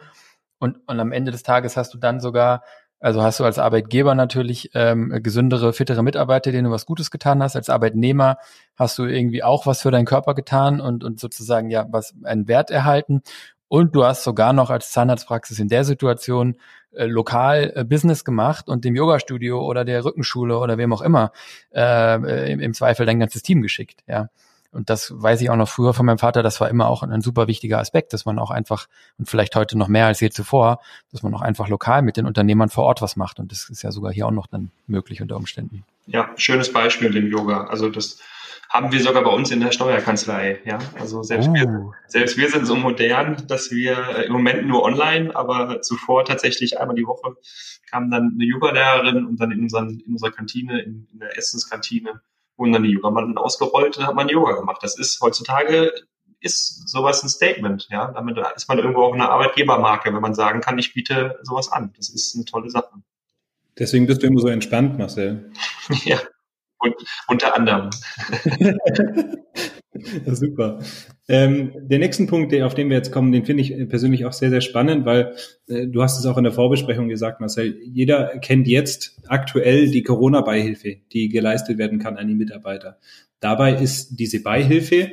Und, 0.59 0.77
und 0.87 0.99
am 0.99 1.11
Ende 1.11 1.31
des 1.31 1.43
Tages 1.43 1.75
hast 1.75 1.93
du 1.93 1.97
dann 1.97 2.21
sogar, 2.21 2.63
also 3.01 3.21
hast 3.21 3.41
du 3.41 3.43
als 3.43 3.59
Arbeitgeber 3.59 4.15
natürlich 4.15 4.71
ähm, 4.73 5.19
gesündere, 5.21 5.73
fittere 5.73 6.01
Mitarbeiter, 6.01 6.53
denen 6.53 6.65
du 6.65 6.71
was 6.71 6.85
Gutes 6.85 7.11
getan 7.11 7.43
hast. 7.43 7.57
Als 7.57 7.69
Arbeitnehmer 7.69 8.37
hast 8.77 8.97
du 8.97 9.03
irgendwie 9.03 9.43
auch 9.43 9.65
was 9.65 9.81
für 9.81 9.91
deinen 9.91 10.05
Körper 10.05 10.33
getan 10.33 10.79
und, 10.79 11.03
und 11.03 11.19
sozusagen 11.19 11.69
ja 11.69 11.85
was 11.89 12.15
einen 12.23 12.47
Wert 12.47 12.71
erhalten. 12.71 13.21
Und 13.75 13.93
du 13.93 14.05
hast 14.05 14.23
sogar 14.23 14.53
noch 14.53 14.69
als 14.69 14.91
Zahnarztpraxis 14.91 15.59
in 15.59 15.67
der 15.67 15.83
Situation 15.83 16.55
äh, 16.93 17.07
lokal 17.07 17.73
äh, 17.75 17.83
Business 17.83 18.23
gemacht 18.23 18.69
und 18.69 18.85
dem 18.85 18.95
Yoga-Studio 18.95 19.61
oder 19.61 19.83
der 19.83 20.05
Rückenschule 20.05 20.57
oder 20.57 20.77
wem 20.77 20.93
auch 20.93 21.01
immer 21.01 21.33
äh, 21.73 22.53
im, 22.53 22.61
im 22.61 22.73
Zweifel 22.73 23.05
dein 23.05 23.19
ganzes 23.19 23.41
Team 23.41 23.61
geschickt. 23.61 24.01
Ja. 24.07 24.29
Und 24.71 24.89
das 24.89 25.11
weiß 25.13 25.41
ich 25.41 25.49
auch 25.49 25.57
noch 25.57 25.67
früher 25.67 25.93
von 25.93 26.05
meinem 26.05 26.19
Vater, 26.19 26.41
das 26.41 26.61
war 26.61 26.69
immer 26.69 26.87
auch 26.87 27.03
ein 27.03 27.19
super 27.19 27.47
wichtiger 27.47 27.79
Aspekt, 27.79 28.13
dass 28.13 28.23
man 28.23 28.39
auch 28.39 28.49
einfach, 28.49 28.87
und 29.17 29.29
vielleicht 29.29 29.57
heute 29.57 29.77
noch 29.77 29.89
mehr 29.89 30.05
als 30.05 30.21
je 30.21 30.29
zuvor, 30.29 30.79
dass 31.11 31.21
man 31.21 31.33
auch 31.33 31.41
einfach 31.41 31.67
lokal 31.67 32.01
mit 32.01 32.15
den 32.15 32.25
Unternehmern 32.25 32.69
vor 32.69 32.85
Ort 32.85 33.01
was 33.01 33.17
macht. 33.17 33.41
Und 33.41 33.51
das 33.51 33.69
ist 33.69 33.81
ja 33.83 33.91
sogar 33.91 34.13
hier 34.13 34.25
auch 34.25 34.31
noch 34.31 34.47
dann 34.47 34.71
möglich 34.87 35.21
unter 35.21 35.35
Umständen. 35.35 35.83
Ja, 36.07 36.29
schönes 36.37 36.71
Beispiel 36.71 37.11
dem 37.11 37.27
Yoga. 37.27 37.65
Also 37.65 37.89
das 37.89 38.19
haben 38.69 38.91
wir 38.91 38.99
sogar 39.01 39.23
bei 39.23 39.29
uns 39.31 39.51
in 39.51 39.59
der 39.59 39.71
Steuerkanzlei. 39.71 40.61
Ja, 40.65 40.79
also 40.99 41.23
selbst, 41.23 41.49
uh. 41.49 41.53
wir, 41.53 41.91
selbst 42.07 42.37
wir 42.37 42.49
sind 42.49 42.65
so 42.65 42.75
modern, 42.75 43.47
dass 43.47 43.71
wir 43.71 43.97
äh, 44.17 44.25
im 44.25 44.33
Moment 44.33 44.67
nur 44.67 44.83
online, 44.83 45.35
aber 45.35 45.81
zuvor 45.81 46.25
tatsächlich 46.25 46.79
einmal 46.79 46.95
die 46.95 47.05
Woche 47.05 47.35
kam 47.89 48.09
dann 48.11 48.33
eine 48.33 48.45
Yoga-Lehrerin 48.45 49.25
und 49.25 49.39
dann 49.39 49.51
in, 49.51 49.61
unseren, 49.61 49.99
in 49.99 50.13
unserer 50.13 50.31
Kantine, 50.31 50.81
in, 50.81 51.07
in 51.11 51.19
der 51.19 51.37
Essenskantine, 51.37 52.21
wurden 52.57 52.73
dann 52.73 52.83
die 52.83 52.91
Yogamatten 52.91 53.37
ausgerollt 53.37 53.97
und 53.97 54.07
hat 54.07 54.15
man 54.15 54.29
Yoga 54.29 54.53
gemacht. 54.53 54.79
Das 54.81 54.97
ist 54.97 55.21
heutzutage 55.21 55.91
ist 56.45 56.87
sowas 56.87 57.23
ein 57.23 57.29
Statement, 57.29 57.87
ja. 57.89 58.11
Damit 58.11 58.37
ist 58.55 58.69
man 58.69 58.77
irgendwo 58.77 59.01
auch 59.01 59.13
eine 59.13 59.29
Arbeitgebermarke, 59.29 60.13
wenn 60.13 60.21
man 60.21 60.35
sagen 60.35 60.61
kann, 60.61 60.77
ich 60.77 60.93
biete 60.93 61.39
sowas 61.41 61.71
an. 61.71 61.93
Das 61.97 62.09
ist 62.09 62.35
eine 62.35 62.45
tolle 62.45 62.69
Sache. 62.69 62.93
Deswegen 63.77 64.05
bist 64.05 64.21
du 64.21 64.27
immer 64.27 64.39
so 64.39 64.47
entspannt, 64.47 64.97
Marcel. 64.97 65.51
ja. 66.05 66.19
Und, 66.79 66.95
unter 67.27 67.55
anderem. 67.55 67.89
super. 70.25 70.79
Ähm, 71.27 71.71
der 71.75 71.99
nächsten 71.99 72.27
Punkt, 72.27 72.53
auf 72.61 72.75
den 72.75 72.89
wir 72.89 72.97
jetzt 72.97 73.11
kommen, 73.11 73.31
den 73.31 73.45
finde 73.45 73.63
ich 73.63 73.89
persönlich 73.89 74.25
auch 74.25 74.33
sehr, 74.33 74.49
sehr 74.49 74.61
spannend, 74.61 75.05
weil 75.05 75.35
äh, 75.67 75.87
du 75.87 76.03
hast 76.03 76.19
es 76.19 76.25
auch 76.25 76.37
in 76.37 76.43
der 76.43 76.53
Vorbesprechung 76.53 77.07
gesagt, 77.07 77.39
Marcel, 77.39 77.79
jeder 77.83 78.37
kennt 78.39 78.67
jetzt 78.67 79.19
aktuell 79.27 79.89
die 79.89 80.03
Corona-Beihilfe, 80.03 80.97
die 81.11 81.29
geleistet 81.29 81.77
werden 81.77 81.99
kann 81.99 82.17
an 82.17 82.27
die 82.27 82.35
Mitarbeiter. 82.35 82.99
Dabei 83.39 83.75
ist 83.75 84.19
diese 84.19 84.43
Beihilfe 84.43 85.11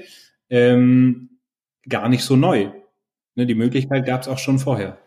ähm, 0.51 1.39
gar 1.89 2.09
nicht 2.09 2.25
so 2.25 2.37
neu. 2.37 2.71
Ne, 3.35 3.47
die 3.47 3.55
Möglichkeit 3.55 4.05
gab 4.05 4.23
es 4.23 4.29
auch 4.29 4.39
schon 4.39 4.59
vorher. 4.59 4.99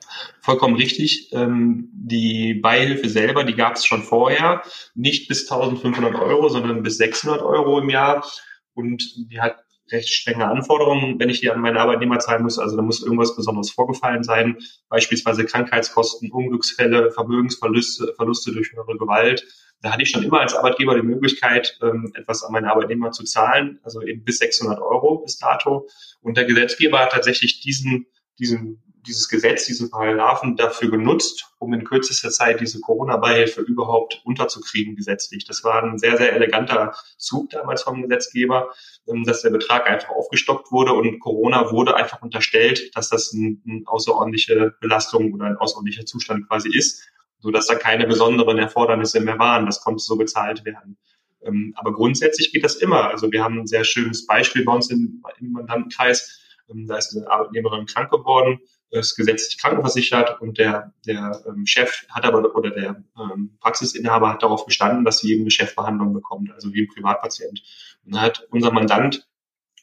Vollkommen 0.41 0.75
richtig. 0.75 1.29
Ähm, 1.33 1.89
die 1.93 2.53
Beihilfe 2.55 3.09
selber, 3.09 3.43
die 3.43 3.55
gab 3.55 3.75
es 3.75 3.85
schon 3.85 4.03
vorher, 4.03 4.61
nicht 4.93 5.27
bis 5.27 5.49
1500 5.49 6.15
Euro, 6.15 6.49
sondern 6.49 6.83
bis 6.83 6.97
600 6.97 7.41
Euro 7.41 7.79
im 7.79 7.89
Jahr. 7.89 8.25
Und 8.73 9.03
die 9.31 9.41
hat 9.41 9.57
recht 9.91 10.09
strenge 10.09 10.47
Anforderungen, 10.47 11.19
wenn 11.19 11.29
ich 11.29 11.41
die 11.41 11.51
an 11.51 11.61
meine 11.61 11.79
Arbeitnehmer 11.79 12.19
zahlen 12.19 12.43
muss. 12.43 12.57
Also 12.57 12.75
da 12.75 12.81
muss 12.81 13.03
irgendwas 13.03 13.35
Besonderes 13.35 13.71
vorgefallen 13.71 14.23
sein, 14.23 14.57
beispielsweise 14.89 15.45
Krankheitskosten, 15.45 16.31
Unglücksfälle, 16.31 17.11
Vermögensverluste 17.11 18.13
Verluste 18.15 18.51
durch 18.51 18.71
höhere 18.71 18.97
Gewalt. 18.97 19.45
Da 19.81 19.91
hatte 19.91 20.03
ich 20.03 20.09
schon 20.09 20.23
immer 20.23 20.39
als 20.39 20.55
Arbeitgeber 20.55 20.95
die 20.95 21.05
Möglichkeit, 21.05 21.77
ähm, 21.83 22.11
etwas 22.15 22.43
an 22.43 22.51
meine 22.51 22.71
Arbeitnehmer 22.71 23.11
zu 23.11 23.23
zahlen, 23.23 23.79
also 23.83 24.01
eben 24.01 24.23
bis 24.23 24.39
600 24.39 24.79
Euro 24.79 25.19
bis 25.19 25.37
dato. 25.37 25.87
Und 26.21 26.37
der 26.37 26.45
Gesetzgeber 26.45 26.99
hat 26.99 27.11
tatsächlich 27.11 27.59
diesen 27.61 28.07
diesen, 28.39 28.81
dieses 29.07 29.29
Gesetz, 29.29 29.65
diesen 29.65 29.89
Paragraphen 29.89 30.55
dafür 30.55 30.89
genutzt, 30.89 31.51
um 31.59 31.73
in 31.73 31.83
kürzester 31.83 32.29
Zeit 32.29 32.59
diese 32.59 32.79
Corona-Beihilfe 32.79 33.61
überhaupt 33.61 34.21
unterzukriegen 34.23 34.95
gesetzlich. 34.95 35.45
Das 35.45 35.63
war 35.63 35.83
ein 35.83 35.97
sehr, 35.97 36.17
sehr 36.17 36.33
eleganter 36.33 36.95
Zug 37.17 37.49
damals 37.51 37.83
vom 37.83 38.01
Gesetzgeber, 38.01 38.69
ähm, 39.07 39.23
dass 39.23 39.41
der 39.41 39.51
Betrag 39.51 39.87
einfach 39.87 40.09
aufgestockt 40.09 40.71
wurde 40.71 40.93
und 40.93 41.19
Corona 41.19 41.71
wurde 41.71 41.95
einfach 41.95 42.21
unterstellt, 42.21 42.95
dass 42.95 43.09
das 43.09 43.33
eine 43.33 43.57
ein 43.65 43.83
außerordentliche 43.85 44.75
Belastung 44.79 45.33
oder 45.33 45.45
ein 45.45 45.57
außerordentlicher 45.57 46.05
Zustand 46.05 46.47
quasi 46.47 46.69
ist, 46.75 47.07
so 47.39 47.51
dass 47.51 47.67
da 47.67 47.75
keine 47.75 48.07
besonderen 48.07 48.57
Erfordernisse 48.57 49.19
mehr 49.19 49.39
waren. 49.39 49.65
Das 49.65 49.81
konnte 49.81 50.03
so 50.03 50.17
bezahlt 50.17 50.65
werden. 50.65 50.97
Ähm, 51.41 51.73
aber 51.77 51.93
grundsätzlich 51.93 52.51
geht 52.51 52.63
das 52.63 52.75
immer. 52.75 53.09
Also 53.09 53.31
wir 53.31 53.43
haben 53.43 53.59
ein 53.59 53.67
sehr 53.67 53.83
schönes 53.83 54.25
Beispiel 54.25 54.65
bei 54.65 54.73
uns 54.73 54.89
im, 54.89 55.23
im 55.39 55.51
Mandantenkreis 55.51 56.41
ähm, 56.69 56.87
da 56.87 56.97
ist 56.97 57.15
eine 57.15 57.29
Arbeitnehmerin 57.29 57.85
krank 57.85 58.11
geworden, 58.11 58.59
ist 58.91 59.15
gesetzlich 59.15 59.59
krankenversichert 59.59 60.41
und 60.41 60.57
der, 60.57 60.93
der 61.05 61.43
ähm, 61.47 61.65
Chef 61.65 62.05
hat 62.09 62.25
aber 62.25 62.55
oder 62.55 62.69
der 62.69 63.03
ähm, 63.19 63.57
Praxisinhaber 63.59 64.29
hat 64.29 64.43
darauf 64.43 64.65
bestanden, 64.65 65.05
dass 65.05 65.19
sie 65.19 65.33
eben 65.33 65.41
eine 65.41 65.51
Chefbehandlung 65.51 66.13
bekommt, 66.13 66.51
also 66.51 66.73
wie 66.73 66.83
ein 66.83 66.87
Privatpatient. 66.87 67.63
Und 68.05 68.15
dann 68.15 68.21
hat 68.21 68.47
unser 68.51 68.71
Mandant 68.71 69.27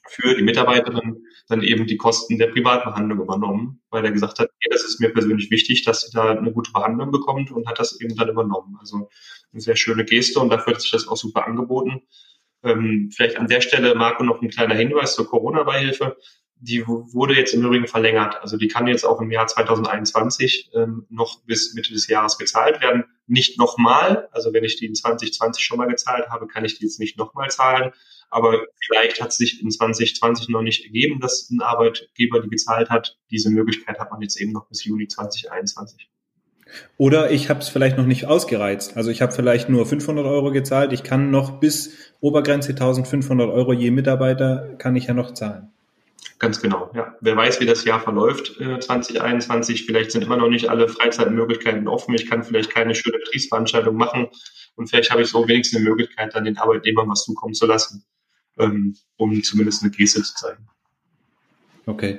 für 0.09 0.35
die 0.35 0.43
Mitarbeiterin 0.43 1.27
dann 1.49 1.63
eben 1.63 1.87
die 1.87 1.97
Kosten 1.97 2.39
der 2.39 2.49
Privatbehandlung 2.49 3.21
übernommen, 3.21 3.81
weil 3.91 4.05
er 4.05 4.13
gesagt 4.13 4.39
hat, 4.39 4.51
nee, 4.61 4.71
das 4.71 4.85
ist 4.85 5.01
mir 5.01 5.11
persönlich 5.11 5.51
wichtig, 5.51 5.85
dass 5.85 6.03
sie 6.03 6.13
da 6.13 6.31
eine 6.31 6.53
gute 6.53 6.73
Behandlung 6.73 7.11
bekommt 7.11 7.51
und 7.51 7.69
hat 7.69 7.79
das 7.79 8.01
eben 8.01 8.17
dann 8.17 8.29
übernommen. 8.29 8.77
Also 8.81 9.09
eine 9.53 9.61
sehr 9.61 9.77
schöne 9.77 10.05
Geste 10.05 10.41
und 10.41 10.51
dafür 10.51 10.75
hat 10.75 10.83
sich 10.83 10.91
das 10.91 11.07
auch 11.09 11.17
super 11.17 11.47
angeboten. 11.47 12.03
Ähm, 12.65 13.11
vielleicht 13.15 13.39
an 13.39 13.49
der 13.49 13.61
Stelle, 13.61 13.95
Marco, 13.95 14.23
noch 14.23 14.41
ein 14.41 14.51
kleiner 14.51 14.75
Hinweis 14.75 15.15
zur 15.15 15.29
Corona-Beihilfe. 15.29 16.17
Die 16.65 16.87
wurde 16.87 17.35
jetzt 17.35 17.55
im 17.55 17.65
Übrigen 17.65 17.89
verlängert. 17.89 18.41
Also 18.41 18.57
die 18.57 18.69
kann 18.69 18.87
jetzt 18.87 19.05
auch 19.05 19.21
im 19.21 19.33
Jahr 19.33 19.49
2021 19.49 20.71
ähm, 20.75 21.07
noch 21.11 21.41
bis 21.43 21.75
Mitte 21.75 21.93
des 21.93 22.07
Jahres 22.07 22.39
gezahlt 22.39 22.81
werden. 22.81 23.03
Nicht 23.27 23.59
nochmal. 23.59 24.29
Also 24.31 24.53
wenn 24.53 24.63
ich 24.63 24.77
die 24.77 24.87
in 24.87 24.95
2020 24.95 25.65
schon 25.65 25.79
mal 25.79 25.89
gezahlt 25.89 26.29
habe, 26.29 26.47
kann 26.47 26.65
ich 26.65 26.79
die 26.79 26.85
jetzt 26.85 27.01
nicht 27.01 27.19
nochmal 27.19 27.51
zahlen. 27.51 27.91
Aber 28.31 28.65
vielleicht 28.81 29.21
hat 29.21 29.31
es 29.31 29.39
sich 29.39 29.61
in 29.61 29.73
2020 29.73 30.51
noch 30.51 30.63
nicht 30.63 30.85
ergeben, 30.85 31.19
dass 31.19 31.51
ein 31.51 31.61
Arbeitgeber 31.61 32.41
die 32.41 32.49
gezahlt 32.49 32.91
hat. 32.91 33.19
Diese 33.33 33.51
Möglichkeit 33.51 33.99
hat 33.99 34.13
man 34.13 34.23
jetzt 34.23 34.41
eben 34.41 34.53
noch 34.53 34.69
bis 34.69 34.85
Juni 34.85 35.09
2021. 35.09 36.09
Oder 36.97 37.33
ich 37.33 37.51
habe 37.51 37.59
es 37.59 37.69
vielleicht 37.69 37.99
noch 37.99 38.07
nicht 38.07 38.27
ausgereizt. 38.27 38.97
Also 38.97 39.11
ich 39.11 39.21
habe 39.21 39.33
vielleicht 39.33 39.69
nur 39.69 39.85
500 39.85 40.25
Euro 40.25 40.53
gezahlt. 40.53 40.93
Ich 40.93 41.03
kann 41.03 41.33
noch 41.33 41.59
bis 41.59 41.95
Obergrenze 42.21 42.71
1500 42.71 43.51
Euro 43.51 43.73
je 43.73 43.91
Mitarbeiter 43.91 44.77
kann 44.79 44.95
ich 44.95 45.07
ja 45.07 45.15
noch 45.15 45.35
zahlen. 45.35 45.72
Ganz 46.39 46.61
genau, 46.61 46.91
ja. 46.95 47.17
Wer 47.21 47.37
weiß, 47.37 47.61
wie 47.61 47.67
das 47.67 47.85
Jahr 47.85 48.01
verläuft 48.01 48.61
äh, 48.61 48.79
2021. 48.81 49.87
Vielleicht 49.87 50.11
sind 50.11 50.25
immer 50.25 50.37
noch 50.37 50.49
nicht 50.49 50.69
alle 50.69 50.89
Freizeitmöglichkeiten 50.89 51.87
offen. 51.89 52.15
Ich 52.15 52.29
kann 52.29 52.43
vielleicht 52.43 52.71
keine 52.71 52.95
schöne 52.95 53.19
Betriebsveranstaltung 53.19 53.97
machen. 53.97 54.29
Und 54.75 54.89
vielleicht 54.89 55.11
habe 55.11 55.23
ich 55.23 55.29
so 55.29 55.47
wenigstens 55.47 55.79
eine 55.79 55.89
Möglichkeit, 55.89 56.35
dann 56.35 56.45
den 56.45 56.59
Arbeitnehmern 56.59 57.09
was 57.09 57.25
zukommen 57.25 57.55
zu 57.55 57.67
lassen 57.67 58.05
ähm, 58.59 58.97
um 59.17 59.43
zumindest 59.43 59.83
eine 59.83 59.91
Geste 59.93 60.23
zu 60.23 60.35
zeigen. 60.35 60.67
Okay. 61.87 62.19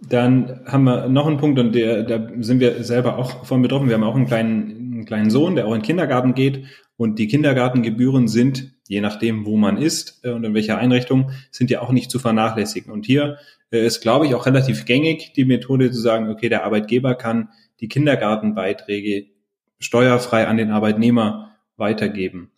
Dann 0.00 0.62
haben 0.66 0.84
wir 0.84 1.08
noch 1.08 1.26
einen 1.26 1.36
Punkt 1.36 1.58
und 1.58 1.72
der, 1.72 2.02
da 2.02 2.28
sind 2.40 2.60
wir 2.60 2.82
selber 2.84 3.18
auch 3.18 3.44
von 3.44 3.62
betroffen. 3.62 3.88
Wir 3.88 3.94
haben 3.94 4.04
auch 4.04 4.16
einen 4.16 4.26
kleinen, 4.26 4.92
einen 4.92 5.04
kleinen 5.04 5.30
Sohn, 5.30 5.56
der 5.56 5.66
auch 5.66 5.74
in 5.74 5.80
den 5.80 5.86
Kindergarten 5.86 6.34
geht 6.34 6.64
und 6.96 7.18
die 7.18 7.28
Kindergartengebühren 7.28 8.26
sind, 8.26 8.72
je 8.90 9.00
nachdem, 9.00 9.46
wo 9.46 9.56
man 9.56 9.76
ist 9.76 10.18
äh, 10.24 10.30
und 10.30 10.42
in 10.42 10.52
welcher 10.52 10.76
Einrichtung, 10.76 11.30
sind 11.52 11.70
ja 11.70 11.80
auch 11.80 11.92
nicht 11.92 12.10
zu 12.10 12.18
vernachlässigen. 12.18 12.92
Und 12.92 13.06
hier 13.06 13.38
äh, 13.70 13.86
ist, 13.86 14.00
glaube 14.00 14.26
ich, 14.26 14.34
auch 14.34 14.46
relativ 14.46 14.84
gängig 14.84 15.32
die 15.34 15.44
Methode 15.44 15.92
zu 15.92 16.00
sagen, 16.00 16.28
okay, 16.28 16.48
der 16.48 16.64
Arbeitgeber 16.64 17.14
kann 17.14 17.50
die 17.78 17.86
Kindergartenbeiträge 17.86 19.28
steuerfrei 19.78 20.48
an 20.48 20.56
den 20.56 20.72
Arbeitnehmer 20.72 21.56
weitergeben. 21.76 22.50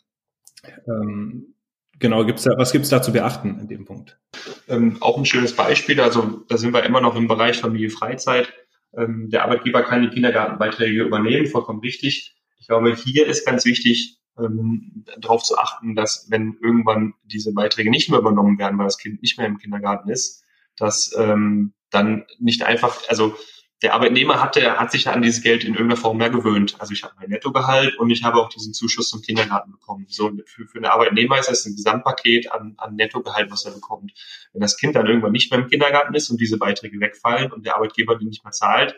Ähm, 0.88 1.52
Genau, 1.98 2.24
gibt's 2.24 2.42
da, 2.42 2.50
was 2.56 2.72
gibt's 2.72 2.88
da 2.88 3.00
zu 3.00 3.12
beachten 3.12 3.60
in 3.60 3.68
dem 3.68 3.84
Punkt? 3.84 4.18
Ähm, 4.66 4.96
auch 4.98 5.16
ein 5.16 5.24
schönes 5.24 5.54
Beispiel, 5.54 6.00
also 6.00 6.42
da 6.48 6.56
sind 6.56 6.74
wir 6.74 6.82
immer 6.82 7.00
noch 7.00 7.14
im 7.14 7.28
Bereich 7.28 7.58
Familie 7.58 7.90
Freizeit. 7.90 8.52
Ähm, 8.96 9.30
der 9.30 9.44
Arbeitgeber 9.44 9.84
kann 9.84 10.02
die 10.02 10.08
Kindergartenbeiträge 10.08 11.00
übernehmen, 11.00 11.46
vollkommen 11.46 11.78
richtig. 11.78 12.34
Ich 12.58 12.66
glaube, 12.66 12.96
hier 12.96 13.28
ist 13.28 13.46
ganz 13.46 13.64
wichtig, 13.64 14.18
ähm, 14.38 15.04
darauf 15.18 15.42
zu 15.42 15.58
achten, 15.58 15.94
dass 15.94 16.26
wenn 16.30 16.58
irgendwann 16.62 17.14
diese 17.24 17.52
Beiträge 17.52 17.90
nicht 17.90 18.10
mehr 18.10 18.18
übernommen 18.18 18.58
werden, 18.58 18.78
weil 18.78 18.86
das 18.86 18.98
Kind 18.98 19.22
nicht 19.22 19.38
mehr 19.38 19.46
im 19.46 19.58
Kindergarten 19.58 20.08
ist, 20.08 20.44
dass 20.76 21.14
ähm, 21.18 21.74
dann 21.90 22.24
nicht 22.38 22.62
einfach, 22.62 22.96
also 23.08 23.34
der 23.82 23.94
Arbeitnehmer 23.94 24.40
hatte, 24.40 24.78
hat 24.78 24.92
sich 24.92 25.08
an 25.08 25.22
dieses 25.22 25.42
Geld 25.42 25.64
in 25.64 25.74
irgendeiner 25.74 26.00
Form 26.00 26.16
mehr 26.16 26.30
gewöhnt. 26.30 26.76
Also 26.78 26.92
ich 26.92 27.02
habe 27.02 27.14
mein 27.18 27.30
Nettogehalt 27.30 27.96
und 27.98 28.10
ich 28.10 28.22
habe 28.22 28.38
auch 28.38 28.48
diesen 28.48 28.72
Zuschuss 28.72 29.10
zum 29.10 29.22
Kindergarten 29.22 29.72
bekommen. 29.72 30.06
So 30.08 30.30
für, 30.46 30.66
für 30.66 30.78
einen 30.78 30.86
Arbeitnehmer 30.86 31.38
ist 31.38 31.50
das 31.50 31.66
ein 31.66 31.74
Gesamtpaket 31.74 32.52
an, 32.52 32.74
an 32.78 32.94
Nettogehalt, 32.94 33.50
was 33.50 33.64
er 33.64 33.72
bekommt. 33.72 34.12
Wenn 34.52 34.60
das 34.60 34.76
Kind 34.76 34.94
dann 34.94 35.06
irgendwann 35.06 35.32
nicht 35.32 35.50
mehr 35.50 35.60
im 35.60 35.68
Kindergarten 35.68 36.14
ist 36.14 36.30
und 36.30 36.40
diese 36.40 36.58
Beiträge 36.58 37.00
wegfallen 37.00 37.50
und 37.50 37.66
der 37.66 37.74
Arbeitgeber 37.74 38.16
die 38.16 38.26
nicht 38.26 38.44
mehr 38.44 38.52
zahlt, 38.52 38.96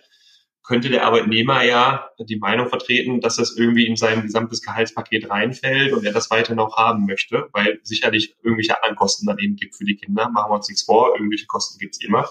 könnte 0.65 0.89
der 0.89 1.05
Arbeitnehmer 1.05 1.63
ja 1.63 2.09
die 2.19 2.39
Meinung 2.39 2.69
vertreten, 2.69 3.21
dass 3.21 3.37
das 3.37 3.57
irgendwie 3.57 3.87
in 3.87 3.97
sein 3.97 4.23
gesamtes 4.23 4.63
Gehaltspaket 4.63 5.31
reinfällt 5.31 5.93
und 5.93 6.05
er 6.05 6.13
das 6.13 6.31
weiter 6.31 6.55
noch 6.55 6.77
haben 6.77 7.05
möchte, 7.07 7.49
weil 7.53 7.79
sicherlich 7.83 8.35
irgendwelche 8.43 8.77
anderen 8.77 8.97
Kosten 8.97 9.27
dann 9.27 9.39
eben 9.39 9.57
gibt 9.57 9.77
für 9.77 9.85
die 9.85 9.97
Kinder. 9.97 10.31
Machen 10.31 10.51
wir 10.51 10.57
uns 10.57 10.69
nichts 10.69 10.85
vor, 10.85 11.15
irgendwelche 11.15 11.47
Kosten 11.47 11.79
gibt's 11.79 12.03
immer. 12.03 12.29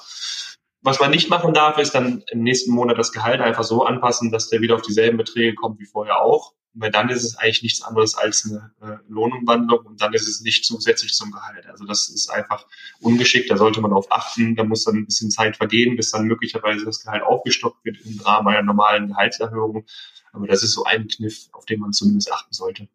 Was 0.81 0.99
man 0.99 1.11
nicht 1.11 1.29
machen 1.29 1.53
darf, 1.53 1.77
ist 1.77 1.95
dann 1.95 2.23
im 2.29 2.43
nächsten 2.43 2.71
Monat 2.71 2.97
das 2.97 3.13
Gehalt 3.13 3.39
einfach 3.39 3.63
so 3.63 3.86
anpassen, 3.86 4.31
dass 4.31 4.49
der 4.49 4.61
wieder 4.61 4.75
auf 4.75 4.81
dieselben 4.81 5.17
Beträge 5.17 5.55
kommt 5.55 5.79
wie 5.79 5.86
vorher 5.86 6.21
auch. 6.21 6.53
Weil 6.76 6.89
dann 6.89 7.09
ist 7.09 7.24
es 7.24 7.38
eigentlich 7.38 7.61
nichts 7.61 7.82
anderes 7.84 8.15
als 8.15 8.45
eine 8.45 8.71
äh, 8.82 8.97
Lohnumwandlung 9.07 9.86
und 9.86 10.01
dann 10.01 10.13
ist 10.13 10.28
es 10.28 10.41
nicht 10.41 10.65
zusätzlich 10.65 11.13
zum 11.13 11.32
Gehalt. 11.32 11.67
Also 11.67 11.86
das 11.86 12.09
ist 12.09 12.30
einfach 12.30 12.65
ungeschickt, 12.99 13.51
da 13.51 13.57
sollte 13.57 13.80
man 13.80 13.91
darauf 13.91 14.11
achten. 14.11 14.55
Da 14.55 14.63
muss 14.63 14.84
dann 14.84 14.95
ein 14.95 15.05
bisschen 15.05 15.30
Zeit 15.30 15.57
vergehen, 15.57 15.95
bis 15.95 16.11
dann 16.11 16.26
möglicherweise 16.26 16.86
das 16.86 17.03
Gehalt 17.03 17.24
aufgestockt 17.24 17.86
wird 17.86 17.97
im 18.05 18.19
Rahmen 18.21 18.47
einer 18.47 18.63
normalen 18.63 19.09
Gehaltserhöhung. 19.09 19.86
Aber 20.32 20.47
das 20.47 20.63
ist 20.63 20.74
so 20.74 20.84
ein 20.84 21.07
Kniff, 21.07 21.47
auf 21.51 21.65
den 21.65 21.80
man 21.80 21.93
zumindest 21.93 22.32
achten 22.32 22.53
sollte. 22.53 22.88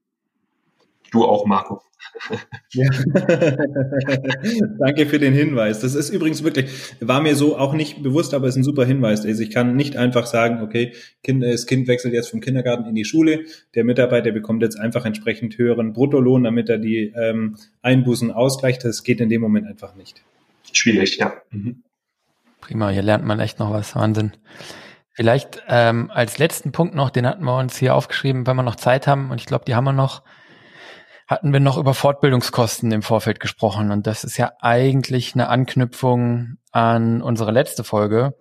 Du 1.10 1.24
auch, 1.24 1.46
Marco. 1.46 1.82
Ja. 2.72 2.88
Danke 4.78 5.06
für 5.06 5.18
den 5.18 5.32
Hinweis. 5.32 5.80
Das 5.80 5.94
ist 5.94 6.10
übrigens 6.10 6.42
wirklich, 6.42 6.70
war 7.00 7.20
mir 7.20 7.34
so 7.34 7.56
auch 7.56 7.74
nicht 7.74 8.02
bewusst, 8.02 8.34
aber 8.34 8.48
ist 8.48 8.56
ein 8.56 8.64
super 8.64 8.84
Hinweis. 8.84 9.24
Also 9.24 9.42
ich 9.42 9.50
kann 9.50 9.76
nicht 9.76 9.96
einfach 9.96 10.26
sagen, 10.26 10.62
okay, 10.62 10.92
kind, 11.22 11.42
das 11.42 11.66
Kind 11.66 11.88
wechselt 11.88 12.14
jetzt 12.14 12.30
vom 12.30 12.40
Kindergarten 12.40 12.86
in 12.86 12.94
die 12.94 13.04
Schule. 13.04 13.44
Der 13.74 13.84
Mitarbeiter 13.84 14.32
bekommt 14.32 14.62
jetzt 14.62 14.78
einfach 14.78 15.04
entsprechend 15.04 15.56
höheren 15.58 15.92
Bruttolohn, 15.92 16.44
damit 16.44 16.68
er 16.68 16.78
die 16.78 17.12
ähm, 17.16 17.56
Einbußen 17.82 18.30
ausgleicht. 18.30 18.84
Das 18.84 19.02
geht 19.02 19.20
in 19.20 19.28
dem 19.28 19.40
Moment 19.40 19.66
einfach 19.66 19.94
nicht. 19.94 20.22
Schwierig, 20.72 21.18
ja. 21.18 21.34
Mhm. 21.50 21.82
Prima, 22.60 22.90
hier 22.90 23.02
lernt 23.02 23.24
man 23.24 23.40
echt 23.40 23.58
noch 23.58 23.72
was. 23.72 23.94
Wahnsinn. 23.94 24.32
Vielleicht 25.12 25.62
ähm, 25.68 26.10
als 26.12 26.38
letzten 26.38 26.70
Punkt 26.70 26.94
noch, 26.94 27.10
den 27.10 27.26
hatten 27.26 27.44
wir 27.44 27.58
uns 27.58 27.76
hier 27.76 27.94
aufgeschrieben, 27.94 28.46
wenn 28.46 28.56
wir 28.56 28.62
noch 28.62 28.76
Zeit 28.76 29.06
haben, 29.06 29.30
und 29.30 29.40
ich 29.40 29.46
glaube, 29.46 29.64
die 29.66 29.74
haben 29.74 29.84
wir 29.84 29.92
noch 29.92 30.22
hatten 31.28 31.52
wir 31.52 31.60
noch 31.60 31.76
über 31.76 31.92
Fortbildungskosten 31.92 32.90
im 32.90 33.02
Vorfeld 33.02 33.38
gesprochen. 33.38 33.90
Und 33.90 34.06
das 34.06 34.24
ist 34.24 34.38
ja 34.38 34.52
eigentlich 34.60 35.34
eine 35.34 35.48
Anknüpfung 35.48 36.56
an 36.72 37.20
unsere 37.20 37.52
letzte 37.52 37.84
Folge, 37.84 38.34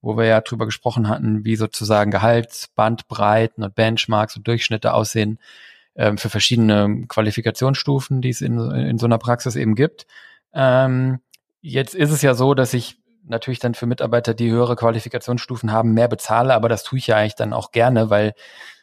wo 0.00 0.16
wir 0.16 0.24
ja 0.24 0.40
drüber 0.40 0.64
gesprochen 0.64 1.08
hatten, 1.08 1.44
wie 1.44 1.56
sozusagen 1.56 2.10
Gehaltsbandbreiten 2.10 3.62
und 3.62 3.74
Benchmarks 3.74 4.36
und 4.36 4.48
Durchschnitte 4.48 4.94
aussehen 4.94 5.38
ähm, 5.94 6.16
für 6.16 6.30
verschiedene 6.30 7.04
Qualifikationsstufen, 7.08 8.22
die 8.22 8.30
es 8.30 8.40
in, 8.40 8.58
in 8.58 8.98
so 8.98 9.04
einer 9.04 9.18
Praxis 9.18 9.54
eben 9.54 9.74
gibt. 9.74 10.06
Ähm, 10.54 11.20
jetzt 11.60 11.94
ist 11.94 12.10
es 12.10 12.22
ja 12.22 12.32
so, 12.32 12.54
dass 12.54 12.72
ich 12.72 12.96
natürlich 13.22 13.58
dann 13.58 13.74
für 13.74 13.84
Mitarbeiter, 13.84 14.32
die 14.32 14.50
höhere 14.50 14.76
Qualifikationsstufen 14.76 15.72
haben, 15.72 15.92
mehr 15.92 16.08
bezahle, 16.08 16.54
aber 16.54 16.70
das 16.70 16.84
tue 16.84 16.98
ich 16.98 17.08
ja 17.08 17.16
eigentlich 17.16 17.34
dann 17.34 17.52
auch 17.52 17.70
gerne, 17.70 18.08
weil 18.08 18.32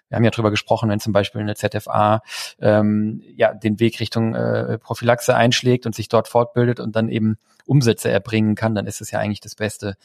wir 0.10 0.16
haben 0.16 0.24
ja 0.24 0.32
drüber 0.32 0.52
gesprochen, 0.52 0.90
wenn 0.90 1.00
zum 1.00 1.14
Beispiel 1.14 1.42
eine 1.42 1.56
ZFA 1.56 2.22
ähm, 2.60 3.22
ja 3.36 3.54
den 3.54 3.80
Weg 3.80 4.00
Richtung 4.00 4.36
äh, 4.36 4.78
Prophylaxe 4.78 5.36
einschlägt 5.36 5.86
und 5.86 5.96
sich 5.96 6.08
dort 6.08 6.28
fortbildet 6.28 6.80
und 6.80 6.96
dann 6.96 7.10
eben 7.10 7.38
Umsätze 7.66 8.10
erbringen 8.10 8.56
kann, 8.56 8.76
dann 8.76 8.88
ist 8.88 9.02
es 9.02 9.12
ja 9.12 9.20
eigentlich 9.20 9.42
das 9.42 9.56
Beste, 9.56 9.96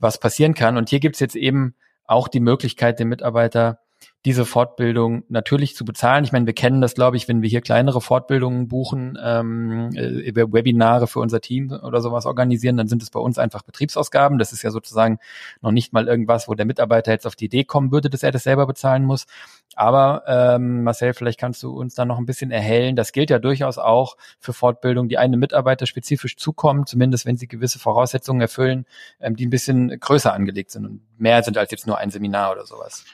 was 0.00 0.18
passieren 0.18 0.54
kann. 0.54 0.76
Und 0.76 0.88
hier 0.88 1.00
gibt's 1.00 1.20
jetzt 1.20 1.36
eben 1.36 1.74
auch 2.06 2.28
die 2.28 2.40
Möglichkeit, 2.40 2.98
den 2.98 3.08
Mitarbeiter 3.08 3.78
diese 4.24 4.46
Fortbildung 4.46 5.24
natürlich 5.28 5.74
zu 5.74 5.84
bezahlen. 5.84 6.24
Ich 6.24 6.30
meine, 6.30 6.46
wir 6.46 6.52
kennen 6.52 6.80
das, 6.80 6.94
glaube 6.94 7.16
ich, 7.16 7.26
wenn 7.26 7.42
wir 7.42 7.48
hier 7.48 7.60
kleinere 7.60 8.00
Fortbildungen 8.00 8.68
buchen, 8.68 9.18
ähm, 9.20 9.90
äh, 9.94 10.32
Webinare 10.34 11.08
für 11.08 11.18
unser 11.18 11.40
Team 11.40 11.72
oder 11.72 12.00
sowas 12.00 12.24
organisieren, 12.24 12.76
dann 12.76 12.86
sind 12.86 13.02
es 13.02 13.10
bei 13.10 13.18
uns 13.18 13.38
einfach 13.38 13.62
Betriebsausgaben. 13.62 14.38
Das 14.38 14.52
ist 14.52 14.62
ja 14.62 14.70
sozusagen 14.70 15.18
noch 15.60 15.72
nicht 15.72 15.92
mal 15.92 16.06
irgendwas, 16.06 16.46
wo 16.46 16.54
der 16.54 16.66
Mitarbeiter 16.66 17.10
jetzt 17.10 17.26
auf 17.26 17.34
die 17.34 17.46
Idee 17.46 17.64
kommen 17.64 17.90
würde, 17.90 18.10
dass 18.10 18.22
er 18.22 18.30
das 18.30 18.44
selber 18.44 18.66
bezahlen 18.66 19.04
muss. 19.04 19.26
Aber 19.74 20.22
ähm, 20.26 20.84
Marcel, 20.84 21.14
vielleicht 21.14 21.40
kannst 21.40 21.62
du 21.62 21.72
uns 21.72 21.94
da 21.94 22.04
noch 22.04 22.18
ein 22.18 22.26
bisschen 22.26 22.52
erhellen. 22.52 22.94
Das 22.94 23.10
gilt 23.10 23.30
ja 23.30 23.40
durchaus 23.40 23.78
auch 23.78 24.16
für 24.38 24.52
Fortbildungen, 24.52 25.08
die 25.08 25.18
einem 25.18 25.40
Mitarbeiter 25.40 25.86
spezifisch 25.86 26.36
zukommen, 26.36 26.86
zumindest 26.86 27.26
wenn 27.26 27.36
sie 27.36 27.48
gewisse 27.48 27.80
Voraussetzungen 27.80 28.40
erfüllen, 28.40 28.86
ähm, 29.20 29.34
die 29.34 29.46
ein 29.46 29.50
bisschen 29.50 29.98
größer 29.98 30.32
angelegt 30.32 30.70
sind 30.70 30.86
und 30.86 31.00
mehr 31.18 31.42
sind 31.42 31.58
als 31.58 31.72
jetzt 31.72 31.88
nur 31.88 31.98
ein 31.98 32.10
Seminar 32.10 32.52
oder 32.52 32.66
sowas. 32.66 33.04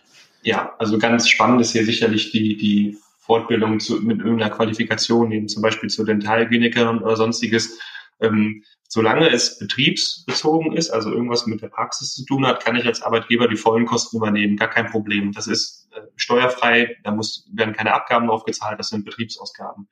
Ja, 0.49 0.75
also 0.79 0.97
ganz 0.97 1.29
spannend 1.29 1.61
ist 1.61 1.73
hier 1.73 1.85
sicherlich 1.85 2.33
die, 2.33 2.57
die 2.57 2.97
Fortbildung 3.19 3.81
zu, 3.81 4.01
mit 4.01 4.21
irgendeiner 4.21 4.49
Qualifikation, 4.49 5.31
eben 5.31 5.47
zum 5.47 5.61
Beispiel 5.61 5.91
zur 5.91 6.07
Dentalklinikerin 6.07 7.01
oder 7.01 7.17
sonstiges. 7.17 7.79
Ähm, 8.19 8.65
solange 8.89 9.29
es 9.29 9.59
betriebsbezogen 9.59 10.75
ist, 10.75 10.89
also 10.89 11.13
irgendwas 11.13 11.47
mit 11.47 11.61
der 11.61 11.69
Praxis 11.69 12.15
zu 12.15 12.25
tun 12.25 12.47
hat, 12.47 12.65
kann 12.65 12.77
ich 12.77 12.87
als 12.87 13.03
Arbeitgeber 13.03 13.47
die 13.47 13.57
vollen 13.57 13.85
Kosten 13.85 14.17
übernehmen, 14.17 14.57
gar 14.57 14.71
kein 14.71 14.87
Problem. 14.87 15.33
Das 15.33 15.49
ist 15.49 15.87
äh, 15.95 16.01
steuerfrei, 16.17 16.97
da 17.05 17.11
muss, 17.11 17.47
werden 17.53 17.75
keine 17.75 17.93
Abgaben 17.93 18.29
drauf 18.29 18.45
gezahlt, 18.45 18.79
das 18.79 18.89
sind 18.89 19.05
Betriebsausgaben. 19.05 19.87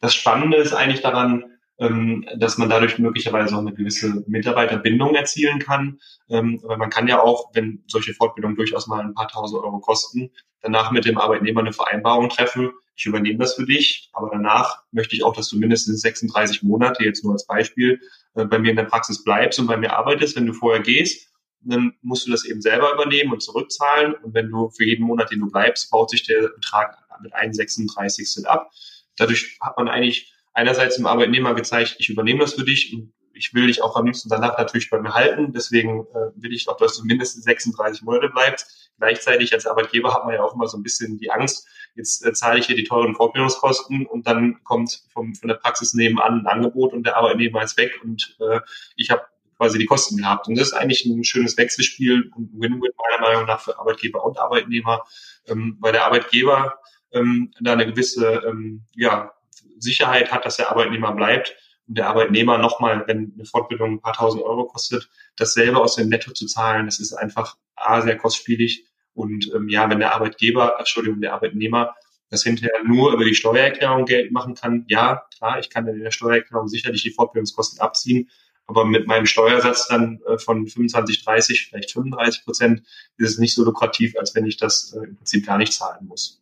Das 0.00 0.14
Spannende 0.14 0.58
ist 0.58 0.72
eigentlich 0.72 1.02
daran, 1.02 1.58
dass 1.80 2.58
man 2.58 2.68
dadurch 2.68 2.98
möglicherweise 2.98 3.54
auch 3.54 3.60
eine 3.60 3.72
gewisse 3.72 4.22
Mitarbeiterbindung 4.26 5.14
erzielen 5.14 5.60
kann. 5.60 5.98
Ähm, 6.28 6.60
weil 6.62 6.76
man 6.76 6.90
kann 6.90 7.08
ja 7.08 7.22
auch, 7.22 7.54
wenn 7.54 7.82
solche 7.86 8.12
Fortbildungen 8.12 8.56
durchaus 8.56 8.86
mal 8.86 9.00
ein 9.00 9.14
paar 9.14 9.28
tausend 9.28 9.62
Euro 9.62 9.80
kosten, 9.80 10.30
danach 10.60 10.90
mit 10.90 11.06
dem 11.06 11.16
Arbeitnehmer 11.16 11.60
eine 11.60 11.72
Vereinbarung 11.72 12.28
treffen. 12.28 12.70
Ich 12.96 13.06
übernehme 13.06 13.38
das 13.38 13.54
für 13.54 13.64
dich, 13.64 14.10
aber 14.12 14.28
danach 14.30 14.82
möchte 14.92 15.16
ich 15.16 15.24
auch, 15.24 15.34
dass 15.34 15.48
du 15.48 15.58
mindestens 15.58 16.02
36 16.02 16.62
Monate, 16.62 17.02
jetzt 17.02 17.24
nur 17.24 17.32
als 17.32 17.46
Beispiel, 17.46 17.98
äh, 18.34 18.44
bei 18.44 18.58
mir 18.58 18.70
in 18.70 18.76
der 18.76 18.84
Praxis 18.84 19.24
bleibst 19.24 19.58
und 19.58 19.66
bei 19.66 19.78
mir 19.78 19.96
arbeitest. 19.96 20.36
Wenn 20.36 20.44
du 20.44 20.52
vorher 20.52 20.82
gehst, 20.82 21.30
dann 21.62 21.94
musst 22.02 22.26
du 22.26 22.30
das 22.30 22.44
eben 22.44 22.60
selber 22.60 22.92
übernehmen 22.92 23.32
und 23.32 23.42
zurückzahlen. 23.42 24.14
Und 24.22 24.34
wenn 24.34 24.50
du 24.50 24.68
für 24.68 24.84
jeden 24.84 25.06
Monat, 25.06 25.30
den 25.30 25.40
du 25.40 25.50
bleibst, 25.50 25.90
baut 25.90 26.10
sich 26.10 26.24
der 26.26 26.48
Betrag 26.48 26.98
mit 27.22 27.34
1,36 27.34 28.44
ab. 28.44 28.70
Dadurch 29.16 29.58
hat 29.62 29.78
man 29.78 29.88
eigentlich 29.88 30.34
einerseits 30.52 30.96
dem 30.96 31.06
Arbeitnehmer 31.06 31.54
gezeigt, 31.54 31.96
ich 31.98 32.08
übernehme 32.08 32.40
das 32.40 32.54
für 32.54 32.64
dich 32.64 32.92
und 32.92 33.12
ich 33.32 33.54
will 33.54 33.68
dich 33.68 33.82
auch 33.82 33.96
am 33.96 34.06
liebsten 34.06 34.28
danach 34.28 34.58
natürlich 34.58 34.90
bei 34.90 35.00
mir 35.00 35.14
halten. 35.14 35.52
Deswegen 35.52 36.00
äh, 36.00 36.42
will 36.42 36.52
ich 36.52 36.68
auch, 36.68 36.76
dass 36.76 36.98
du 36.98 37.04
mindestens 37.04 37.44
36 37.44 38.02
Monate 38.02 38.28
bleibst. 38.28 38.90
Gleichzeitig 38.98 39.52
als 39.54 39.66
Arbeitgeber 39.66 40.12
hat 40.12 40.26
man 40.26 40.34
ja 40.34 40.42
auch 40.42 40.54
immer 40.54 40.66
so 40.66 40.76
ein 40.76 40.82
bisschen 40.82 41.18
die 41.18 41.30
Angst, 41.30 41.66
jetzt 41.94 42.24
äh, 42.24 42.32
zahle 42.32 42.58
ich 42.58 42.66
hier 42.66 42.76
die 42.76 42.84
teuren 42.84 43.14
Fortbildungskosten 43.14 44.06
und 44.06 44.26
dann 44.26 44.62
kommt 44.64 45.04
vom, 45.12 45.34
von 45.34 45.48
der 45.48 45.56
Praxis 45.56 45.94
nebenan 45.94 46.40
ein 46.40 46.46
Angebot 46.46 46.92
und 46.92 47.04
der 47.04 47.16
Arbeitnehmer 47.16 47.62
ist 47.62 47.78
weg 47.78 47.98
und 48.02 48.36
äh, 48.40 48.60
ich 48.96 49.10
habe 49.10 49.22
quasi 49.56 49.78
die 49.78 49.86
Kosten 49.86 50.16
gehabt. 50.16 50.48
Und 50.48 50.58
das 50.58 50.68
ist 50.68 50.74
eigentlich 50.74 51.04
ein 51.04 51.24
schönes 51.24 51.56
Wechselspiel 51.56 52.30
und 52.34 52.50
Win-Win 52.54 52.92
meiner 52.96 53.22
Meinung 53.22 53.46
nach 53.46 53.60
für 53.60 53.78
Arbeitgeber 53.78 54.24
und 54.24 54.38
Arbeitnehmer, 54.38 55.04
ähm, 55.46 55.76
weil 55.80 55.92
der 55.92 56.04
Arbeitgeber 56.04 56.78
ähm, 57.12 57.52
da 57.60 57.72
eine 57.72 57.86
gewisse 57.86 58.42
ähm, 58.46 58.84
ja, 58.94 59.32
Sicherheit 59.80 60.30
hat, 60.30 60.44
dass 60.44 60.56
der 60.56 60.70
Arbeitnehmer 60.70 61.12
bleibt 61.12 61.56
und 61.88 61.98
der 61.98 62.08
Arbeitnehmer 62.08 62.58
nochmal, 62.58 63.04
wenn 63.06 63.32
eine 63.34 63.44
Fortbildung 63.44 63.94
ein 63.94 64.00
paar 64.00 64.12
tausend 64.12 64.42
Euro 64.42 64.66
kostet, 64.66 65.08
dasselbe 65.36 65.78
aus 65.78 65.96
dem 65.96 66.08
Netto 66.08 66.32
zu 66.32 66.46
zahlen, 66.46 66.86
das 66.86 67.00
ist 67.00 67.12
einfach 67.12 67.56
A, 67.76 68.00
sehr 68.00 68.16
kostspielig 68.16 68.86
und 69.14 69.50
ähm, 69.54 69.68
ja, 69.68 69.88
wenn 69.90 69.98
der 69.98 70.14
Arbeitgeber, 70.14 70.76
Entschuldigung, 70.78 71.20
der 71.20 71.34
Arbeitnehmer 71.34 71.94
das 72.30 72.44
hinterher 72.44 72.84
nur 72.84 73.12
über 73.12 73.24
die 73.24 73.34
Steuererklärung 73.34 74.04
Geld 74.04 74.30
machen 74.30 74.54
kann, 74.54 74.84
ja, 74.88 75.24
klar, 75.36 75.58
ich 75.58 75.68
kann 75.68 75.86
in 75.88 75.98
der 75.98 76.12
Steuererklärung 76.12 76.68
sicherlich 76.68 77.02
die 77.02 77.10
Fortbildungskosten 77.10 77.80
abziehen, 77.80 78.30
aber 78.66 78.84
mit 78.84 79.08
meinem 79.08 79.26
Steuersatz 79.26 79.88
dann 79.88 80.20
äh, 80.28 80.38
von 80.38 80.66
25, 80.66 81.24
30, 81.24 81.68
vielleicht 81.68 81.90
35 81.90 82.44
Prozent 82.44 82.82
ist 83.16 83.30
es 83.30 83.38
nicht 83.38 83.52
so 83.52 83.64
lukrativ, 83.64 84.16
als 84.16 84.32
wenn 84.36 84.46
ich 84.46 84.58
das 84.58 84.92
äh, 84.92 85.08
im 85.08 85.16
Prinzip 85.16 85.44
gar 85.44 85.58
nicht 85.58 85.72
zahlen 85.72 86.06
muss. 86.06 86.40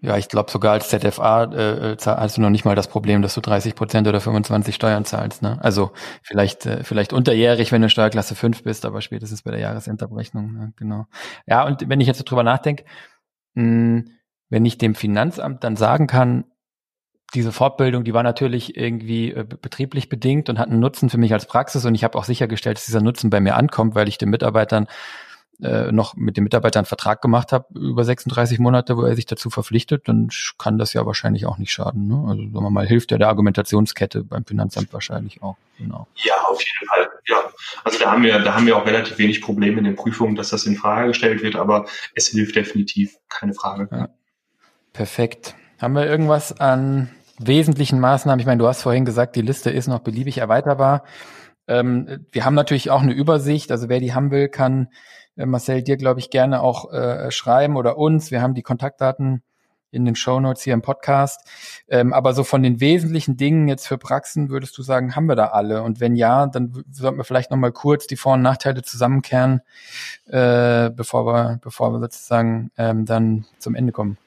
Ja, 0.00 0.16
ich 0.16 0.28
glaube 0.28 0.50
sogar 0.50 0.74
als 0.74 0.88
ZFA 0.90 1.44
äh, 1.44 1.92
äh 1.92 1.96
hast 1.96 2.36
du 2.36 2.40
noch 2.40 2.50
nicht 2.50 2.64
mal 2.64 2.76
das 2.76 2.86
Problem, 2.86 3.20
dass 3.20 3.34
du 3.34 3.40
30 3.40 3.74
Prozent 3.74 4.06
oder 4.06 4.20
25 4.20 4.74
Steuern 4.74 5.04
zahlst. 5.04 5.42
Ne? 5.42 5.58
Also 5.60 5.90
vielleicht 6.22 6.66
äh, 6.66 6.84
vielleicht 6.84 7.12
unterjährig, 7.12 7.72
wenn 7.72 7.82
du 7.82 7.88
Steuerklasse 7.88 8.36
5 8.36 8.62
bist, 8.62 8.86
aber 8.86 9.00
spätestens 9.00 9.42
bei 9.42 9.50
der 9.50 9.60
Jahresendabrechnung. 9.60 10.52
Ne? 10.52 10.72
Genau. 10.76 11.06
Ja, 11.46 11.66
und 11.66 11.88
wenn 11.88 12.00
ich 12.00 12.06
jetzt 12.06 12.18
so 12.18 12.24
drüber 12.24 12.44
nachdenke, 12.44 12.84
hm, 13.56 14.10
wenn 14.50 14.64
ich 14.64 14.78
dem 14.78 14.94
Finanzamt 14.94 15.64
dann 15.64 15.74
sagen 15.74 16.06
kann, 16.06 16.44
diese 17.34 17.52
Fortbildung, 17.52 18.04
die 18.04 18.14
war 18.14 18.22
natürlich 18.22 18.76
irgendwie 18.76 19.32
äh, 19.32 19.44
betrieblich 19.44 20.08
bedingt 20.08 20.48
und 20.48 20.58
hat 20.58 20.68
einen 20.68 20.80
Nutzen 20.80 21.10
für 21.10 21.18
mich 21.18 21.32
als 21.32 21.46
Praxis 21.46 21.84
und 21.84 21.94
ich 21.94 22.04
habe 22.04 22.16
auch 22.16 22.24
sichergestellt, 22.24 22.78
dass 22.78 22.86
dieser 22.86 23.02
Nutzen 23.02 23.30
bei 23.30 23.40
mir 23.40 23.56
ankommt, 23.56 23.94
weil 23.94 24.08
ich 24.08 24.16
den 24.16 24.30
Mitarbeitern 24.30 24.86
äh, 25.62 25.90
noch 25.90 26.14
mit 26.14 26.36
dem 26.36 26.44
Mitarbeiter 26.44 26.78
einen 26.78 26.86
Vertrag 26.86 27.20
gemacht 27.20 27.52
habe 27.52 27.66
über 27.76 28.04
36 28.04 28.60
Monate, 28.60 28.96
wo 28.96 29.02
er 29.02 29.16
sich 29.16 29.26
dazu 29.26 29.50
verpflichtet, 29.50 30.06
dann 30.06 30.28
kann 30.56 30.78
das 30.78 30.92
ja 30.92 31.04
wahrscheinlich 31.04 31.46
auch 31.46 31.58
nicht 31.58 31.72
schaden. 31.72 32.06
Ne? 32.06 32.24
Also 32.28 32.42
sagen 32.42 32.64
wir 32.64 32.70
mal, 32.70 32.86
hilft 32.86 33.10
ja 33.10 33.18
der 33.18 33.28
Argumentationskette 33.28 34.22
beim 34.22 34.44
Finanzamt 34.44 34.92
wahrscheinlich 34.92 35.42
auch. 35.42 35.56
Genau. 35.78 36.06
Ja, 36.14 36.34
auf 36.48 36.60
jeden 36.60 36.88
Fall. 36.88 37.08
Ja, 37.26 37.36
also 37.84 37.98
da 37.98 38.12
haben 38.12 38.22
wir, 38.22 38.38
da 38.38 38.54
haben 38.54 38.66
wir 38.66 38.76
auch 38.76 38.86
relativ 38.86 39.18
wenig 39.18 39.42
Probleme 39.42 39.78
in 39.78 39.84
den 39.84 39.96
Prüfungen, 39.96 40.36
dass 40.36 40.50
das 40.50 40.64
in 40.64 40.76
Frage 40.76 41.08
gestellt 41.08 41.42
wird, 41.42 41.56
aber 41.56 41.86
es 42.14 42.28
hilft 42.28 42.54
definitiv, 42.54 43.16
keine 43.28 43.54
Frage. 43.54 43.88
Ja. 43.90 44.08
Perfekt. 44.92 45.54
Haben 45.80 45.94
wir 45.94 46.06
irgendwas 46.06 46.60
an 46.60 47.10
wesentlichen 47.38 48.00
Maßnahmen? 48.00 48.40
Ich 48.40 48.46
meine, 48.46 48.58
du 48.58 48.66
hast 48.68 48.82
vorhin 48.82 49.04
gesagt, 49.04 49.36
die 49.36 49.42
Liste 49.42 49.70
ist 49.70 49.88
noch 49.88 50.00
beliebig 50.00 50.38
erweiterbar. 50.38 51.04
Ähm, 51.68 52.26
wir 52.32 52.44
haben 52.44 52.54
natürlich 52.54 52.90
auch 52.90 53.02
eine 53.02 53.12
Übersicht. 53.12 53.70
Also 53.70 53.88
wer 53.88 54.00
die 54.00 54.14
haben 54.14 54.30
will, 54.30 54.48
kann 54.48 54.88
Marcel, 55.46 55.82
dir, 55.82 55.96
glaube 55.96 56.20
ich, 56.20 56.30
gerne 56.30 56.62
auch 56.62 56.92
äh, 56.92 57.30
schreiben 57.30 57.76
oder 57.76 57.98
uns. 57.98 58.30
Wir 58.30 58.42
haben 58.42 58.54
die 58.54 58.62
Kontaktdaten 58.62 59.42
in 59.90 60.04
den 60.04 60.16
Show 60.16 60.38
Notes 60.40 60.62
hier 60.62 60.74
im 60.74 60.82
Podcast. 60.82 61.40
Ähm, 61.88 62.12
aber 62.12 62.34
so 62.34 62.44
von 62.44 62.62
den 62.62 62.80
wesentlichen 62.80 63.36
Dingen 63.36 63.68
jetzt 63.68 63.86
für 63.86 63.98
Praxen 63.98 64.50
würdest 64.50 64.76
du 64.76 64.82
sagen, 64.82 65.16
haben 65.16 65.26
wir 65.26 65.36
da 65.36 65.46
alle? 65.46 65.82
Und 65.82 66.00
wenn 66.00 66.16
ja, 66.16 66.46
dann 66.46 66.84
sollten 66.90 67.18
wir 67.18 67.24
vielleicht 67.24 67.50
nochmal 67.50 67.72
kurz 67.72 68.06
die 68.06 68.16
Vor- 68.16 68.34
und 68.34 68.42
Nachteile 68.42 68.82
zusammenkehren, 68.82 69.62
äh, 70.26 70.90
bevor 70.90 71.26
wir, 71.26 71.60
bevor 71.62 71.92
wir 71.92 72.00
sozusagen 72.00 72.70
ähm, 72.76 73.06
dann 73.06 73.46
zum 73.58 73.74
Ende 73.74 73.92
kommen. 73.92 74.18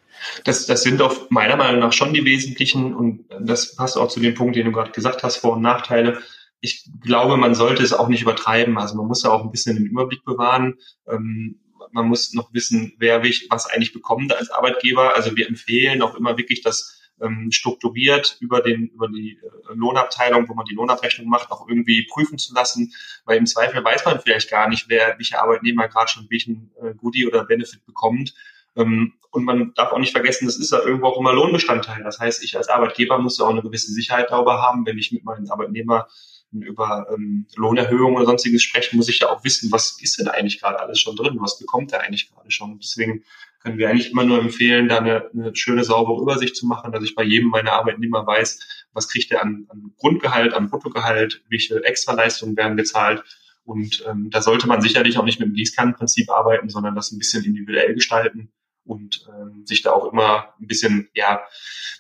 Das, 0.43 0.65
das 0.65 0.83
sind 0.83 0.99
doch 0.99 1.29
meiner 1.29 1.55
Meinung 1.55 1.79
nach 1.79 1.93
schon 1.93 2.13
die 2.13 2.25
wesentlichen 2.25 2.93
und 2.93 3.25
das 3.39 3.75
passt 3.75 3.97
auch 3.97 4.07
zu 4.07 4.19
dem 4.19 4.35
Punkt, 4.35 4.55
den 4.55 4.65
du 4.65 4.71
gerade 4.71 4.91
gesagt 4.91 5.23
hast, 5.23 5.37
Vor- 5.37 5.53
und 5.53 5.61
Nachteile 5.61 6.19
ich 6.61 6.89
glaube, 7.01 7.37
man 7.37 7.55
sollte 7.55 7.83
es 7.83 7.91
auch 7.91 8.07
nicht 8.07 8.21
übertreiben. 8.21 8.77
Also 8.77 8.95
man 8.95 9.07
muss 9.07 9.23
ja 9.23 9.31
auch 9.31 9.43
ein 9.43 9.51
bisschen 9.51 9.75
den 9.75 9.87
Überblick 9.87 10.23
bewahren. 10.23 10.77
Ähm, 11.07 11.59
man 11.91 12.07
muss 12.07 12.33
noch 12.33 12.53
wissen, 12.53 12.93
wer 12.99 13.23
was 13.49 13.65
eigentlich 13.67 13.93
bekommt 13.93 14.33
als 14.33 14.51
Arbeitgeber. 14.51 15.15
Also 15.15 15.35
wir 15.35 15.47
empfehlen 15.47 16.01
auch 16.01 16.15
immer 16.15 16.37
wirklich 16.37 16.61
das 16.61 17.01
ähm, 17.19 17.51
strukturiert 17.51 18.37
über 18.39 18.61
den 18.61 18.87
über 18.87 19.07
die 19.07 19.39
äh, 19.41 19.73
Lohnabteilung, 19.73 20.47
wo 20.47 20.53
man 20.53 20.65
die 20.65 20.75
Lohnabrechnung 20.75 21.27
macht, 21.27 21.51
auch 21.51 21.67
irgendwie 21.67 22.07
prüfen 22.09 22.37
zu 22.37 22.53
lassen, 22.53 22.93
weil 23.25 23.37
im 23.37 23.45
Zweifel 23.45 23.83
weiß 23.83 24.05
man 24.05 24.19
vielleicht 24.19 24.49
gar 24.49 24.69
nicht, 24.69 24.87
wer 24.87 25.17
welcher 25.17 25.41
Arbeitnehmer 25.41 25.87
gerade 25.87 26.11
schon 26.11 26.27
welchen 26.29 26.71
äh, 26.81 26.93
Goodie 26.95 27.27
oder 27.27 27.45
Benefit 27.45 27.85
bekommt. 27.85 28.33
Ähm, 28.75 29.13
und 29.31 29.45
man 29.45 29.73
darf 29.75 29.91
auch 29.91 29.99
nicht 29.99 30.11
vergessen, 30.11 30.45
das 30.45 30.57
ist 30.57 30.71
ja 30.71 30.79
irgendwo 30.79 31.07
auch 31.07 31.19
immer 31.19 31.33
Lohnbestandteil. 31.33 32.03
Das 32.03 32.19
heißt, 32.19 32.43
ich 32.43 32.57
als 32.57 32.67
Arbeitgeber 32.69 33.17
muss 33.17 33.37
ja 33.37 33.45
auch 33.45 33.49
eine 33.49 33.61
gewisse 33.61 33.91
Sicherheit 33.91 34.29
darüber 34.29 34.61
haben, 34.61 34.85
wenn 34.85 34.97
ich 34.97 35.11
mit 35.11 35.23
meinen 35.23 35.49
Arbeitnehmer 35.49 36.07
über 36.51 37.07
ähm, 37.13 37.47
Lohnerhöhungen 37.55 38.15
oder 38.15 38.25
sonstiges 38.25 38.61
sprechen, 38.63 38.97
muss 38.97 39.09
ich 39.09 39.19
ja 39.19 39.29
auch 39.29 39.43
wissen, 39.43 39.71
was 39.71 39.97
ist 40.01 40.19
denn 40.19 40.27
eigentlich 40.27 40.59
gerade 40.59 40.79
alles 40.79 40.99
schon 40.99 41.15
drin, 41.15 41.37
was 41.39 41.59
bekommt 41.59 41.93
er 41.93 42.01
eigentlich 42.01 42.31
gerade 42.31 42.51
schon. 42.51 42.79
Deswegen 42.79 43.23
können 43.61 43.77
wir 43.77 43.89
eigentlich 43.89 44.11
immer 44.11 44.25
nur 44.25 44.39
empfehlen, 44.39 44.89
da 44.89 44.97
eine, 44.97 45.29
eine 45.33 45.55
schöne, 45.55 45.83
saubere 45.83 46.21
Übersicht 46.21 46.55
zu 46.55 46.65
machen, 46.65 46.91
dass 46.91 47.03
ich 47.03 47.15
bei 47.15 47.23
jedem 47.23 47.49
meiner 47.49 47.73
Arbeitnehmer 47.73 48.25
weiß, 48.25 48.85
was 48.93 49.07
kriegt 49.07 49.31
er 49.31 49.41
an, 49.43 49.67
an 49.69 49.93
Grundgehalt, 49.97 50.53
an 50.53 50.69
Bruttogehalt, 50.69 51.43
welche 51.49 51.83
Extraleistungen 51.83 52.57
werden 52.57 52.75
gezahlt. 52.75 53.23
Und 53.63 54.03
ähm, 54.09 54.29
da 54.31 54.41
sollte 54.41 54.67
man 54.67 54.81
sicherlich 54.81 55.17
auch 55.17 55.23
nicht 55.23 55.39
mit 55.39 55.49
dem 55.49 55.53
Gießkannenprinzip 55.53 56.29
arbeiten, 56.29 56.69
sondern 56.69 56.95
das 56.95 57.11
ein 57.11 57.19
bisschen 57.19 57.45
individuell 57.45 57.93
gestalten 57.93 58.51
und 58.91 59.25
ähm, 59.29 59.65
sich 59.65 59.81
da 59.81 59.93
auch 59.93 60.11
immer 60.11 60.53
ein 60.59 60.67
bisschen 60.67 61.09
ja 61.13 61.41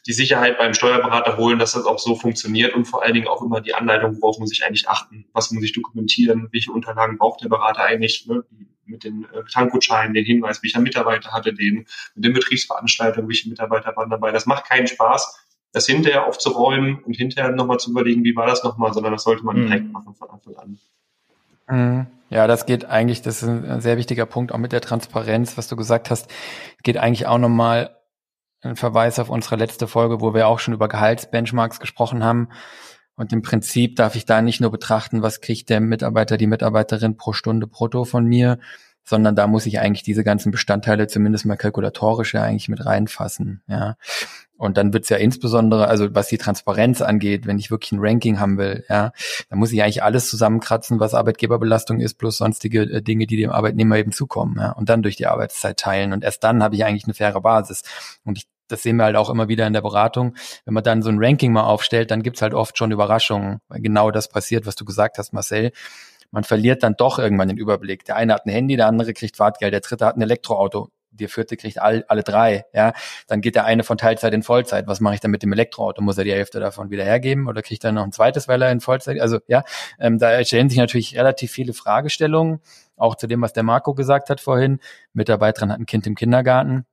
die 0.05 0.13
Sicherheit 0.13 0.57
beim 0.57 0.73
Steuerberater 0.73 1.37
holen, 1.37 1.57
dass 1.57 1.71
das 1.71 1.85
auch 1.85 1.99
so 1.99 2.15
funktioniert 2.15 2.75
und 2.75 2.85
vor 2.85 3.01
allen 3.03 3.13
Dingen 3.13 3.27
auch 3.27 3.41
immer 3.41 3.61
die 3.61 3.73
Anleitung, 3.73 4.21
worauf 4.21 4.39
muss 4.39 4.51
ich 4.51 4.65
eigentlich 4.65 4.89
achten, 4.89 5.25
was 5.31 5.51
muss 5.51 5.63
ich 5.63 5.73
dokumentieren, 5.73 6.49
welche 6.51 6.71
Unterlagen 6.71 7.17
braucht 7.17 7.41
der 7.41 7.49
Berater 7.49 7.83
eigentlich, 7.83 8.27
ne? 8.27 8.43
mit 8.85 9.05
den 9.05 9.25
äh, 9.25 9.43
Tankgutscheinen, 9.49 10.13
den 10.13 10.25
Hinweis, 10.25 10.61
welcher 10.63 10.81
Mitarbeiter 10.81 11.31
hatte 11.31 11.53
den, 11.53 11.85
mit 12.15 12.25
den 12.25 12.33
Betriebsveranstaltungen, 12.33 13.29
welche 13.29 13.47
Mitarbeiter 13.47 13.95
waren 13.95 14.09
dabei. 14.09 14.31
Das 14.31 14.45
macht 14.45 14.65
keinen 14.65 14.87
Spaß, 14.87 15.47
das 15.71 15.85
hinterher 15.85 16.25
aufzuräumen 16.25 17.01
und 17.03 17.15
hinterher 17.15 17.51
nochmal 17.51 17.79
zu 17.79 17.91
überlegen, 17.91 18.25
wie 18.25 18.35
war 18.35 18.47
das 18.47 18.63
nochmal, 18.63 18.93
sondern 18.93 19.13
das 19.13 19.23
sollte 19.23 19.45
man 19.45 19.55
mhm. 19.55 19.67
direkt 19.67 19.91
machen 19.93 20.13
von 20.13 20.29
Anfang 20.29 20.55
an. 20.57 20.79
Mhm. 21.69 22.07
Ja, 22.31 22.47
das 22.47 22.65
geht 22.65 22.85
eigentlich, 22.85 23.21
das 23.21 23.43
ist 23.43 23.49
ein 23.49 23.81
sehr 23.81 23.97
wichtiger 23.97 24.25
Punkt, 24.25 24.53
auch 24.53 24.57
mit 24.57 24.71
der 24.71 24.79
Transparenz, 24.79 25.57
was 25.57 25.67
du 25.67 25.75
gesagt 25.75 26.09
hast, 26.09 26.31
geht 26.81 26.95
eigentlich 26.95 27.27
auch 27.27 27.37
nochmal 27.37 27.97
ein 28.61 28.77
Verweis 28.77 29.19
auf 29.19 29.29
unsere 29.29 29.57
letzte 29.57 29.85
Folge, 29.85 30.21
wo 30.21 30.33
wir 30.33 30.47
auch 30.47 30.59
schon 30.59 30.73
über 30.73 30.87
Gehaltsbenchmarks 30.87 31.81
gesprochen 31.81 32.23
haben. 32.23 32.47
Und 33.15 33.33
im 33.33 33.41
Prinzip 33.41 33.97
darf 33.97 34.15
ich 34.15 34.25
da 34.25 34.41
nicht 34.41 34.61
nur 34.61 34.71
betrachten, 34.71 35.21
was 35.21 35.41
kriegt 35.41 35.69
der 35.69 35.81
Mitarbeiter, 35.81 36.37
die 36.37 36.47
Mitarbeiterin 36.47 37.17
pro 37.17 37.33
Stunde 37.33 37.67
brutto 37.67 38.05
von 38.05 38.25
mir, 38.25 38.59
sondern 39.03 39.35
da 39.35 39.47
muss 39.47 39.65
ich 39.65 39.79
eigentlich 39.79 40.03
diese 40.03 40.23
ganzen 40.23 40.51
Bestandteile 40.51 41.07
zumindest 41.07 41.45
mal 41.45 41.57
kalkulatorisch 41.57 42.33
ja 42.33 42.43
eigentlich 42.43 42.69
mit 42.69 42.85
reinfassen. 42.85 43.61
Ja. 43.67 43.97
Und 44.61 44.77
dann 44.77 44.93
wird's 44.93 45.09
ja 45.09 45.17
insbesondere, 45.17 45.87
also 45.87 46.13
was 46.13 46.27
die 46.27 46.37
Transparenz 46.37 47.01
angeht, 47.01 47.47
wenn 47.47 47.57
ich 47.57 47.71
wirklich 47.71 47.93
ein 47.93 47.99
Ranking 47.99 48.39
haben 48.39 48.59
will, 48.59 48.85
ja, 48.89 49.11
dann 49.49 49.57
muss 49.57 49.71
ich 49.71 49.81
eigentlich 49.81 50.03
alles 50.03 50.29
zusammenkratzen, 50.29 50.99
was 50.99 51.15
Arbeitgeberbelastung 51.15 51.99
ist, 51.99 52.19
plus 52.19 52.37
sonstige 52.37 52.83
äh, 52.83 53.01
Dinge, 53.01 53.25
die 53.25 53.37
dem 53.37 53.49
Arbeitnehmer 53.49 53.97
eben 53.97 54.11
zukommen, 54.11 54.57
ja, 54.59 54.73
und 54.73 54.87
dann 54.87 55.01
durch 55.01 55.15
die 55.15 55.25
Arbeitszeit 55.25 55.77
teilen. 55.77 56.13
Und 56.13 56.23
erst 56.23 56.43
dann 56.43 56.61
habe 56.61 56.75
ich 56.75 56.85
eigentlich 56.85 57.05
eine 57.05 57.15
faire 57.15 57.41
Basis. 57.41 57.81
Und 58.23 58.37
ich, 58.37 58.45
das 58.67 58.83
sehen 58.83 58.97
wir 58.97 59.05
halt 59.05 59.15
auch 59.15 59.31
immer 59.31 59.47
wieder 59.47 59.65
in 59.65 59.73
der 59.73 59.81
Beratung. 59.81 60.35
Wenn 60.65 60.75
man 60.75 60.83
dann 60.83 61.01
so 61.01 61.09
ein 61.09 61.17
Ranking 61.17 61.51
mal 61.51 61.63
aufstellt, 61.63 62.11
dann 62.11 62.21
gibt's 62.21 62.43
halt 62.43 62.53
oft 62.53 62.77
schon 62.77 62.91
Überraschungen, 62.91 63.61
weil 63.67 63.81
genau 63.81 64.11
das 64.11 64.29
passiert, 64.29 64.67
was 64.67 64.75
du 64.75 64.85
gesagt 64.85 65.17
hast, 65.17 65.33
Marcel 65.33 65.71
man 66.33 66.45
verliert 66.45 66.81
dann 66.83 66.95
doch 66.95 67.19
irgendwann 67.19 67.49
den 67.49 67.57
Überblick. 67.57 68.05
Der 68.05 68.15
eine 68.15 68.33
hat 68.33 68.45
ein 68.45 68.51
Handy, 68.51 68.77
der 68.77 68.87
andere 68.87 69.11
kriegt 69.13 69.35
Fahrtgeld, 69.35 69.73
der 69.73 69.81
dritte 69.81 70.05
hat 70.05 70.15
ein 70.15 70.21
Elektroauto 70.21 70.91
der 71.11 71.29
vierte 71.29 71.57
kriegt 71.57 71.81
all, 71.81 72.05
alle 72.07 72.23
drei, 72.23 72.65
ja, 72.73 72.93
dann 73.27 73.41
geht 73.41 73.55
der 73.55 73.65
eine 73.65 73.83
von 73.83 73.97
Teilzeit 73.97 74.33
in 74.33 74.43
Vollzeit. 74.43 74.87
Was 74.87 74.99
mache 74.99 75.15
ich 75.15 75.19
dann 75.19 75.31
mit 75.31 75.43
dem 75.43 75.53
Elektroauto? 75.53 76.01
Muss 76.01 76.17
er 76.17 76.23
die 76.23 76.33
Hälfte 76.33 76.59
davon 76.59 76.89
wieder 76.89 77.03
hergeben 77.03 77.47
oder 77.47 77.61
kriegt 77.61 77.83
er 77.83 77.91
noch 77.91 78.03
ein 78.03 78.11
zweites, 78.11 78.47
weil 78.47 78.61
er 78.61 78.71
in 78.71 78.79
Vollzeit? 78.79 79.19
Also 79.19 79.39
ja, 79.47 79.63
ähm, 79.99 80.17
da 80.17 80.43
stellen 80.43 80.69
sich 80.69 80.79
natürlich 80.79 81.17
relativ 81.17 81.51
viele 81.51 81.73
Fragestellungen, 81.73 82.61
auch 82.95 83.15
zu 83.15 83.27
dem, 83.27 83.41
was 83.41 83.53
der 83.53 83.63
Marco 83.63 83.93
gesagt 83.93 84.29
hat 84.29 84.41
vorhin. 84.41 84.79
Mitarbeiterin 85.13 85.71
hat 85.71 85.79
ein 85.79 85.85
Kind 85.85 86.07
im 86.07 86.15
Kindergarten 86.15 86.85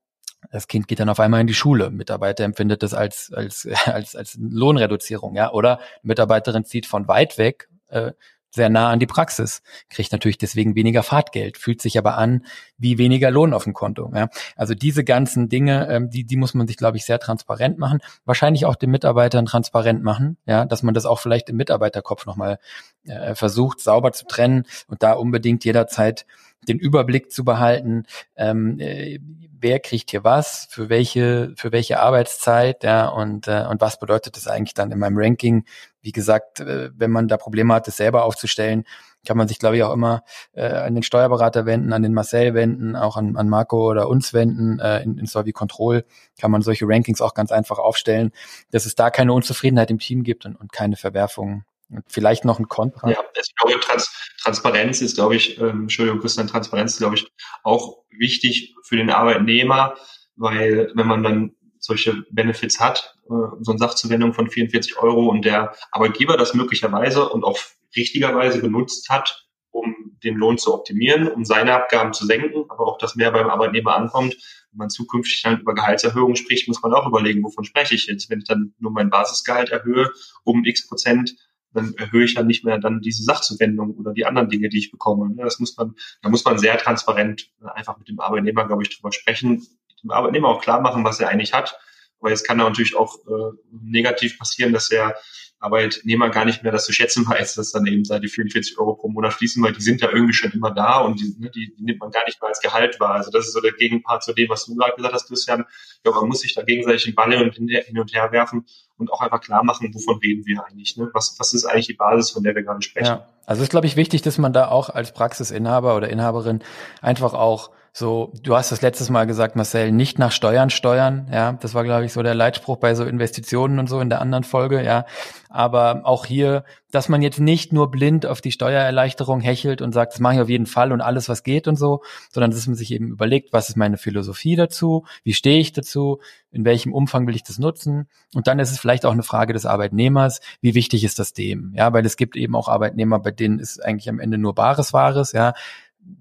das 0.50 0.68
Kind 0.68 0.88
geht 0.88 1.00
dann 1.00 1.08
auf 1.08 1.20
einmal 1.20 1.40
in 1.40 1.46
die 1.46 1.54
Schule. 1.54 1.90
Mitarbeiter 1.90 2.44
empfindet 2.44 2.82
das 2.82 2.94
als, 2.94 3.32
als, 3.32 3.68
als, 3.86 4.14
als 4.16 4.38
Lohnreduzierung, 4.40 5.34
ja. 5.34 5.52
Oder 5.52 5.80
Mitarbeiterin 6.02 6.64
zieht 6.64 6.86
von 6.86 7.08
weit 7.08 7.38
weg, 7.38 7.68
äh, 7.88 8.12
sehr 8.50 8.68
nah 8.68 8.90
an 8.90 8.98
die 8.98 9.06
Praxis, 9.06 9.62
kriegt 9.90 10.12
natürlich 10.12 10.38
deswegen 10.38 10.74
weniger 10.74 11.02
Fahrtgeld, 11.02 11.58
fühlt 11.58 11.82
sich 11.82 11.98
aber 11.98 12.16
an 12.16 12.44
wie 12.78 12.98
weniger 12.98 13.30
Lohn 13.30 13.52
auf 13.52 13.64
dem 13.64 13.74
Konto. 13.74 14.10
Ja. 14.14 14.28
Also 14.56 14.74
diese 14.74 15.04
ganzen 15.04 15.48
Dinge, 15.48 15.88
ähm, 15.88 16.10
die, 16.10 16.24
die 16.24 16.36
muss 16.36 16.54
man 16.54 16.66
sich, 16.66 16.76
glaube 16.76 16.96
ich, 16.96 17.04
sehr 17.04 17.18
transparent 17.18 17.78
machen. 17.78 18.00
Wahrscheinlich 18.24 18.64
auch 18.64 18.76
den 18.76 18.90
Mitarbeitern 18.90 19.46
transparent 19.46 20.02
machen, 20.02 20.36
ja, 20.46 20.64
dass 20.64 20.82
man 20.82 20.94
das 20.94 21.06
auch 21.06 21.20
vielleicht 21.20 21.48
im 21.50 21.56
Mitarbeiterkopf 21.56 22.26
nochmal 22.26 22.58
äh, 23.04 23.34
versucht, 23.34 23.80
sauber 23.80 24.12
zu 24.12 24.26
trennen 24.26 24.64
und 24.86 25.02
da 25.02 25.12
unbedingt 25.12 25.64
jederzeit 25.64 26.26
den 26.66 26.78
Überblick 26.78 27.30
zu 27.30 27.44
behalten, 27.44 28.04
ähm, 28.36 28.78
äh, 28.80 29.18
wer 29.60 29.80
kriegt 29.80 30.10
hier 30.10 30.24
was, 30.24 30.68
für 30.70 30.88
welche, 30.88 31.52
für 31.56 31.72
welche 31.72 32.00
Arbeitszeit, 32.00 32.84
ja, 32.84 33.08
und, 33.08 33.48
äh, 33.48 33.64
und 33.68 33.80
was 33.80 33.98
bedeutet 33.98 34.36
das 34.36 34.46
eigentlich 34.46 34.74
dann 34.74 34.92
in 34.92 34.98
meinem 34.98 35.18
Ranking? 35.18 35.64
Wie 36.00 36.12
gesagt, 36.12 36.60
äh, 36.60 36.90
wenn 36.96 37.10
man 37.10 37.28
da 37.28 37.36
Probleme 37.36 37.74
hat, 37.74 37.86
das 37.86 37.96
selber 37.96 38.24
aufzustellen, 38.24 38.84
kann 39.26 39.36
man 39.36 39.48
sich, 39.48 39.58
glaube 39.58 39.76
ich, 39.76 39.82
auch 39.82 39.92
immer 39.92 40.22
äh, 40.52 40.66
an 40.66 40.94
den 40.94 41.02
Steuerberater 41.02 41.66
wenden, 41.66 41.92
an 41.92 42.02
den 42.02 42.14
Marcel 42.14 42.54
wenden, 42.54 42.96
auch 42.96 43.16
an, 43.16 43.36
an 43.36 43.48
Marco 43.48 43.90
oder 43.90 44.08
uns 44.08 44.32
wenden. 44.32 44.78
Äh, 44.78 45.02
in, 45.02 45.18
in 45.18 45.26
Solvi 45.26 45.52
Control 45.52 46.04
kann 46.40 46.50
man 46.50 46.62
solche 46.62 46.86
Rankings 46.86 47.20
auch 47.20 47.34
ganz 47.34 47.50
einfach 47.50 47.78
aufstellen, 47.78 48.30
dass 48.70 48.86
es 48.86 48.94
da 48.94 49.10
keine 49.10 49.32
Unzufriedenheit 49.32 49.90
im 49.90 49.98
Team 49.98 50.22
gibt 50.22 50.46
und, 50.46 50.56
und 50.56 50.72
keine 50.72 50.96
Verwerfungen 50.96 51.64
Vielleicht 52.06 52.44
noch 52.44 52.58
ein 52.58 52.68
Kontra. 52.68 53.10
Ja, 53.10 53.24
ich 53.34 53.54
glaube, 53.54 53.80
Trans 53.80 54.10
Transparenz 54.42 55.00
ist, 55.00 55.16
glaube 55.16 55.36
ich, 55.36 55.58
ähm, 55.58 55.82
Entschuldigung, 55.82 56.20
Christian, 56.20 56.46
Transparenz 56.46 56.92
ist, 56.92 56.98
glaube 56.98 57.16
ich, 57.16 57.30
auch 57.62 58.04
wichtig 58.10 58.74
für 58.82 58.96
den 58.96 59.10
Arbeitnehmer, 59.10 59.96
weil 60.36 60.92
wenn 60.94 61.06
man 61.06 61.22
dann 61.22 61.56
solche 61.78 62.24
Benefits 62.30 62.78
hat, 62.78 63.16
äh, 63.24 63.32
so 63.60 63.72
eine 63.72 63.78
Sachzuwendung 63.78 64.34
von 64.34 64.50
44 64.50 64.98
Euro 64.98 65.28
und 65.28 65.44
der 65.44 65.74
Arbeitgeber 65.92 66.36
das 66.36 66.54
möglicherweise 66.54 67.28
und 67.28 67.44
auch 67.44 67.58
richtigerweise 67.96 68.60
genutzt 68.60 69.08
hat, 69.08 69.48
um 69.70 69.94
den 70.24 70.34
Lohn 70.34 70.58
zu 70.58 70.74
optimieren, 70.74 71.28
um 71.28 71.44
seine 71.44 71.74
Abgaben 71.74 72.12
zu 72.12 72.26
senken, 72.26 72.64
aber 72.68 72.86
auch, 72.86 72.98
dass 72.98 73.16
mehr 73.16 73.30
beim 73.30 73.48
Arbeitnehmer 73.48 73.96
ankommt. 73.96 74.36
Wenn 74.70 74.78
man 74.78 74.90
zukünftig 74.90 75.42
dann 75.42 75.60
über 75.60 75.74
Gehaltserhöhungen 75.74 76.36
spricht, 76.36 76.68
muss 76.68 76.82
man 76.82 76.92
auch 76.92 77.06
überlegen, 77.06 77.42
wovon 77.42 77.64
spreche 77.64 77.94
ich 77.94 78.06
jetzt? 78.06 78.28
Wenn 78.28 78.40
ich 78.40 78.46
dann 78.46 78.74
nur 78.78 78.92
mein 78.92 79.10
Basisgehalt 79.10 79.70
erhöhe 79.70 80.10
um 80.44 80.64
x 80.64 80.86
Prozent, 80.86 81.34
dann 81.72 81.94
erhöhe 81.96 82.24
ich 82.24 82.34
ja 82.34 82.42
nicht 82.42 82.64
mehr 82.64 82.78
dann 82.78 83.00
diese 83.00 83.22
Sachzuwendung 83.22 83.94
oder 83.96 84.12
die 84.12 84.26
anderen 84.26 84.48
Dinge, 84.48 84.68
die 84.68 84.78
ich 84.78 84.90
bekomme. 84.90 85.34
Ne? 85.34 85.42
Das 85.44 85.58
muss 85.58 85.76
man, 85.76 85.94
da 86.22 86.28
muss 86.28 86.44
man 86.44 86.58
sehr 86.58 86.78
transparent 86.78 87.50
äh, 87.62 87.68
einfach 87.70 87.98
mit 87.98 88.08
dem 88.08 88.20
Arbeitnehmer, 88.20 88.66
glaube 88.66 88.82
ich, 88.82 88.96
drüber 88.96 89.12
sprechen, 89.12 89.66
dem 90.02 90.10
Arbeitnehmer 90.10 90.48
auch 90.48 90.62
klar 90.62 90.80
machen, 90.80 91.04
was 91.04 91.20
er 91.20 91.28
eigentlich 91.28 91.52
hat. 91.52 91.78
Aber 92.20 92.32
es 92.32 92.42
kann 92.42 92.56
natürlich 92.56 92.96
auch 92.96 93.16
äh, 93.26 93.56
negativ 93.70 94.38
passieren, 94.38 94.72
dass 94.72 94.90
er 94.90 95.14
Arbeitnehmer 95.60 96.30
gar 96.30 96.44
nicht 96.44 96.62
mehr 96.62 96.70
das 96.70 96.84
zu 96.84 96.92
schätzen 96.92 97.28
weiß, 97.28 97.54
dass 97.54 97.72
dann 97.72 97.86
eben 97.86 98.04
seit 98.04 98.22
die 98.22 98.28
44 98.28 98.78
Euro 98.78 98.94
pro 98.94 99.08
Monat 99.08 99.34
fließen, 99.34 99.62
weil 99.62 99.72
die 99.72 99.80
sind 99.80 100.00
ja 100.00 100.10
irgendwie 100.10 100.32
schon 100.32 100.52
immer 100.52 100.70
da 100.70 101.00
und 101.00 101.20
die, 101.20 101.34
ne, 101.38 101.50
die, 101.50 101.74
die 101.76 101.82
nimmt 101.82 102.00
man 102.00 102.10
gar 102.10 102.24
nicht 102.26 102.40
mehr 102.40 102.48
als 102.48 102.60
Gehalt 102.60 103.00
wahr. 103.00 103.14
Also 103.14 103.30
das 103.30 103.46
ist 103.46 103.54
so 103.54 103.60
der 103.60 103.72
Gegenpart 103.72 104.22
zu 104.22 104.32
dem, 104.32 104.48
was 104.48 104.66
du 104.66 104.76
gerade 104.76 104.94
gesagt 104.94 105.14
hast, 105.14 105.26
Christian. 105.26 105.64
Ja, 106.04 106.12
man 106.12 106.28
muss 106.28 106.40
sich 106.40 106.54
da 106.54 106.62
gegenseitig 106.62 107.04
den 107.04 107.14
Ball 107.14 107.32
hin 107.32 107.98
und 107.98 108.14
her 108.14 108.30
werfen 108.30 108.66
und 108.96 109.12
auch 109.12 109.20
einfach 109.20 109.40
klar 109.40 109.64
machen, 109.64 109.92
wovon 109.92 110.18
reden 110.18 110.46
wir 110.46 110.64
eigentlich. 110.64 110.96
Ne? 110.96 111.10
Was, 111.12 111.36
was 111.38 111.52
ist 111.52 111.64
eigentlich 111.64 111.88
die 111.88 111.94
Basis, 111.94 112.30
von 112.30 112.44
der 112.44 112.54
wir 112.54 112.62
gerade 112.62 112.82
sprechen? 112.82 113.06
Ja. 113.06 113.28
Also 113.44 113.60
es 113.60 113.64
ist, 113.64 113.70
glaube 113.70 113.86
ich, 113.86 113.96
wichtig, 113.96 114.22
dass 114.22 114.38
man 114.38 114.52
da 114.52 114.68
auch 114.68 114.90
als 114.90 115.12
Praxisinhaber 115.12 115.96
oder 115.96 116.08
Inhaberin 116.08 116.62
einfach 117.00 117.34
auch 117.34 117.70
so, 117.98 118.32
du 118.44 118.54
hast 118.54 118.70
das 118.70 118.80
letztes 118.80 119.10
Mal 119.10 119.26
gesagt, 119.26 119.56
Marcel, 119.56 119.90
nicht 119.90 120.20
nach 120.20 120.30
Steuern 120.30 120.70
steuern, 120.70 121.26
ja, 121.32 121.54
das 121.54 121.74
war, 121.74 121.82
glaube 121.82 122.04
ich, 122.04 122.12
so 122.12 122.22
der 122.22 122.34
Leitspruch 122.34 122.76
bei 122.76 122.94
so 122.94 123.04
Investitionen 123.04 123.80
und 123.80 123.88
so 123.88 124.00
in 124.00 124.08
der 124.08 124.20
anderen 124.20 124.44
Folge, 124.44 124.84
ja. 124.84 125.04
Aber 125.48 126.02
auch 126.04 126.24
hier, 126.24 126.62
dass 126.92 127.08
man 127.08 127.22
jetzt 127.22 127.40
nicht 127.40 127.72
nur 127.72 127.90
blind 127.90 128.24
auf 128.24 128.40
die 128.40 128.52
Steuererleichterung 128.52 129.40
hechelt 129.40 129.82
und 129.82 129.92
sagt, 129.92 130.12
das 130.12 130.20
mache 130.20 130.34
ich 130.34 130.40
auf 130.40 130.48
jeden 130.48 130.66
Fall 130.66 130.92
und 130.92 131.00
alles, 131.00 131.28
was 131.28 131.42
geht 131.42 131.66
und 131.66 131.74
so, 131.74 132.02
sondern 132.30 132.52
dass 132.52 132.66
man 132.68 132.76
sich 132.76 132.92
eben 132.92 133.08
überlegt, 133.08 133.52
was 133.52 133.68
ist 133.68 133.76
meine 133.76 133.96
Philosophie 133.96 134.54
dazu, 134.54 135.04
wie 135.24 135.34
stehe 135.34 135.58
ich 135.58 135.72
dazu, 135.72 136.20
in 136.52 136.64
welchem 136.64 136.92
Umfang 136.92 137.26
will 137.26 137.34
ich 137.34 137.42
das 137.42 137.58
nutzen? 137.58 138.08
Und 138.32 138.46
dann 138.46 138.60
ist 138.60 138.70
es 138.70 138.78
vielleicht 138.78 139.06
auch 139.06 139.12
eine 139.12 139.24
Frage 139.24 139.54
des 139.54 139.66
Arbeitnehmers, 139.66 140.40
wie 140.60 140.74
wichtig 140.74 141.02
ist 141.02 141.18
das 141.18 141.32
dem? 141.32 141.72
Ja, 141.74 141.92
weil 141.92 142.06
es 142.06 142.16
gibt 142.16 142.36
eben 142.36 142.54
auch 142.54 142.68
Arbeitnehmer, 142.68 143.18
bei 143.18 143.32
denen 143.32 143.58
ist 143.58 143.84
eigentlich 143.84 144.08
am 144.08 144.20
Ende 144.20 144.38
nur 144.38 144.54
Bares 144.54 144.92
Wahres, 144.92 145.32
ja 145.32 145.54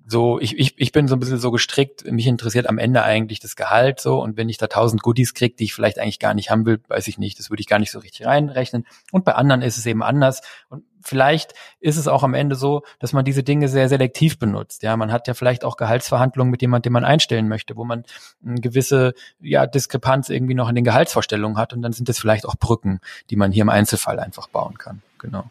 so, 0.05 0.39
ich, 0.39 0.57
ich, 0.57 0.73
ich 0.77 0.91
bin 0.91 1.07
so 1.07 1.15
ein 1.15 1.19
bisschen 1.19 1.37
so 1.37 1.51
gestrickt, 1.51 2.09
mich 2.09 2.27
interessiert 2.27 2.67
am 2.67 2.77
Ende 2.77 3.03
eigentlich 3.03 3.39
das 3.39 3.55
Gehalt 3.55 3.99
so 3.99 4.21
und 4.21 4.37
wenn 4.37 4.49
ich 4.49 4.57
da 4.57 4.67
tausend 4.67 5.01
Goodies 5.01 5.33
kriege, 5.33 5.55
die 5.55 5.65
ich 5.65 5.73
vielleicht 5.73 5.99
eigentlich 5.99 6.19
gar 6.19 6.33
nicht 6.33 6.49
haben 6.49 6.65
will, 6.65 6.79
weiß 6.87 7.07
ich 7.07 7.17
nicht, 7.17 7.39
das 7.39 7.49
würde 7.49 7.61
ich 7.61 7.67
gar 7.67 7.79
nicht 7.79 7.91
so 7.91 7.99
richtig 7.99 8.25
reinrechnen. 8.25 8.85
Und 9.11 9.25
bei 9.25 9.33
anderen 9.35 9.61
ist 9.61 9.77
es 9.77 9.85
eben 9.85 10.03
anders 10.03 10.41
und 10.69 10.83
vielleicht 11.01 11.53
ist 11.79 11.97
es 11.97 12.07
auch 12.07 12.23
am 12.23 12.33
Ende 12.33 12.55
so, 12.55 12.83
dass 12.99 13.13
man 13.13 13.25
diese 13.25 13.43
Dinge 13.43 13.67
sehr 13.67 13.89
selektiv 13.89 14.39
benutzt. 14.39 14.83
Ja, 14.83 14.95
man 14.97 15.11
hat 15.11 15.27
ja 15.27 15.33
vielleicht 15.33 15.63
auch 15.63 15.77
Gehaltsverhandlungen 15.77 16.51
mit 16.51 16.61
jemandem, 16.61 16.89
den 16.89 16.93
man 16.93 17.05
einstellen 17.05 17.47
möchte, 17.47 17.75
wo 17.75 17.83
man 17.83 18.03
eine 18.45 18.61
gewisse 18.61 19.13
ja, 19.39 19.67
Diskrepanz 19.67 20.29
irgendwie 20.29 20.53
noch 20.53 20.69
in 20.69 20.75
den 20.75 20.85
Gehaltsvorstellungen 20.85 21.57
hat 21.57 21.73
und 21.73 21.81
dann 21.81 21.93
sind 21.93 22.07
es 22.07 22.19
vielleicht 22.19 22.45
auch 22.45 22.55
Brücken, 22.55 22.99
die 23.29 23.35
man 23.35 23.51
hier 23.51 23.61
im 23.61 23.69
Einzelfall 23.69 24.19
einfach 24.19 24.47
bauen 24.47 24.77
kann. 24.77 25.01
Genau. 25.19 25.49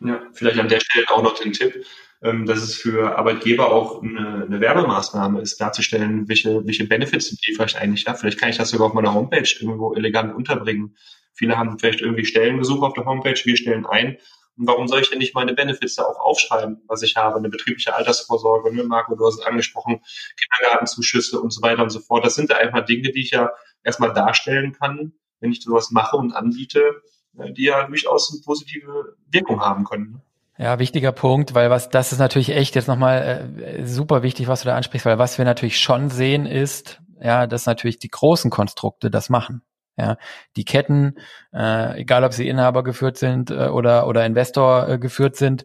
Ja, 0.00 0.20
vielleicht 0.32 0.58
an 0.58 0.68
der 0.68 0.80
Stelle 0.80 1.06
auch 1.10 1.22
noch 1.22 1.38
den 1.38 1.52
Tipp 1.52 1.84
dass 2.24 2.62
es 2.62 2.74
für 2.74 3.18
Arbeitgeber 3.18 3.70
auch 3.70 4.02
eine, 4.02 4.44
eine 4.46 4.60
Werbemaßnahme 4.60 5.42
ist, 5.42 5.60
darzustellen, 5.60 6.26
welche, 6.26 6.66
welche 6.66 6.86
Benefits 6.86 7.28
sind 7.28 7.46
die 7.46 7.52
vielleicht 7.52 7.76
eigentlich. 7.76 8.04
Ja, 8.06 8.14
vielleicht 8.14 8.38
kann 8.38 8.48
ich 8.48 8.56
das 8.56 8.70
sogar 8.70 8.86
auf 8.86 8.94
meiner 8.94 9.12
Homepage 9.12 9.46
irgendwo 9.60 9.92
elegant 9.94 10.34
unterbringen. 10.34 10.96
Viele 11.34 11.58
haben 11.58 11.78
vielleicht 11.78 12.00
irgendwie 12.00 12.24
Stellenbesuch 12.24 12.82
auf 12.82 12.94
der 12.94 13.04
Homepage, 13.04 13.38
wir 13.44 13.56
stellen 13.58 13.84
ein. 13.84 14.16
Und 14.56 14.66
warum 14.68 14.88
soll 14.88 15.00
ich 15.00 15.10
denn 15.10 15.18
nicht 15.18 15.34
meine 15.34 15.52
Benefits 15.52 15.96
da 15.96 16.04
auch 16.04 16.18
aufschreiben, 16.18 16.82
was 16.86 17.02
ich 17.02 17.16
habe? 17.16 17.36
Eine 17.36 17.50
betriebliche 17.50 17.94
Altersvorsorge, 17.94 18.74
ne, 18.74 18.84
Marco, 18.84 19.16
du 19.16 19.26
hast 19.26 19.40
es 19.40 19.44
angesprochen, 19.44 20.00
Kindergartenzuschüsse 20.40 21.40
und 21.40 21.52
so 21.52 21.60
weiter 21.60 21.82
und 21.82 21.90
so 21.90 22.00
fort. 22.00 22.24
Das 22.24 22.36
sind 22.36 22.50
da 22.50 22.56
einfach 22.56 22.86
Dinge, 22.86 23.10
die 23.10 23.20
ich 23.20 23.32
ja 23.32 23.50
erstmal 23.82 24.14
darstellen 24.14 24.72
kann, 24.72 25.12
wenn 25.40 25.52
ich 25.52 25.62
sowas 25.62 25.90
mache 25.90 26.16
und 26.16 26.32
anbiete, 26.32 27.02
äh, 27.36 27.52
die 27.52 27.64
ja 27.64 27.86
durchaus 27.86 28.32
eine 28.32 28.40
positive 28.42 29.16
Wirkung 29.30 29.60
haben 29.60 29.84
können. 29.84 30.22
Ja, 30.56 30.78
wichtiger 30.78 31.10
Punkt, 31.10 31.54
weil 31.54 31.68
was 31.68 31.88
das 31.88 32.12
ist 32.12 32.18
natürlich 32.18 32.50
echt 32.50 32.76
jetzt 32.76 32.86
nochmal 32.86 33.56
äh, 33.60 33.86
super 33.86 34.22
wichtig, 34.22 34.46
was 34.46 34.62
du 34.62 34.68
da 34.68 34.76
ansprichst, 34.76 35.04
weil 35.04 35.18
was 35.18 35.36
wir 35.36 35.44
natürlich 35.44 35.80
schon 35.80 36.10
sehen 36.10 36.46
ist, 36.46 37.00
ja, 37.20 37.46
dass 37.46 37.66
natürlich 37.66 37.98
die 37.98 38.10
großen 38.10 38.50
Konstrukte 38.50 39.10
das 39.10 39.28
machen. 39.30 39.62
Ja, 39.96 40.16
die 40.56 40.64
Ketten, 40.64 41.14
äh, 41.52 42.00
egal 42.00 42.24
ob 42.24 42.32
sie 42.32 42.48
Inhaber 42.48 42.82
geführt 42.82 43.16
sind 43.16 43.52
äh, 43.52 43.68
oder 43.68 44.08
oder 44.08 44.26
Investor 44.26 44.88
äh, 44.88 44.98
geführt 44.98 45.36
sind, 45.36 45.64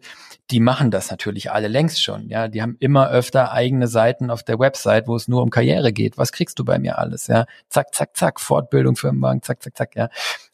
die 0.52 0.60
machen 0.60 0.92
das 0.92 1.10
natürlich 1.10 1.50
alle 1.50 1.66
längst 1.66 2.00
schon. 2.02 2.28
Ja, 2.28 2.46
die 2.46 2.62
haben 2.62 2.76
immer 2.78 3.10
öfter 3.10 3.50
eigene 3.52 3.88
Seiten 3.88 4.30
auf 4.30 4.44
der 4.44 4.60
Website, 4.60 5.08
wo 5.08 5.16
es 5.16 5.26
nur 5.26 5.42
um 5.42 5.50
Karriere 5.50 5.92
geht. 5.92 6.16
Was 6.16 6.30
kriegst 6.30 6.60
du 6.60 6.64
bei 6.64 6.78
mir 6.78 6.98
alles? 6.98 7.26
Ja, 7.26 7.46
zack, 7.68 7.92
zack, 7.92 8.16
zack, 8.16 8.40
Fortbildung, 8.40 8.94
Firmenwagen, 8.94 9.42
zack, 9.42 9.62
zack, 9.62 9.76
zack. 9.76 9.96
Ja, 9.96 10.10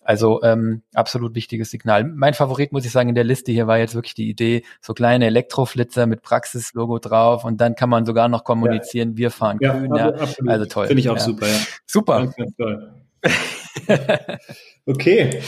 also 0.07 0.43
ähm, 0.43 0.83
absolut 0.95 1.35
wichtiges 1.35 1.71
Signal. 1.71 2.05
Mein 2.05 2.35
Favorit 2.35 2.73
muss 2.73 2.85
ich 2.85 2.93
sagen 2.93 3.09
in 3.09 3.15
der 3.15 3.25
Liste 3.25 3.51
hier 3.51 3.67
war 3.67 3.79
jetzt 3.79 3.95
wirklich 3.95 4.15
die 4.15 4.29
Idee, 4.29 4.63
so 4.81 4.95
kleine 4.95 5.27
Elektroflitzer 5.27 6.07
mit 6.07 6.23
Praxislogo 6.23 6.99
drauf 6.99 7.45
und 7.45 7.61
dann 7.61 7.75
kann 7.75 7.91
man 7.91 8.07
sogar 8.07 8.29
noch 8.29 8.45
kommunizieren, 8.45 9.11
ja. 9.13 9.17
wir 9.17 9.31
fahren 9.31 9.59
ja, 9.61 9.77
grün. 9.77 9.93
Also, 9.93 10.45
ja, 10.45 10.51
also 10.51 10.67
toll. 10.67 10.87
Finde 10.87 11.01
ich 11.01 11.09
auch 11.09 11.17
ja. 11.17 11.23
super. 11.23 11.47
Ja. 11.47 11.59
Super. 11.87 12.33
Okay. 14.89 15.41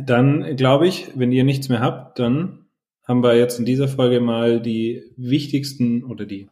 Dann 0.00 0.56
glaube 0.56 0.88
ich, 0.88 1.08
wenn 1.14 1.30
ihr 1.30 1.44
nichts 1.44 1.68
mehr 1.68 1.80
habt, 1.80 2.18
dann 2.18 2.66
haben 3.06 3.22
wir 3.22 3.36
jetzt 3.36 3.58
in 3.58 3.66
dieser 3.66 3.86
Folge 3.86 4.20
mal 4.20 4.60
die 4.60 5.02
wichtigsten 5.16 6.04
oder 6.04 6.24
die 6.24 6.48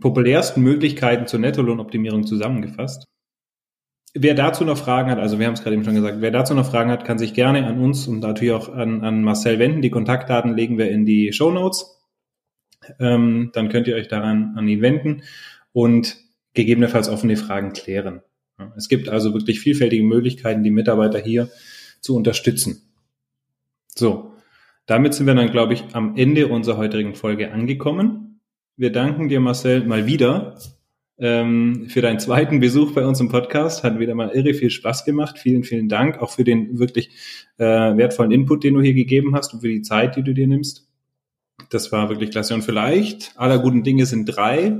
populärsten 0.00 0.62
Möglichkeiten 0.62 1.26
zur 1.26 1.40
Nettolohnoptimierung 1.40 2.26
zusammengefasst. 2.26 3.06
Wer 4.16 4.34
dazu 4.34 4.64
noch 4.64 4.78
Fragen 4.78 5.10
hat, 5.10 5.18
also 5.18 5.40
wir 5.40 5.46
haben 5.46 5.54
es 5.54 5.62
gerade 5.62 5.74
eben 5.74 5.84
schon 5.84 5.96
gesagt, 5.96 6.20
wer 6.20 6.30
dazu 6.30 6.54
noch 6.54 6.70
Fragen 6.70 6.90
hat, 6.90 7.04
kann 7.04 7.18
sich 7.18 7.34
gerne 7.34 7.66
an 7.66 7.80
uns 7.80 8.06
und 8.06 8.20
natürlich 8.20 8.54
auch 8.54 8.72
an, 8.72 9.02
an 9.02 9.22
Marcel 9.22 9.58
wenden. 9.58 9.82
Die 9.82 9.90
Kontaktdaten 9.90 10.54
legen 10.54 10.78
wir 10.78 10.88
in 10.88 11.04
die 11.04 11.32
Show 11.32 11.50
Notes. 11.50 12.00
Ähm, 13.00 13.50
dann 13.54 13.70
könnt 13.70 13.88
ihr 13.88 13.96
euch 13.96 14.06
daran 14.06 14.54
an 14.56 14.68
ihn 14.68 14.82
wenden 14.82 15.22
und 15.72 16.16
gegebenenfalls 16.52 17.08
offene 17.08 17.36
Fragen 17.36 17.72
klären. 17.72 18.22
Es 18.76 18.88
gibt 18.88 19.08
also 19.08 19.34
wirklich 19.34 19.58
vielfältige 19.58 20.04
Möglichkeiten, 20.04 20.62
die 20.62 20.70
Mitarbeiter 20.70 21.18
hier 21.18 21.48
zu 22.00 22.14
unterstützen. 22.14 22.82
So, 23.96 24.34
damit 24.86 25.14
sind 25.14 25.26
wir 25.26 25.34
dann, 25.34 25.50
glaube 25.50 25.74
ich, 25.74 25.84
am 25.92 26.16
Ende 26.16 26.46
unserer 26.46 26.76
heutigen 26.76 27.14
Folge 27.14 27.52
angekommen. 27.52 28.40
Wir 28.76 28.92
danken 28.92 29.28
dir, 29.28 29.40
Marcel, 29.40 29.84
mal 29.84 30.06
wieder 30.06 30.56
ähm, 31.18 31.86
für 31.88 32.00
deinen 32.00 32.18
zweiten 32.18 32.60
Besuch 32.60 32.92
bei 32.92 33.04
uns 33.04 33.20
im 33.20 33.28
Podcast. 33.28 33.84
Hat 33.84 33.98
wieder 33.98 34.14
mal 34.14 34.30
irre 34.30 34.54
viel 34.54 34.70
Spaß 34.70 35.04
gemacht. 35.04 35.38
Vielen, 35.38 35.64
vielen 35.64 35.88
Dank 35.88 36.18
auch 36.18 36.30
für 36.30 36.44
den 36.44 36.78
wirklich 36.78 37.10
äh, 37.58 37.64
wertvollen 37.64 38.32
Input, 38.32 38.64
den 38.64 38.74
du 38.74 38.80
hier 38.80 38.94
gegeben 38.94 39.34
hast 39.34 39.54
und 39.54 39.60
für 39.60 39.68
die 39.68 39.82
Zeit, 39.82 40.16
die 40.16 40.22
du 40.22 40.34
dir 40.34 40.46
nimmst. 40.46 40.88
Das 41.70 41.92
war 41.92 42.08
wirklich 42.08 42.30
klasse. 42.30 42.54
Und 42.54 42.62
vielleicht, 42.62 43.32
aller 43.36 43.58
guten 43.58 43.84
Dinge 43.84 44.06
sind 44.06 44.26
drei. 44.26 44.76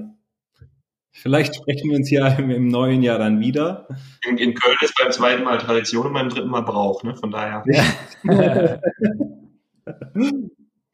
Vielleicht 1.12 1.54
sprechen 1.54 1.90
wir 1.90 1.96
uns 1.96 2.10
ja 2.10 2.26
im, 2.26 2.50
im 2.50 2.66
neuen 2.66 3.02
Jahr 3.02 3.18
dann 3.18 3.38
wieder. 3.38 3.86
In, 4.28 4.36
in, 4.36 4.54
Köln 4.54 4.76
ist 4.80 4.96
beim 5.00 5.12
zweiten 5.12 5.44
Mal 5.44 5.58
Tradition 5.58 6.08
und 6.08 6.12
beim 6.12 6.28
dritten 6.28 6.50
Mal 6.50 6.62
Brauch, 6.62 7.04
ne? 7.04 7.14
Von 7.14 7.30
daher. 7.30 7.62
Ja. 7.66 7.84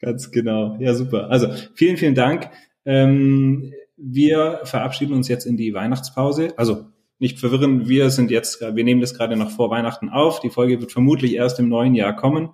Ganz 0.01 0.31
genau. 0.31 0.77
Ja, 0.79 0.95
super. 0.95 1.31
Also 1.31 1.49
vielen, 1.75 1.97
vielen 1.97 2.15
Dank. 2.15 2.51
Ähm, 2.85 3.73
wir 4.03 4.61
verabschieden 4.65 5.15
uns 5.15 5.29
jetzt 5.29 5.45
in 5.45 5.57
die 5.57 5.75
Weihnachtspause. 5.75 6.55
Also 6.57 6.87
nicht 7.19 7.39
verwirren, 7.39 7.89
wir 7.89 8.11
sind 8.11 8.31
jetzt, 8.31 8.61
wir 8.61 8.85
nehmen 8.85 9.01
das 9.01 9.15
gerade 9.15 9.37
noch 9.37 9.51
vor 9.51 9.71
Weihnachten 9.71 10.09
auf. 10.09 10.41
Die 10.41 10.51
Folge 10.51 10.81
wird 10.81 10.93
vermutlich 10.93 11.35
erst 11.35 11.59
im 11.59 11.69
neuen 11.69 11.95
Jahr 11.95 12.17
kommen. 12.17 12.51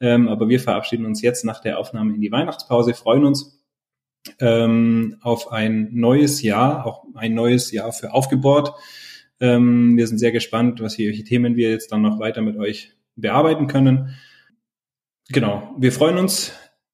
Ähm, 0.00 0.28
aber 0.28 0.48
wir 0.48 0.60
verabschieden 0.60 1.06
uns 1.06 1.22
jetzt 1.22 1.44
nach 1.44 1.60
der 1.60 1.78
Aufnahme 1.78 2.14
in 2.14 2.20
die 2.20 2.32
Weihnachtspause, 2.32 2.92
freuen 2.92 3.24
uns 3.24 3.64
ähm, 4.40 5.16
auf 5.22 5.50
ein 5.50 5.88
neues 5.92 6.42
Jahr, 6.42 6.84
auch 6.86 7.04
ein 7.14 7.34
neues 7.34 7.70
Jahr 7.72 7.92
für 7.92 8.12
aufgebohrt. 8.12 8.72
Ähm, 9.40 9.96
wir 9.96 10.06
sind 10.06 10.18
sehr 10.18 10.32
gespannt, 10.32 10.80
was 10.80 10.94
hier, 10.94 11.08
welche 11.08 11.24
Themen 11.24 11.56
wir 11.56 11.70
jetzt 11.70 11.92
dann 11.92 12.02
noch 12.02 12.18
weiter 12.18 12.42
mit 12.42 12.56
euch 12.56 12.92
bearbeiten 13.16 13.66
können. 13.66 14.14
Genau, 15.28 15.74
wir 15.78 15.92
freuen 15.92 16.18
uns 16.18 16.52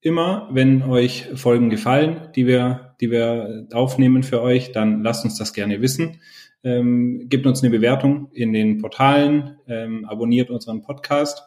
immer, 0.09 0.49
wenn 0.51 0.83
euch 0.83 1.29
Folgen 1.35 1.71
gefallen, 1.71 2.29
die 2.35 2.47
wir, 2.47 2.97
die 3.01 3.13
wir 3.13 3.69
aufnehmen 3.73 4.25
für 4.25 4.43
euch, 4.43 4.73
dann 4.73 5.05
lasst 5.05 5.25
uns 5.25 5.39
das 5.39 5.53
gerne 5.53 5.81
wissen. 5.81 6.21
Ähm, 6.65 7.29
gebt 7.29 7.47
uns 7.47 7.63
eine 7.63 7.71
Bewertung 7.71 8.31
in 8.33 8.53
den 8.53 8.79
Portalen, 8.79 9.59
ähm, 9.69 10.05
abonniert 10.07 10.51
unseren 10.51 10.83
Podcast. 10.83 11.45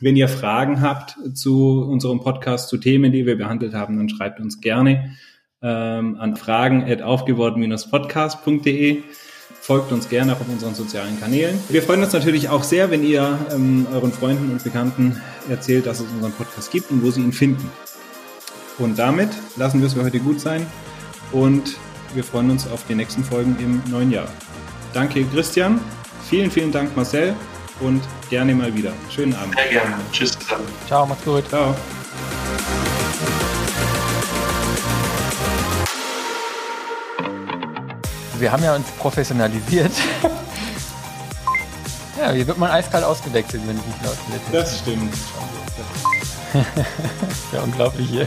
Wenn 0.00 0.16
ihr 0.16 0.26
Fragen 0.28 0.80
habt 0.80 1.16
zu 1.34 1.82
unserem 1.82 2.20
Podcast, 2.20 2.68
zu 2.68 2.78
Themen, 2.78 3.12
die 3.12 3.26
wir 3.26 3.36
behandelt 3.36 3.74
haben, 3.74 3.98
dann 3.98 4.08
schreibt 4.08 4.40
uns 4.40 4.60
gerne 4.60 5.16
ähm, 5.62 6.16
an 6.18 6.34
fragen.aufgeworden-podcast.de. 6.36 9.02
Folgt 9.60 9.92
uns 9.92 10.08
gerne 10.08 10.32
auch 10.32 10.40
auf 10.40 10.48
unseren 10.48 10.74
sozialen 10.74 11.20
Kanälen. 11.20 11.60
Wir 11.68 11.82
freuen 11.82 12.02
uns 12.02 12.14
natürlich 12.14 12.48
auch 12.48 12.64
sehr, 12.64 12.90
wenn 12.90 13.04
ihr 13.04 13.38
ähm, 13.52 13.86
euren 13.92 14.10
Freunden 14.10 14.50
und 14.50 14.64
Bekannten 14.64 15.20
erzählt, 15.50 15.84
dass 15.86 16.00
es 16.00 16.10
unseren 16.10 16.32
Podcast 16.32 16.72
gibt 16.72 16.90
und 16.90 17.04
wo 17.04 17.10
sie 17.10 17.20
ihn 17.20 17.32
finden. 17.32 17.70
Und 18.80 18.98
damit 18.98 19.28
lassen 19.56 19.80
wir 19.80 19.86
es 19.88 19.92
für 19.92 20.02
heute 20.02 20.18
gut 20.18 20.40
sein 20.40 20.66
und 21.32 21.76
wir 22.14 22.24
freuen 22.24 22.50
uns 22.50 22.66
auf 22.66 22.82
die 22.88 22.94
nächsten 22.94 23.22
Folgen 23.22 23.54
im 23.60 23.82
neuen 23.90 24.10
Jahr. 24.10 24.26
Danke 24.94 25.22
Christian, 25.26 25.78
vielen, 26.28 26.50
vielen 26.50 26.72
Dank 26.72 26.96
Marcel 26.96 27.34
und 27.80 28.02
gerne 28.30 28.54
mal 28.54 28.74
wieder. 28.74 28.92
Schönen 29.10 29.34
Abend. 29.34 29.54
Sehr 29.54 29.68
gerne. 29.68 29.96
Tschüss 30.12 30.38
zusammen. 30.38 30.64
Ciao, 30.86 31.04
macht's 31.04 31.24
gut. 31.24 31.46
Ciao. 31.50 31.76
Wir 38.38 38.50
haben 38.50 38.64
ja 38.64 38.74
uns 38.74 38.86
professionalisiert. 38.92 39.92
ja, 42.18 42.30
hier 42.32 42.46
wird 42.46 42.56
man 42.56 42.70
eiskalt 42.70 43.04
ausgewechselt, 43.04 43.62
wenn 43.66 43.76
ich 43.76 43.84
nicht 43.84 44.02
bin. 44.02 44.52
Das 44.52 44.78
stimmt. 44.78 45.12
Ja, 47.52 47.60
unglaublich 47.62 48.08
hier. 48.08 48.26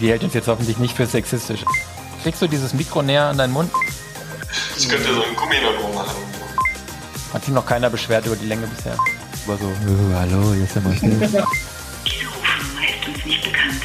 Die 0.00 0.08
hält 0.08 0.24
uns 0.24 0.34
jetzt 0.34 0.48
hoffentlich 0.48 0.78
nicht 0.78 0.96
für 0.96 1.06
sexistisch. 1.06 1.64
Kriegst 2.22 2.42
du 2.42 2.46
dieses 2.46 2.74
Mikro 2.74 3.02
näher 3.02 3.24
an 3.24 3.38
deinen 3.38 3.52
Mund? 3.52 3.70
Ich 4.76 4.88
könnte 4.88 5.14
so 5.14 5.22
ein 5.22 5.36
Gummi 5.36 5.56
noch 5.60 5.94
machen. 5.94 6.16
Hat 7.32 7.44
sich 7.44 7.54
noch 7.54 7.66
keiner 7.66 7.90
beschwert 7.90 8.26
über 8.26 8.36
die 8.36 8.46
Länge 8.46 8.66
bisher. 8.66 8.96
War 9.46 9.58
so, 9.58 9.66
oh, 9.66 10.14
hallo, 10.14 10.54
hier 10.54 10.64
ist 10.64 10.74
der 10.74 10.82
Marcel. 10.82 11.10
Diese 11.10 12.26
Rufnummer 12.26 12.84
ist 12.88 13.08
uns 13.08 13.24
nicht 13.24 13.44
bekannt. 13.44 13.82